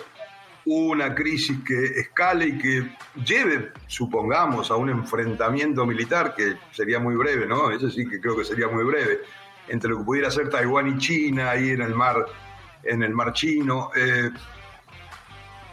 una 0.65 1.15
crisis 1.15 1.59
que 1.65 1.99
escale 1.99 2.47
y 2.47 2.57
que 2.57 2.91
lleve, 3.25 3.71
supongamos, 3.87 4.69
a 4.71 4.75
un 4.75 4.89
enfrentamiento 4.89 5.85
militar 5.85 6.35
que 6.35 6.57
sería 6.71 6.99
muy 6.99 7.15
breve, 7.15 7.45
¿no? 7.45 7.71
Ese 7.71 7.89
sí 7.89 8.07
que 8.07 8.19
creo 8.19 8.37
que 8.37 8.45
sería 8.45 8.67
muy 8.67 8.83
breve 8.83 9.21
entre 9.67 9.89
lo 9.89 9.99
que 9.99 10.03
pudiera 10.03 10.29
ser 10.29 10.49
Taiwán 10.49 10.87
y 10.87 10.97
China, 10.97 11.51
ahí 11.51 11.69
en 11.69 11.81
el 11.81 11.95
mar, 11.95 12.25
en 12.83 13.03
el 13.03 13.13
mar 13.13 13.33
chino. 13.33 13.89
Eh, 13.95 14.29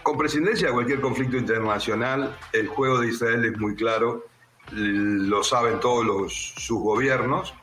con 0.03 0.17
presidencia 0.17 0.69
de 0.69 0.73
cualquier 0.73 1.01
conflicto 1.01 1.37
internacional, 1.37 2.37
el 2.53 2.69
juego 2.69 3.01
de 3.01 3.09
Israel 3.09 3.45
es 3.45 3.59
muy 3.59 3.75
claro, 3.75 4.27
lo 4.71 5.43
saben 5.43 5.81
todos 5.81 6.05
los, 6.05 6.55
sus 6.57 6.79
gobiernos, 6.79 7.55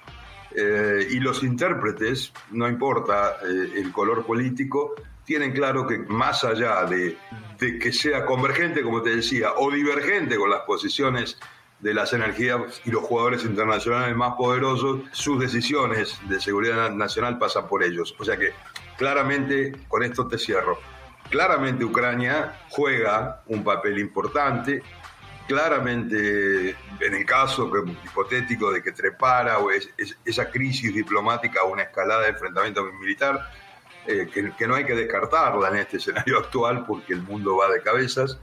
eh, 0.55 1.07
y 1.11 1.19
los 1.19 1.43
intérpretes, 1.43 2.31
no 2.51 2.67
importa 2.69 3.37
eh, 3.43 3.73
el 3.75 3.91
color 3.91 4.25
político, 4.25 4.95
tienen 5.25 5.51
claro 5.51 5.87
que 5.87 5.97
más 5.97 6.43
allá 6.43 6.85
de, 6.85 7.17
de, 7.59 7.79
que 7.79 7.91
sea 7.91 8.25
convergente, 8.25 8.81
como 8.83 9.01
te 9.01 9.15
decía, 9.15 9.53
o 9.57 9.71
divergente 9.71 10.37
con 10.37 10.49
las 10.49 10.61
posiciones 10.61 11.37
de 11.79 11.93
las 11.93 12.13
energías 12.13 12.81
y 12.85 12.91
los 12.91 13.03
jugadores 13.03 13.43
internacionales 13.43 14.15
más 14.15 14.35
poderosos, 14.35 15.01
sus 15.11 15.39
decisiones 15.39 16.17
de 16.27 16.39
seguridad 16.39 16.89
nacional 16.91 17.37
pasan 17.37 17.67
por 17.67 17.83
ellos. 17.83 18.15
O 18.17 18.23
sea 18.23 18.37
que 18.37 18.53
claramente, 18.97 19.73
con 19.87 20.03
esto 20.03 20.27
te 20.27 20.37
cierro, 20.37 20.79
claramente 21.29 21.83
Ucrania 21.83 22.59
juega 22.69 23.43
un 23.47 23.63
papel 23.63 23.99
importante, 23.99 24.81
claramente 25.47 26.69
en 26.99 27.13
el 27.13 27.25
caso 27.25 27.71
hipotético 28.03 28.71
de 28.71 28.81
que 28.81 28.91
trepara 28.91 29.59
o 29.59 29.69
es, 29.69 29.89
esa 30.23 30.49
crisis 30.49 30.93
diplomática 30.93 31.63
o 31.63 31.71
una 31.71 31.83
escalada 31.83 32.23
de 32.23 32.29
enfrentamiento 32.29 32.83
militar, 32.93 33.51
eh, 34.07 34.27
que, 34.33 34.51
que 34.51 34.67
no 34.67 34.75
hay 34.75 34.85
que 34.85 34.95
descartarla 34.95 35.69
en 35.69 35.77
este 35.77 35.97
escenario 35.97 36.37
actual 36.39 36.85
porque 36.85 37.13
el 37.13 37.21
mundo 37.21 37.57
va 37.57 37.71
de 37.71 37.81
cabezas 37.81 38.39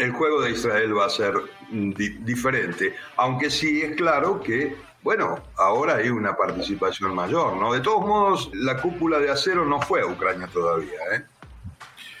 el 0.00 0.12
juego 0.12 0.40
de 0.40 0.52
Israel 0.52 0.96
va 0.96 1.06
a 1.06 1.10
ser 1.10 1.34
diferente, 1.70 2.96
aunque 3.16 3.50
sí 3.50 3.82
es 3.82 3.96
claro 3.96 4.40
que, 4.40 4.76
bueno, 5.02 5.38
ahora 5.56 5.96
hay 5.96 6.08
una 6.08 6.34
participación 6.36 7.14
mayor, 7.14 7.56
¿no? 7.56 7.72
De 7.72 7.80
todos 7.80 8.06
modos, 8.06 8.50
la 8.54 8.80
cúpula 8.80 9.18
de 9.18 9.30
acero 9.30 9.64
no 9.66 9.80
fue 9.80 10.00
a 10.00 10.06
Ucrania 10.06 10.46
todavía, 10.46 10.98
¿eh? 11.12 11.22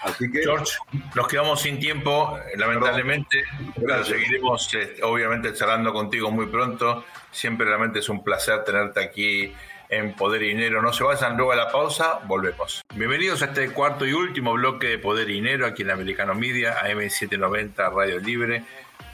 Así 0.02 0.30
que... 0.30 0.42
George, 0.42 0.76
nos 1.14 1.28
quedamos 1.28 1.60
sin 1.60 1.78
tiempo, 1.78 2.38
lamentablemente, 2.56 3.44
pero 3.74 4.04
seguiremos 4.04 4.72
eh, 4.74 4.96
obviamente 5.02 5.52
charlando 5.52 5.92
contigo 5.92 6.30
muy 6.30 6.46
pronto. 6.46 7.04
Siempre 7.30 7.66
realmente 7.66 7.98
es 7.98 8.08
un 8.08 8.24
placer 8.24 8.64
tenerte 8.64 9.02
aquí 9.02 9.52
en 9.90 10.14
Poder 10.14 10.42
y 10.42 10.50
Dinero. 10.50 10.80
No 10.80 10.92
se 10.92 11.04
vayan 11.04 11.36
luego 11.36 11.52
a 11.52 11.56
la 11.56 11.70
pausa, 11.70 12.20
volvemos. 12.24 12.82
Bienvenidos 12.94 13.42
a 13.42 13.46
este 13.46 13.70
cuarto 13.72 14.06
y 14.06 14.12
último 14.12 14.52
bloque 14.52 14.86
de 14.86 14.98
Poder 14.98 15.28
y 15.28 15.34
Dinero 15.34 15.66
aquí 15.66 15.82
en 15.82 15.90
Americano 15.90 16.34
Media, 16.34 16.76
AM790 16.82 17.92
Radio 17.92 18.20
Libre. 18.20 18.64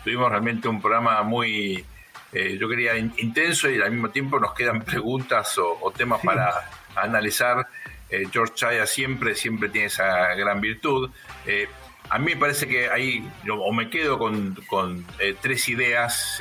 Tuvimos 0.04 0.30
realmente 0.30 0.68
un 0.68 0.80
programa 0.80 1.22
muy, 1.22 1.84
eh, 2.32 2.58
yo 2.60 2.68
quería, 2.68 2.96
intenso 2.96 3.70
y 3.70 3.80
al 3.80 3.90
mismo 3.90 4.10
tiempo 4.10 4.38
nos 4.38 4.54
quedan 4.54 4.82
preguntas 4.84 5.56
o, 5.58 5.92
temas 5.96 6.20
para 6.22 6.70
analizar. 6.94 7.66
Eh, 8.10 8.28
George 8.30 8.54
Chaya 8.54 8.86
siempre, 8.86 9.34
siempre 9.34 9.70
tiene 9.70 9.86
esa 9.86 10.34
gran 10.34 10.60
virtud. 10.60 11.10
Eh, 11.46 11.66
a 12.10 12.18
mí 12.18 12.34
me 12.34 12.36
parece 12.36 12.68
que 12.68 12.88
ahí, 12.88 13.26
o 13.50 13.72
me 13.72 13.90
quedo 13.90 14.16
con, 14.18 14.54
con 14.68 15.04
tres 15.40 15.68
ideas 15.68 16.40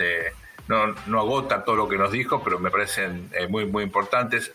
no, 0.67 0.95
no 1.05 1.19
agota 1.19 1.63
todo 1.63 1.75
lo 1.75 1.87
que 1.87 1.97
nos 1.97 2.11
dijo, 2.11 2.43
pero 2.43 2.59
me 2.59 2.71
parecen 2.71 3.29
eh, 3.33 3.47
muy, 3.47 3.65
muy 3.65 3.83
importantes. 3.83 4.53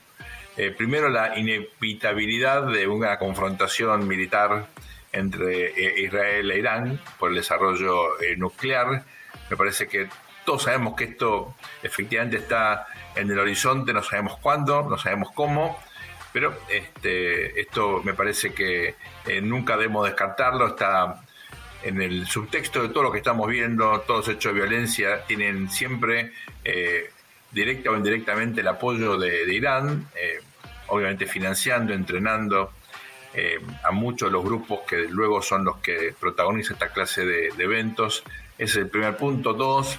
Eh, 0.57 0.75
primero, 0.77 1.09
la 1.09 1.38
inevitabilidad 1.38 2.66
de 2.66 2.87
una 2.88 3.18
confrontación 3.18 4.09
militar 4.09 4.66
entre 5.12 5.66
eh, 5.68 6.01
Israel 6.01 6.51
e 6.51 6.59
Irán 6.59 7.01
por 7.18 7.31
el 7.31 7.37
desarrollo 7.37 8.09
nuclear. 8.37 9.05
Me 9.49 9.57
parece 9.57 9.88
que 9.88 10.09
todos 10.44 10.64
sabemos 10.64 10.96
que 10.96 11.05
esto 11.05 11.55
efectivamente 11.83 12.38
está 12.38 12.87
en 13.14 13.31
el 13.31 13.38
horizonte, 13.38 13.92
no 13.92 14.03
sabemos 14.03 14.38
cuándo, 14.38 14.83
no 14.88 14.99
sabemos 14.99 15.31
cómo, 15.33 15.79
pero 16.33 16.57
este, 16.68 17.61
esto 17.61 18.01
me 18.05 18.14
parece 18.14 18.53
que 18.53 18.94
nunca 19.42 19.77
debemos 19.77 20.07
descartarlo, 20.07 20.68
está 20.68 21.23
en 21.82 22.00
el 22.00 22.26
subtexto 22.26 22.82
de 22.82 22.88
todo 22.90 23.04
lo 23.04 23.12
que 23.12 23.18
estamos 23.18 23.48
viendo, 23.48 24.00
todos 24.00 24.28
hechos 24.28 24.54
de 24.54 24.60
violencia 24.60 25.24
tienen 25.24 25.70
siempre, 25.70 26.32
eh, 26.64 27.10
directa 27.50 27.90
o 27.90 27.96
indirectamente, 27.96 28.60
el 28.60 28.68
apoyo 28.68 29.16
de, 29.16 29.52
Irán, 29.52 30.06
eh, 30.14 30.40
obviamente 30.88 31.26
financiando, 31.26 31.92
entrenando 31.92 32.72
eh, 33.32 33.60
a 33.84 33.90
muchos 33.92 34.28
de 34.28 34.32
los 34.32 34.44
grupos 34.44 34.80
que 34.86 35.06
luego 35.08 35.40
son 35.40 35.64
los 35.64 35.78
que 35.78 36.14
protagonizan 36.18 36.74
esta 36.74 36.92
clase 36.92 37.24
de, 37.24 37.48
eventos. 37.58 38.24
Ese 38.58 38.78
es 38.80 38.84
el 38.84 38.88
primer 38.88 39.16
punto. 39.16 39.54
Dos, 39.54 39.98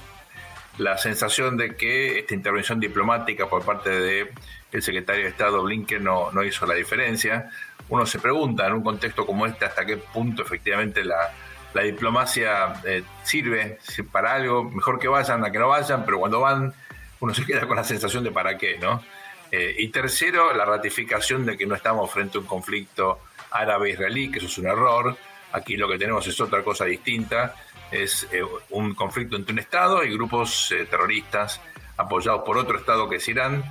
la 0.77 0.97
sensación 0.97 1.57
de 1.57 1.75
que 1.75 2.19
esta 2.19 2.36
intervención 2.36 2.79
diplomática 2.79 3.47
por 3.47 3.65
parte 3.65 3.89
del 3.89 4.84
secretario 4.84 5.23
de 5.23 5.29
Estado 5.29 5.63
Blinken 5.63 6.03
no, 6.03 6.32
no 6.32 6.43
hizo 6.43 6.65
la 6.65 6.75
diferencia. 6.75 7.49
Uno 7.89 8.05
se 8.05 8.19
pregunta 8.19 8.67
en 8.67 8.73
un 8.73 8.84
contexto 8.84 9.25
como 9.25 9.45
este 9.45 9.65
hasta 9.65 9.86
qué 9.86 9.97
punto 9.97 10.43
efectivamente 10.43 11.03
la, 11.03 11.32
la 11.74 11.84
diplomacia 11.84 12.74
eh, 12.86 13.03
sirve 13.24 13.80
para 14.11 14.34
algo, 14.34 14.63
mejor 14.63 14.99
que 14.99 15.07
vayan 15.07 15.43
a 15.45 15.51
que 15.51 15.59
no 15.59 15.69
vayan, 15.69 16.03
pero 16.05 16.19
cuando 16.19 16.39
van 16.41 16.74
uno 17.19 17.34
se 17.34 17.45
queda 17.47 17.67
con 17.67 17.78
la 17.78 17.84
sensación 17.84 18.24
de 18.24 18.32
para 18.32 18.57
qué, 18.57 18.78
¿no? 18.78 19.03
Eh, 19.51 19.76
y 19.80 19.89
tercero, 19.89 20.53
la 20.53 20.65
ratificación 20.65 21.45
de 21.45 21.57
que 21.57 21.65
no 21.65 21.76
estamos 21.76 22.09
frente 22.09 22.38
a 22.38 22.41
un 22.41 22.47
conflicto 22.47 23.19
árabe-israelí, 23.51 24.32
que 24.32 24.39
eso 24.39 24.47
es 24.47 24.57
un 24.57 24.67
error. 24.67 25.15
Aquí 25.51 25.76
lo 25.76 25.89
que 25.89 25.97
tenemos 25.97 26.26
es 26.28 26.39
otra 26.39 26.63
cosa 26.63 26.86
distinta, 26.86 27.55
es 27.91 28.28
eh, 28.32 28.41
un 28.69 28.95
conflicto 28.95 29.36
entre 29.36 29.51
un 29.51 29.59
Estado 29.59 30.03
y 30.05 30.13
grupos 30.13 30.74
terroristas 30.89 31.59
apoyados 31.97 32.43
por 32.45 32.57
otro 32.57 32.78
Estado 32.78 33.09
que 33.09 33.17
es 33.17 33.28
Irán. 33.28 33.63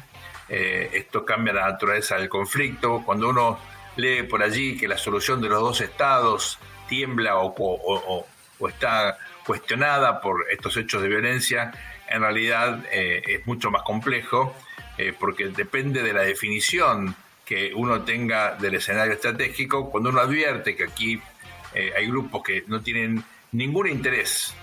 Esto 0.48 1.24
cambia 1.24 1.53
la 1.53 1.70
naturaleza 1.70 2.16
del 2.16 2.28
conflicto. 2.28 3.03
Cuando 3.07 3.28
uno 3.28 3.61
lee 3.94 4.24
por 4.24 4.42
allí 4.42 4.76
que 4.76 4.88
la 4.88 4.98
solución 4.98 5.40
de 5.40 5.48
los 5.48 5.61
dos 5.61 5.80
Estados 5.80 6.59
tiembla 6.91 7.38
o, 7.38 8.26
está 8.68 9.16
cuestionada 9.47 10.20
por 10.20 10.45
estos 10.51 10.76
hechos 10.76 11.01
de 11.01 11.09
violencia, 11.09 11.72
en 12.07 12.20
realidad 12.20 12.84
es 12.93 13.47
mucho 13.47 13.70
más 13.70 13.82
complejo 13.82 14.55
porque 15.18 15.47
depende 15.49 16.03
de 16.03 16.12
la 16.12 16.20
definición 16.20 17.16
que 17.47 17.72
uno 17.74 18.03
tenga 18.03 18.57
del 18.57 18.74
escenario 18.74 19.14
estratégico. 19.14 19.91
Cuando 19.91 20.11
uno 20.11 20.20
advierte 20.20 20.76
que 20.76 20.84
aquí 20.84 21.22
hay 21.74 22.07
grupos 22.07 22.43
que 22.43 22.64
no 22.66 22.82
tienen 22.82 23.24
ningún 23.53 23.88
interés 23.88 24.55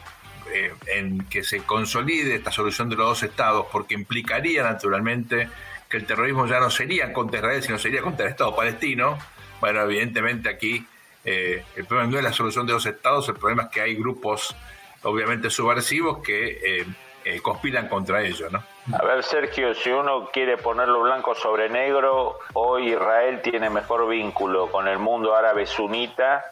eh, 0.54 0.74
en 0.88 1.26
que 1.26 1.44
se 1.44 1.60
consolide 1.64 2.36
esta 2.36 2.52
solución 2.52 2.90
de 2.90 2.96
los 2.96 3.08
dos 3.08 3.24
estados, 3.24 3.66
porque 3.70 3.96
implicaría 3.96 4.64
naturalmente 4.64 5.50
que 5.90 5.98
el 5.98 6.06
terrorismo 6.06 6.48
ya 6.48 6.60
no 6.60 6.70
sería 6.70 7.12
contra 7.12 7.40
Israel, 7.40 7.64
sino 7.64 7.78
sería 7.78 8.02
contra 8.02 8.26
el 8.26 8.32
Estado 8.32 8.56
palestino. 8.56 9.18
Bueno, 9.60 9.82
evidentemente 9.82 10.48
aquí 10.48 10.86
eh, 11.30 11.62
el 11.76 11.86
problema 11.86 12.10
no 12.10 12.18
es 12.18 12.24
la 12.24 12.32
solución 12.32 12.66
de 12.66 12.72
dos 12.72 12.86
estados, 12.86 13.28
el 13.28 13.36
problema 13.36 13.64
es 13.64 13.70
que 13.70 13.82
hay 13.82 13.96
grupos 13.96 14.56
obviamente 15.04 15.50
subversivos 15.50 16.20
que 16.20 16.86
eh, 17.26 17.42
conspiran 17.42 17.90
contra 17.90 18.22
ellos, 18.22 18.50
¿no? 18.50 18.64
A 18.98 19.04
ver, 19.04 19.22
Sergio, 19.22 19.74
si 19.74 19.90
uno 19.90 20.30
quiere 20.32 20.56
ponerlo 20.56 21.02
blanco 21.02 21.36
sobre 21.36 21.68
negro, 21.68 22.40
hoy 22.54 22.94
Israel 22.94 23.42
tiene 23.42 23.70
mejor 23.70 24.08
vínculo 24.08 24.72
con 24.72 24.88
el 24.88 25.00
mundo 25.00 25.36
árabe 25.36 25.66
sunita 25.66 26.46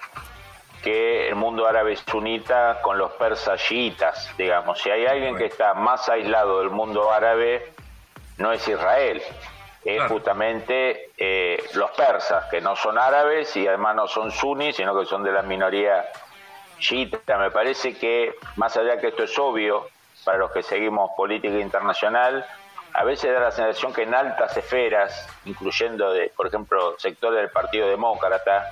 que 0.83 1.29
el 1.29 1.35
mundo 1.35 1.65
árabe 1.65 1.95
sunita 1.95 2.81
con 2.81 2.97
los 2.97 3.13
persas 3.13 3.61
chiitas, 3.61 4.29
digamos. 4.37 4.81
Si 4.81 4.89
hay 4.89 5.05
alguien 5.05 5.37
que 5.37 5.45
está 5.45 5.73
más 5.73 6.09
aislado 6.09 6.59
del 6.59 6.69
mundo 6.69 7.11
árabe, 7.13 7.71
no 8.37 8.51
es 8.51 8.67
Israel, 8.67 9.23
es 9.85 10.01
justamente 10.09 11.11
eh, 11.15 11.63
los 11.75 11.91
persas, 11.91 12.45
que 12.49 12.59
no 12.59 12.75
son 12.75 12.97
árabes 12.97 13.55
y 13.55 13.67
además 13.67 13.95
no 13.95 14.07
son 14.07 14.31
sunis, 14.31 14.75
sino 14.75 14.97
que 14.99 15.05
son 15.05 15.23
de 15.23 15.31
la 15.31 15.43
minoría 15.43 16.05
chiita. 16.79 17.37
Me 17.37 17.51
parece 17.51 17.95
que, 17.95 18.33
más 18.55 18.75
allá 18.77 18.99
que 18.99 19.09
esto 19.09 19.23
es 19.23 19.37
obvio 19.37 19.87
para 20.23 20.39
los 20.39 20.51
que 20.51 20.63
seguimos 20.63 21.11
política 21.15 21.59
internacional, 21.59 22.43
a 22.93 23.03
veces 23.03 23.31
da 23.31 23.39
la 23.39 23.51
sensación 23.51 23.93
que 23.93 24.03
en 24.03 24.15
altas 24.15 24.57
esferas, 24.57 25.27
incluyendo, 25.45 26.11
de, 26.11 26.31
por 26.35 26.47
ejemplo, 26.47 26.95
sectores 26.97 27.41
del 27.41 27.51
Partido 27.51 27.87
Demócrata, 27.87 28.71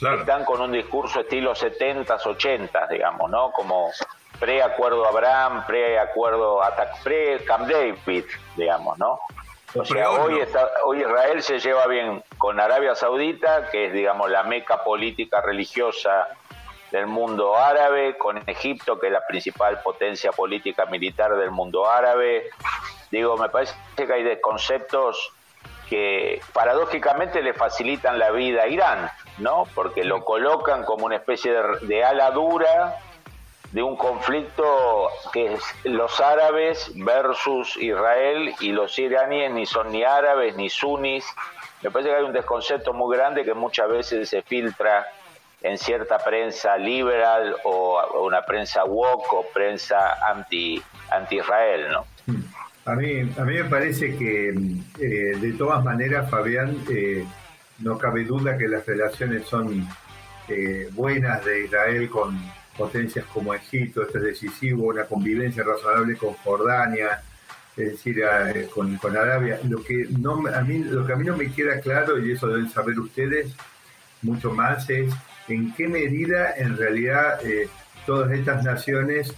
están 0.00 0.44
con 0.44 0.60
un 0.60 0.70
discurso 0.70 1.20
estilo 1.20 1.54
70s, 1.54 2.20
80s, 2.20 2.88
digamos, 2.90 3.28
¿no? 3.28 3.50
Como 3.50 3.90
pre-acuerdo 4.38 5.06
Abraham, 5.06 5.64
pre-acuerdo, 5.66 6.60
pre-Camp 7.02 7.66
David, 7.68 8.24
digamos, 8.56 8.98
¿no? 8.98 9.18
O 9.76 9.84
sea, 9.84 10.10
hoy, 10.10 10.38
está, 10.40 10.70
hoy 10.84 11.00
Israel 11.00 11.42
se 11.42 11.58
lleva 11.58 11.86
bien 11.86 12.22
con 12.38 12.60
Arabia 12.60 12.94
Saudita, 12.94 13.70
que 13.70 13.86
es, 13.86 13.92
digamos, 13.92 14.30
la 14.30 14.44
meca 14.44 14.84
política 14.84 15.40
religiosa 15.40 16.28
del 16.92 17.08
mundo 17.08 17.56
árabe, 17.56 18.16
con 18.16 18.40
Egipto, 18.48 19.00
que 19.00 19.08
es 19.08 19.12
la 19.12 19.26
principal 19.26 19.82
potencia 19.82 20.30
política 20.30 20.86
militar 20.86 21.36
del 21.36 21.50
mundo 21.50 21.90
árabe. 21.90 22.50
Digo, 23.10 23.36
me 23.36 23.48
parece 23.48 23.74
que 23.96 24.12
hay 24.12 24.40
conceptos 24.40 25.32
que 25.88 26.40
paradójicamente 26.52 27.42
le 27.42 27.52
facilitan 27.52 28.18
la 28.18 28.30
vida 28.30 28.62
a 28.62 28.68
Irán, 28.68 29.10
¿no? 29.38 29.66
Porque 29.74 30.04
lo 30.04 30.24
colocan 30.24 30.84
como 30.84 31.06
una 31.06 31.16
especie 31.16 31.52
de, 31.82 32.04
ala 32.04 32.30
dura 32.30 32.96
de 33.74 33.82
un 33.82 33.96
conflicto 33.96 35.08
que 35.32 35.54
es 35.54 35.60
los 35.82 36.20
árabes 36.20 36.92
versus 36.94 37.76
Israel 37.76 38.54
y 38.60 38.70
los 38.70 38.96
iraníes 39.00 39.52
ni 39.52 39.66
son 39.66 39.90
ni 39.90 40.04
árabes 40.04 40.54
ni 40.56 40.70
sunis. 40.70 41.26
Me 41.82 41.90
parece 41.90 42.10
que 42.10 42.16
hay 42.16 42.22
un 42.22 42.32
desconcepto 42.32 42.92
muy 42.92 43.16
grande 43.16 43.44
que 43.44 43.52
muchas 43.52 43.88
veces 43.88 44.28
se 44.28 44.42
filtra 44.42 45.08
en 45.60 45.76
cierta 45.76 46.18
prensa 46.18 46.76
liberal 46.76 47.56
o 47.64 48.22
una 48.24 48.42
prensa 48.42 48.84
woke 48.84 49.32
o 49.32 49.46
prensa 49.52 50.24
anti 50.24 50.80
anti 51.10 51.38
Israel, 51.38 51.88
¿no? 51.90 52.06
A 52.84 52.94
mí, 52.94 53.28
a 53.36 53.44
mí 53.44 53.54
me 53.54 53.64
parece 53.64 54.16
que 54.16 54.50
eh, 54.50 55.36
de 55.36 55.52
todas 55.58 55.82
maneras, 55.82 56.30
Fabián, 56.30 56.76
eh, 56.88 57.24
no 57.80 57.98
cabe 57.98 58.22
duda 58.24 58.56
que 58.56 58.68
las 58.68 58.86
relaciones 58.86 59.46
son 59.46 59.88
eh, 60.46 60.88
buenas 60.92 61.44
de 61.44 61.64
Israel 61.64 62.08
con 62.08 62.38
potencias 62.76 63.24
como 63.26 63.54
Egipto, 63.54 64.02
esto 64.02 64.18
es 64.18 64.24
decisivo, 64.24 64.88
una 64.88 65.04
convivencia 65.04 65.62
razonable 65.62 66.16
con 66.16 66.34
Jordania, 66.34 67.22
es 67.76 67.92
decir, 67.92 68.22
eh, 68.22 68.68
con, 68.72 68.98
Arabia. 69.16 69.60
Lo 69.68 69.82
que, 69.82 70.06
no, 70.18 70.46
a 70.46 70.60
mí, 70.62 70.78
lo 70.78 71.06
que 71.06 71.12
a 71.12 71.16
mí 71.16 71.24
no 71.24 71.36
me 71.36 71.52
queda 71.52 71.80
claro, 71.80 72.18
y 72.18 72.32
eso 72.32 72.48
deben 72.48 72.70
saber 72.70 72.98
ustedes 72.98 73.54
mucho 74.22 74.52
más, 74.52 74.88
es 74.90 75.12
en 75.48 75.74
qué 75.74 75.88
medida 75.88 76.54
en 76.56 76.76
realidad 76.76 77.44
eh, 77.44 77.68
todas 78.06 78.32
estas 78.32 78.64
naciones, 78.64 79.34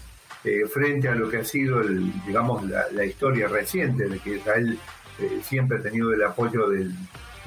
frente 0.72 1.08
a 1.08 1.14
lo 1.16 1.28
que 1.28 1.38
ha 1.38 1.44
sido, 1.44 1.82
digamos, 2.24 2.62
la, 2.64 3.04
historia 3.04 3.48
reciente 3.48 4.08
de 4.08 4.20
que 4.20 4.36
Israel 4.36 4.78
siempre 5.42 5.78
ha 5.78 5.82
tenido 5.82 6.14
el 6.14 6.22
apoyo 6.22 6.68
del, 6.68 6.94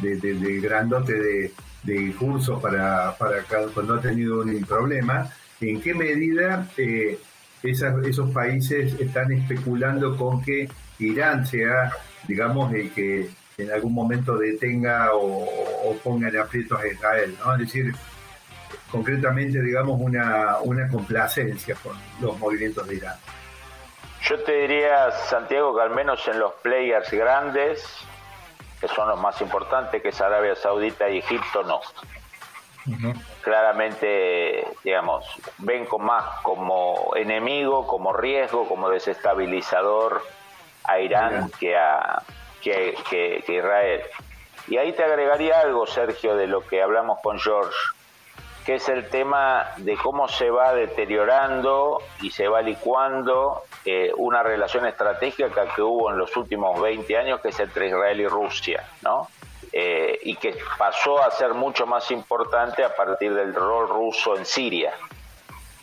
de, 0.01 0.59
grandote 0.59 1.13
de, 1.13 1.53
de 1.83 2.13
cursos 2.13 2.61
para, 2.61 3.15
para 3.17 3.43
cuando 3.73 3.95
ha 3.95 4.01
tenido 4.01 4.41
un 4.41 4.65
problema, 4.65 5.31
en 5.61 5.81
qué 5.81 5.93
medida 5.93 6.67
eh, 6.77 7.19
esos 7.63 8.31
países 8.31 8.99
están 8.99 9.31
especulando 9.31 10.15
con 10.15 10.41
que 10.41 10.69
Irán 10.99 11.45
sea, 11.45 11.91
digamos, 12.27 12.73
el 12.73 12.91
que 12.93 13.29
en 13.57 13.71
algún 13.71 13.93
momento 13.93 14.37
detenga 14.37 15.09
o, 15.13 15.95
ponga 16.03 16.29
en 16.29 16.37
aprietos 16.37 16.79
a 16.79 16.87
Israel. 16.87 17.35
Es 17.53 17.59
decir, 17.59 17.93
concretamente, 18.89 19.61
digamos, 19.61 19.99
una, 19.99 20.59
una 20.61 20.87
complacencia 20.87 21.75
con 21.75 21.97
los 22.21 22.37
movimientos 22.39 22.87
de 22.87 22.95
Irán. 22.95 23.15
Yo 24.21 24.39
te 24.43 24.61
diría, 24.61 25.11
Santiago, 25.11 25.75
que 25.75 25.81
al 25.81 25.91
menos 25.91 26.25
en 26.27 26.39
los 26.39 26.53
players 26.55 27.11
grandes, 27.11 27.83
que 28.79 28.87
son 28.87 29.09
los 29.09 29.19
más 29.19 29.39
importantes, 29.41 30.01
que 30.01 30.09
es 30.09 30.21
Arabia 30.21 30.55
Saudita 30.55 31.09
y 31.09 31.19
Egipto, 31.19 31.63
no. 31.63 31.81
Claramente, 33.41 34.65
digamos, 34.83 35.25
ven 35.59 35.85
con 35.85 36.03
más 36.03 36.23
como 36.43 37.13
enemigo, 37.15 37.87
como 37.87 38.13
riesgo, 38.13 38.67
como 38.67 38.89
desestabilizador 38.89 40.21
a 40.83 40.99
Irán 40.99 41.51
que 41.59 41.77
a 41.77 42.23
que, 42.61 42.95
que 43.09 43.43
Israel. 43.47 44.01
Y 44.67 44.77
ahí 44.77 44.93
te 44.93 45.03
agregaría 45.03 45.61
algo, 45.61 45.87
Sergio, 45.87 46.35
de 46.35 46.47
lo 46.47 46.65
que 46.65 46.81
hablamos 46.81 47.19
con 47.21 47.39
George, 47.39 47.75
que 48.65 48.75
es 48.75 48.87
el 48.89 49.09
tema 49.09 49.71
de 49.77 49.97
cómo 49.97 50.27
se 50.27 50.49
va 50.51 50.73
deteriorando 50.73 52.03
y 52.21 52.29
se 52.29 52.47
va 52.47 52.61
licuando 52.61 53.63
eh, 53.85 54.11
una 54.17 54.43
relación 54.43 54.85
estratégica 54.85 55.73
que 55.73 55.81
hubo 55.81 56.11
en 56.11 56.17
los 56.17 56.35
últimos 56.37 56.79
20 56.79 57.17
años, 57.17 57.41
que 57.41 57.49
es 57.49 57.59
entre 57.59 57.87
Israel 57.87 58.19
y 58.19 58.27
Rusia, 58.27 58.85
¿no? 59.01 59.27
Eh, 59.71 60.19
y 60.23 60.35
que 60.35 60.57
pasó 60.77 61.21
a 61.21 61.29
ser 61.31 61.53
mucho 61.53 61.85
más 61.85 62.09
importante 62.09 62.83
a 62.83 62.95
partir 62.95 63.33
del 63.33 63.53
rol 63.53 63.87
ruso 63.87 64.35
en 64.35 64.45
Siria. 64.45 64.93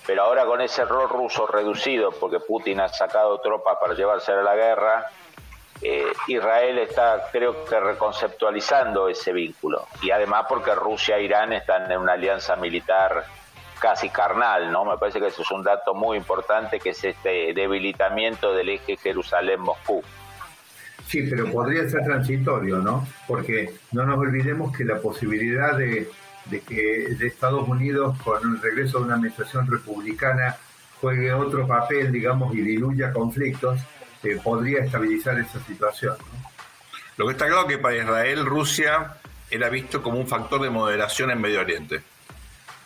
Pero 0.07 0.23
ahora 0.23 0.45
con 0.45 0.61
ese 0.61 0.85
rol 0.85 1.09
ruso 1.09 1.47
reducido, 1.47 2.11
porque 2.13 2.41
Putin 2.41 2.81
ha 2.81 2.89
sacado 2.89 3.39
tropas 3.41 3.79
para 3.79 3.95
llevarse 3.95 4.33
a 4.33 4.37
la 4.37 4.55
guerra, 4.55 5.07
eh, 5.83 6.13
Israel 6.29 6.79
está, 6.79 7.29
creo 7.31 7.65
que, 7.65 7.79
reconceptualizando 7.79 9.09
ese 9.09 9.33
vínculo. 9.33 9.87
Y 10.03 10.11
además 10.11 10.47
porque 10.49 10.75
Rusia 10.75 11.17
e 11.17 11.25
Irán 11.25 11.53
están 11.53 11.91
en 11.91 11.99
una 11.99 12.15
alianza 12.15 12.57
militar 12.57 13.25
casi 13.79 14.09
carnal, 14.09 14.73
¿no? 14.73 14.85
Me 14.85 14.97
parece 14.97 15.21
que 15.21 15.27
eso 15.27 15.43
es 15.43 15.51
un 15.51 15.63
dato 15.63 15.95
muy 15.95 16.17
importante, 16.17 16.81
que 16.81 16.91
es 16.91 17.05
este 17.05 17.53
debilitamiento 17.53 18.55
del 18.55 18.71
eje 18.71 18.97
Jerusalén-Moscú. 18.97 20.03
Sí, 21.07 21.23
pero 21.31 21.51
podría 21.51 21.89
ser 21.89 22.05
transitorio, 22.05 22.79
¿no? 22.79 23.07
Porque 23.29 23.75
no 23.93 24.05
nos 24.05 24.19
olvidemos 24.19 24.77
que 24.77 24.85
la 24.85 25.01
posibilidad 25.01 25.77
de, 25.77 26.09
que 26.67 27.15
de 27.17 27.27
Estados 27.27 27.69
Unidos, 27.69 28.19
con 28.23 28.43
el 28.43 28.61
regreso 28.61 28.99
de 28.99 29.05
una 29.05 29.15
administración 29.15 29.67
republicana, 29.71 30.57
juegue 31.01 31.33
otro 31.33 31.67
papel, 31.67 32.11
digamos, 32.11 32.55
y 32.55 32.61
diluya 32.61 33.13
conflictos, 33.13 33.81
eh, 34.23 34.41
podría 34.43 34.85
estabilizar 34.85 35.39
esa 35.39 35.61
situación. 35.65 36.17
Lo 37.17 37.27
que 37.27 37.33
está 37.33 37.47
claro 37.47 37.63
es 37.63 37.77
que 37.77 37.79
para 37.79 37.97
Israel, 37.97 38.45
Rusia 38.45 39.17
era 39.49 39.69
visto 39.69 40.03
como 40.03 40.19
un 40.19 40.27
factor 40.27 40.61
de 40.61 40.71
moderación 40.71 41.31
en 41.31 41.41
Medio 41.41 41.61
Oriente. 41.61 42.03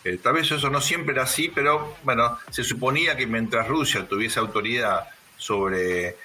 Eh, 0.05 0.19
tal 0.23 0.35
vez 0.35 0.51
eso 0.51 0.69
no 0.71 0.81
siempre 0.81 1.15
era 1.15 1.25
así, 1.25 1.51
pero 1.55 1.97
bueno, 2.05 2.39
se 2.51 2.65
suponía 2.65 3.17
que 3.17 3.27
mientras 3.27 3.67
Rusia 3.67 4.07
tuviese 4.07 4.41
autoridad 4.41 5.09
sobre 5.37 6.17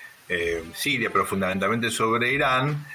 Siria, 0.74 1.10
pero 1.12 1.26
fundamentalmente 1.26 1.92
sobre 1.92 2.34
Irán, 2.34 2.86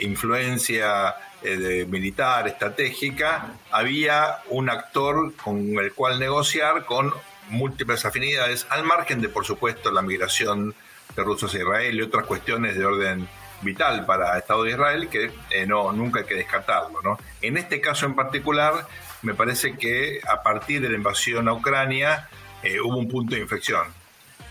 influencia 0.00 1.16
eh, 1.42 1.86
militar, 1.88 2.48
estratégica, 2.48 3.52
había 3.70 4.38
un 4.48 4.70
actor 4.70 5.34
con 5.36 5.78
el 5.78 5.92
cual 5.92 6.18
negociar 6.18 6.86
con 6.86 7.12
múltiples 7.50 8.04
afinidades, 8.04 8.66
al 8.70 8.84
margen 8.84 9.20
de, 9.20 9.28
por 9.28 9.44
supuesto, 9.44 9.90
la 9.92 10.02
migración 10.02 10.74
de 11.14 11.22
rusos 11.22 11.54
a 11.54 11.58
Israel 11.58 11.94
y 11.94 12.02
otras 12.02 12.24
cuestiones 12.24 12.74
de 12.74 12.84
orden 12.84 13.28
vital 13.60 14.06
para 14.06 14.32
el 14.32 14.38
Estado 14.38 14.64
de 14.64 14.70
Israel 14.70 15.08
que 15.08 15.30
eh, 15.50 15.66
no 15.66 15.92
nunca 15.92 16.20
hay 16.20 16.26
que 16.26 16.34
descartarlo. 16.34 17.18
En 17.42 17.56
este 17.58 17.80
caso 17.80 18.06
en 18.06 18.14
particular, 18.14 18.86
me 19.22 19.34
parece 19.34 19.76
que 19.76 20.20
a 20.26 20.42
partir 20.42 20.80
de 20.80 20.88
la 20.88 20.96
invasión 20.96 21.48
a 21.48 21.52
Ucrania 21.52 22.28
eh, 22.62 22.80
hubo 22.80 22.96
un 22.96 23.08
punto 23.08 23.34
de 23.34 23.42
inflexión. 23.42 23.86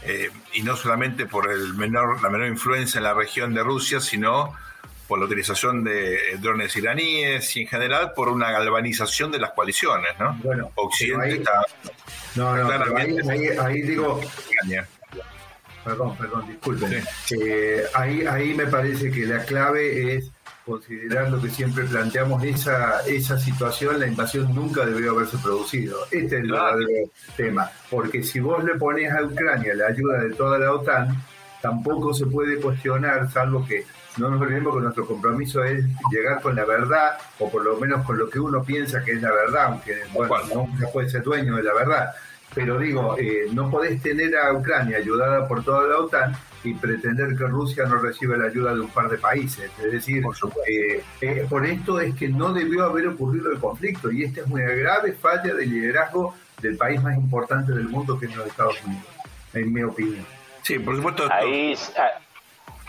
Eh, 0.07 0.29
y 0.53 0.61
no 0.61 0.75
solamente 0.75 1.25
por 1.25 1.51
el 1.51 1.73
menor, 1.73 2.21
la 2.21 2.29
menor 2.29 2.47
influencia 2.47 2.99
en 2.99 3.03
la 3.03 3.13
región 3.13 3.53
de 3.53 3.63
Rusia, 3.63 3.99
sino 3.99 4.53
por 5.07 5.19
la 5.19 5.25
utilización 5.25 5.83
de 5.83 6.37
drones 6.39 6.75
iraníes 6.75 7.55
y 7.55 7.61
en 7.61 7.67
general 7.67 8.13
por 8.15 8.29
una 8.29 8.51
galvanización 8.51 9.31
de 9.31 9.39
las 9.39 9.51
coaliciones. 9.51 10.11
¿no? 10.19 10.35
Bueno, 10.43 10.71
Occidente 10.75 11.35
está... 11.35 11.63
No, 12.35 12.55
no, 12.55 12.97
ahí, 12.97 13.47
ahí, 13.59 13.81
digo 13.81 14.19
perdón, 15.85 16.17
perdón, 16.17 16.47
disculpen. 16.47 17.03
Eh, 17.39 17.83
ahí, 17.93 18.25
ahí 18.25 18.53
me 18.55 18.65
parece 18.65 19.11
que 19.11 19.25
la 19.25 19.45
clave 19.45 20.15
es 20.15 20.31
considerar 20.65 21.29
lo 21.29 21.39
que 21.39 21.49
siempre 21.49 21.83
planteamos, 21.83 22.43
esa, 22.43 23.01
esa 23.05 23.37
situación, 23.37 23.99
la 23.99 24.07
invasión 24.07 24.53
nunca 24.53 24.85
debió 24.85 25.11
haberse 25.11 25.37
producido. 25.37 26.05
Este 26.05 26.25
es 26.25 26.43
el 26.43 26.51
verdadero 26.51 27.09
tema, 27.37 27.69
porque 27.89 28.23
si 28.23 28.39
vos 28.39 28.63
le 28.63 28.75
pones 28.75 29.11
a 29.11 29.23
Ucrania 29.23 29.75
la 29.75 29.87
ayuda 29.87 30.23
de 30.23 30.33
toda 30.33 30.57
la 30.57 30.73
OTAN, 30.73 31.23
tampoco 31.61 32.13
se 32.13 32.25
puede 32.25 32.59
cuestionar, 32.59 33.31
salvo 33.31 33.65
que 33.65 33.85
no 34.17 34.29
nos 34.29 34.41
olvidemos 34.41 34.75
que 34.75 34.81
nuestro 34.81 35.05
compromiso 35.05 35.63
es 35.63 35.85
llegar 36.11 36.41
con 36.41 36.55
la 36.55 36.65
verdad, 36.65 37.17
o 37.39 37.51
por 37.51 37.63
lo 37.63 37.77
menos 37.77 38.05
con 38.05 38.17
lo 38.17 38.29
que 38.29 38.39
uno 38.39 38.63
piensa 38.63 39.03
que 39.03 39.13
es 39.13 39.21
la 39.21 39.31
verdad, 39.31 39.65
aunque 39.65 39.97
bueno, 40.13 40.67
no 40.79 40.87
puede 40.91 41.09
ser 41.09 41.21
dueño 41.21 41.57
de 41.57 41.63
la 41.63 41.73
verdad. 41.73 42.11
Pero 42.53 42.79
digo, 42.79 43.17
eh, 43.19 43.47
no 43.51 43.69
podés 43.69 44.01
tener 44.01 44.35
a 44.37 44.53
Ucrania 44.53 44.97
ayudada 44.97 45.47
por 45.47 45.63
toda 45.63 45.87
la 45.87 45.97
OTAN 45.97 46.35
y 46.65 46.73
pretender 46.73 47.35
que 47.37 47.45
Rusia 47.45 47.85
no 47.85 47.97
reciba 47.97 48.37
la 48.37 48.47
ayuda 48.47 48.73
de 48.73 48.81
un 48.81 48.89
par 48.89 49.09
de 49.09 49.17
países. 49.17 49.71
Es 49.77 49.91
decir, 49.91 50.23
por, 50.23 50.35
eh, 50.67 51.03
eh, 51.21 51.45
por 51.49 51.65
esto 51.65 51.99
es 51.99 52.15
que 52.15 52.27
no 52.27 52.53
debió 52.53 52.85
haber 52.85 53.07
ocurrido 53.07 53.51
el 53.51 53.59
conflicto 53.59 54.11
y 54.11 54.23
esta 54.23 54.41
es 54.41 54.47
una 54.47 54.63
grave 54.63 55.13
falla 55.13 55.53
de 55.53 55.65
liderazgo 55.65 56.35
del 56.61 56.77
país 56.77 57.01
más 57.01 57.15
importante 57.15 57.71
del 57.73 57.89
mundo 57.89 58.19
que 58.19 58.25
es 58.25 58.35
los 58.35 58.47
Estados 58.47 58.81
Unidos, 58.83 59.05
en 59.53 59.73
mi 59.73 59.83
opinión. 59.83 60.25
Sí, 60.61 60.79
por 60.79 60.95
supuesto. 60.95 61.27
Ahí, 61.31 61.75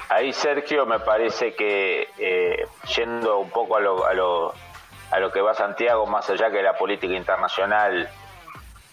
ahí 0.08 0.32
Sergio, 0.32 0.86
me 0.86 1.00
parece 1.00 1.54
que 1.54 2.08
yendo 2.96 3.38
un 3.38 3.50
poco 3.50 3.76
a 3.76 3.80
lo, 3.80 4.06
a, 4.06 4.14
lo, 4.14 4.54
a 5.10 5.20
lo 5.20 5.30
que 5.30 5.40
va 5.40 5.54
Santiago, 5.54 6.06
más 6.06 6.28
allá 6.30 6.50
que 6.50 6.62
la 6.62 6.76
política 6.78 7.14
internacional, 7.14 8.08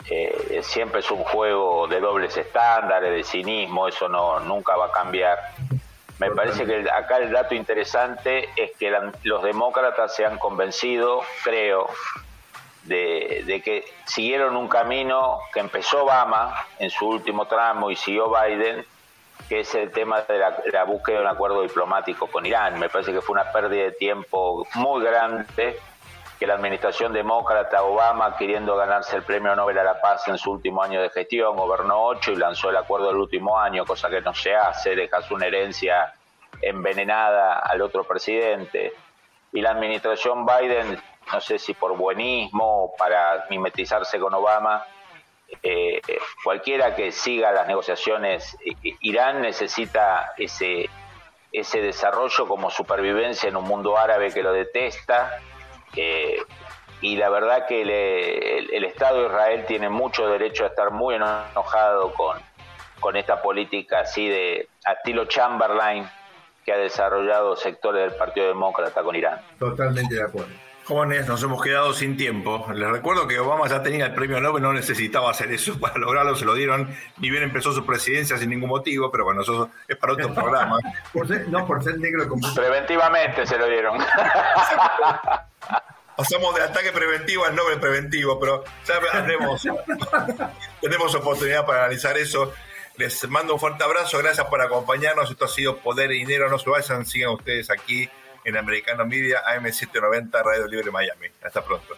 eh, 0.10 0.60
siempre 0.64 1.00
es 1.00 1.10
un 1.12 1.24
juego 1.24 1.88
de 1.88 2.00
dobles 2.00 2.36
estándares, 2.36 3.12
de 3.12 3.24
cinismo, 3.24 3.88
eso 3.88 4.10
no 4.10 4.40
nunca 4.42 4.76
va 4.76 4.88
a 4.88 4.92
cambiar. 4.92 5.40
Me 6.20 6.32
parece 6.32 6.66
que 6.66 6.90
acá 6.90 7.18
el 7.18 7.32
dato 7.32 7.56
interesante 7.56 8.50
es 8.56 8.72
que 8.78 8.94
los 9.24 9.44
demócratas 9.44 10.16
se 10.16 10.26
han 10.26 10.38
convencido, 10.38 11.22
creo, 11.44 11.90
de, 12.84 13.62
que 13.64 13.86
siguieron 14.06 14.56
un 14.56 14.68
camino 14.68 15.40
que 15.54 15.60
empezó 15.60 16.04
Obama 16.04 16.66
en 16.80 16.90
su 16.90 17.08
último 17.08 17.46
tramo 17.46 17.90
y 17.90 17.96
siguió 17.96 18.30
Biden, 18.30 18.86
que 19.50 19.62
es 19.62 19.76
el 19.76 19.92
tema 19.92 20.22
de 20.22 20.34
de 20.34 20.72
la 20.72 20.84
búsqueda 20.84 21.18
de 21.18 21.24
un 21.24 21.30
acuerdo 21.30 21.62
diplomático 21.62 22.28
con 22.28 22.46
Irán. 22.46 22.80
Me 22.80 22.90
parece 22.90 23.12
que 23.12 23.22
fue 23.22 23.34
una 23.34 23.52
pérdida 23.52 23.84
de 23.84 23.92
tiempo 23.92 24.68
muy 24.76 25.04
grande 25.04 25.80
que 26.40 26.48
la 26.48 26.56
administración 26.56 27.14
demócrata 27.14 27.84
Obama, 27.84 28.36
queriendo 28.36 28.76
ganarse 28.76 29.16
el 29.16 29.24
premio 29.24 29.56
Nobel 29.56 29.78
a 29.78 29.84
la 29.84 30.02
Paz 30.02 30.28
en 30.28 30.38
su 30.38 30.52
último 30.52 30.82
año 30.82 31.02
de 31.02 31.10
gestión, 31.10 31.56
gobernó 31.56 32.04
ocho 32.06 32.32
y 32.32 32.36
lanzó 32.36 32.70
el 32.70 32.78
acuerdo 32.78 33.08
del 33.08 33.18
último 33.18 33.60
año, 33.60 33.86
cosa 33.86 34.10
que 34.10 34.22
no 34.22 34.34
se 34.34 34.56
hace, 34.56 34.96
dejas 34.96 35.30
una 35.32 35.48
herencia 35.48 36.14
envenenada 36.62 37.60
al 37.60 37.82
otro 37.82 38.04
presidente. 38.04 38.94
Y 39.52 39.62
la 39.62 39.72
administración 39.72 40.46
Biden, 40.46 41.00
no 41.32 41.42
sé 41.42 41.60
si 41.60 41.74
por 41.74 41.96
buenismo 41.96 42.86
o 42.86 42.96
para 42.96 43.46
mimetizarse 43.50 44.20
con 44.20 44.34
Obama, 44.34 44.86
eh, 45.62 46.02
cualquiera 46.44 46.96
que 46.96 47.12
siga 47.12 47.52
las 47.52 47.68
negociaciones, 47.68 48.58
Irán 49.02 49.42
necesita 49.42 50.34
ese, 50.38 50.90
ese 51.52 51.82
desarrollo 51.82 52.48
como 52.48 52.72
supervivencia 52.72 53.50
en 53.50 53.56
un 53.56 53.66
mundo 53.66 53.98
árabe 53.98 54.34
que 54.34 54.42
lo 54.42 54.52
detesta 54.52 55.40
eh, 55.96 56.38
y 57.02 57.18
la 57.18 57.30
verdad 57.30 57.66
que 57.68 57.82
el, 57.82 58.84
Estado 58.86 59.22
de 59.22 59.26
Israel 59.28 59.66
tiene 59.68 59.90
mucho 59.90 60.28
derecho 60.28 60.64
a 60.64 60.68
estar 60.68 60.92
muy 60.92 61.16
enojado 61.16 62.14
con, 62.14 62.38
con 63.00 63.18
esta 63.18 63.42
política 63.42 64.02
así 64.02 64.28
de 64.30 64.70
estilo 64.98 65.26
Chamberlain 65.26 66.08
que 66.66 66.72
ha 66.72 66.78
desarrollado 66.78 67.56
sectores 67.56 68.10
del 68.10 68.18
Partido 68.18 68.48
Demócrata 68.48 69.04
con 69.04 69.16
Irán. 69.16 69.42
Totalmente 69.60 70.16
de 70.16 70.24
acuerdo. 70.24 70.54
Jóvenes, 70.86 71.28
nos 71.28 71.42
hemos 71.42 71.64
quedado 71.64 71.94
sin 71.94 72.18
tiempo. 72.18 72.68
Les 72.74 72.90
recuerdo 72.90 73.26
que 73.26 73.40
Obama 73.40 73.68
ya 73.70 73.82
tenía 73.82 74.08
el 74.08 74.14
premio 74.14 74.42
Nobel, 74.42 74.62
no 74.62 74.74
necesitaba 74.74 75.32
hacer 75.32 75.50
eso 75.52 75.80
para 75.80 75.98
lograrlo, 75.98 76.36
se 76.36 76.44
lo 76.44 76.54
dieron, 76.54 76.94
ni 77.18 77.30
bien 77.30 77.44
empezó 77.44 77.72
su 77.72 77.86
presidencia 77.86 78.38
sin 78.38 78.50
ningún 78.50 78.70
motivo, 78.70 79.10
pero 79.10 79.24
bueno, 79.24 79.44
eso 79.44 79.70
es 79.88 79.96
para 79.96 80.14
otro 80.14 80.34
programa. 80.34 80.78
no, 81.48 81.66
por 81.66 81.84
ser 81.84 81.98
negro. 82.00 82.28
Preventivamente 82.54 83.48
se 83.48 83.58
lo 83.58 83.68
dieron. 83.68 83.98
pasamos 86.18 86.54
del 86.54 86.66
ataque 86.66 86.92
preventivo 86.92 87.46
al 87.46 87.56
Nobel 87.56 87.80
preventivo, 87.80 88.38
pero 88.40 88.64
ya 88.86 89.00
tenemos, 89.26 89.66
tenemos 90.82 91.16
oportunidad 91.16 91.66
para 91.66 91.86
analizar 91.86 92.18
eso. 92.18 92.52
Les 92.98 93.28
mando 93.30 93.54
un 93.54 93.60
fuerte 93.60 93.84
abrazo, 93.84 94.20
gracias 94.20 94.46
por 94.48 94.62
acompañarnos. 94.62 95.32
Esto 95.32 95.46
ha 95.46 95.48
sido 95.48 95.78
Poder 95.78 96.12
y 96.12 96.20
Dinero. 96.20 96.50
No 96.50 96.60
se 96.60 96.70
vayan, 96.70 97.06
sigan 97.06 97.32
ustedes 97.32 97.72
aquí 97.72 98.08
en 98.44 98.58
Americano 98.58 99.06
Media, 99.06 99.42
AM790, 99.46 100.44
Radio 100.44 100.68
Libre 100.68 100.92
Miami. 100.92 101.28
Hasta 101.42 101.64
pronto. 101.64 101.96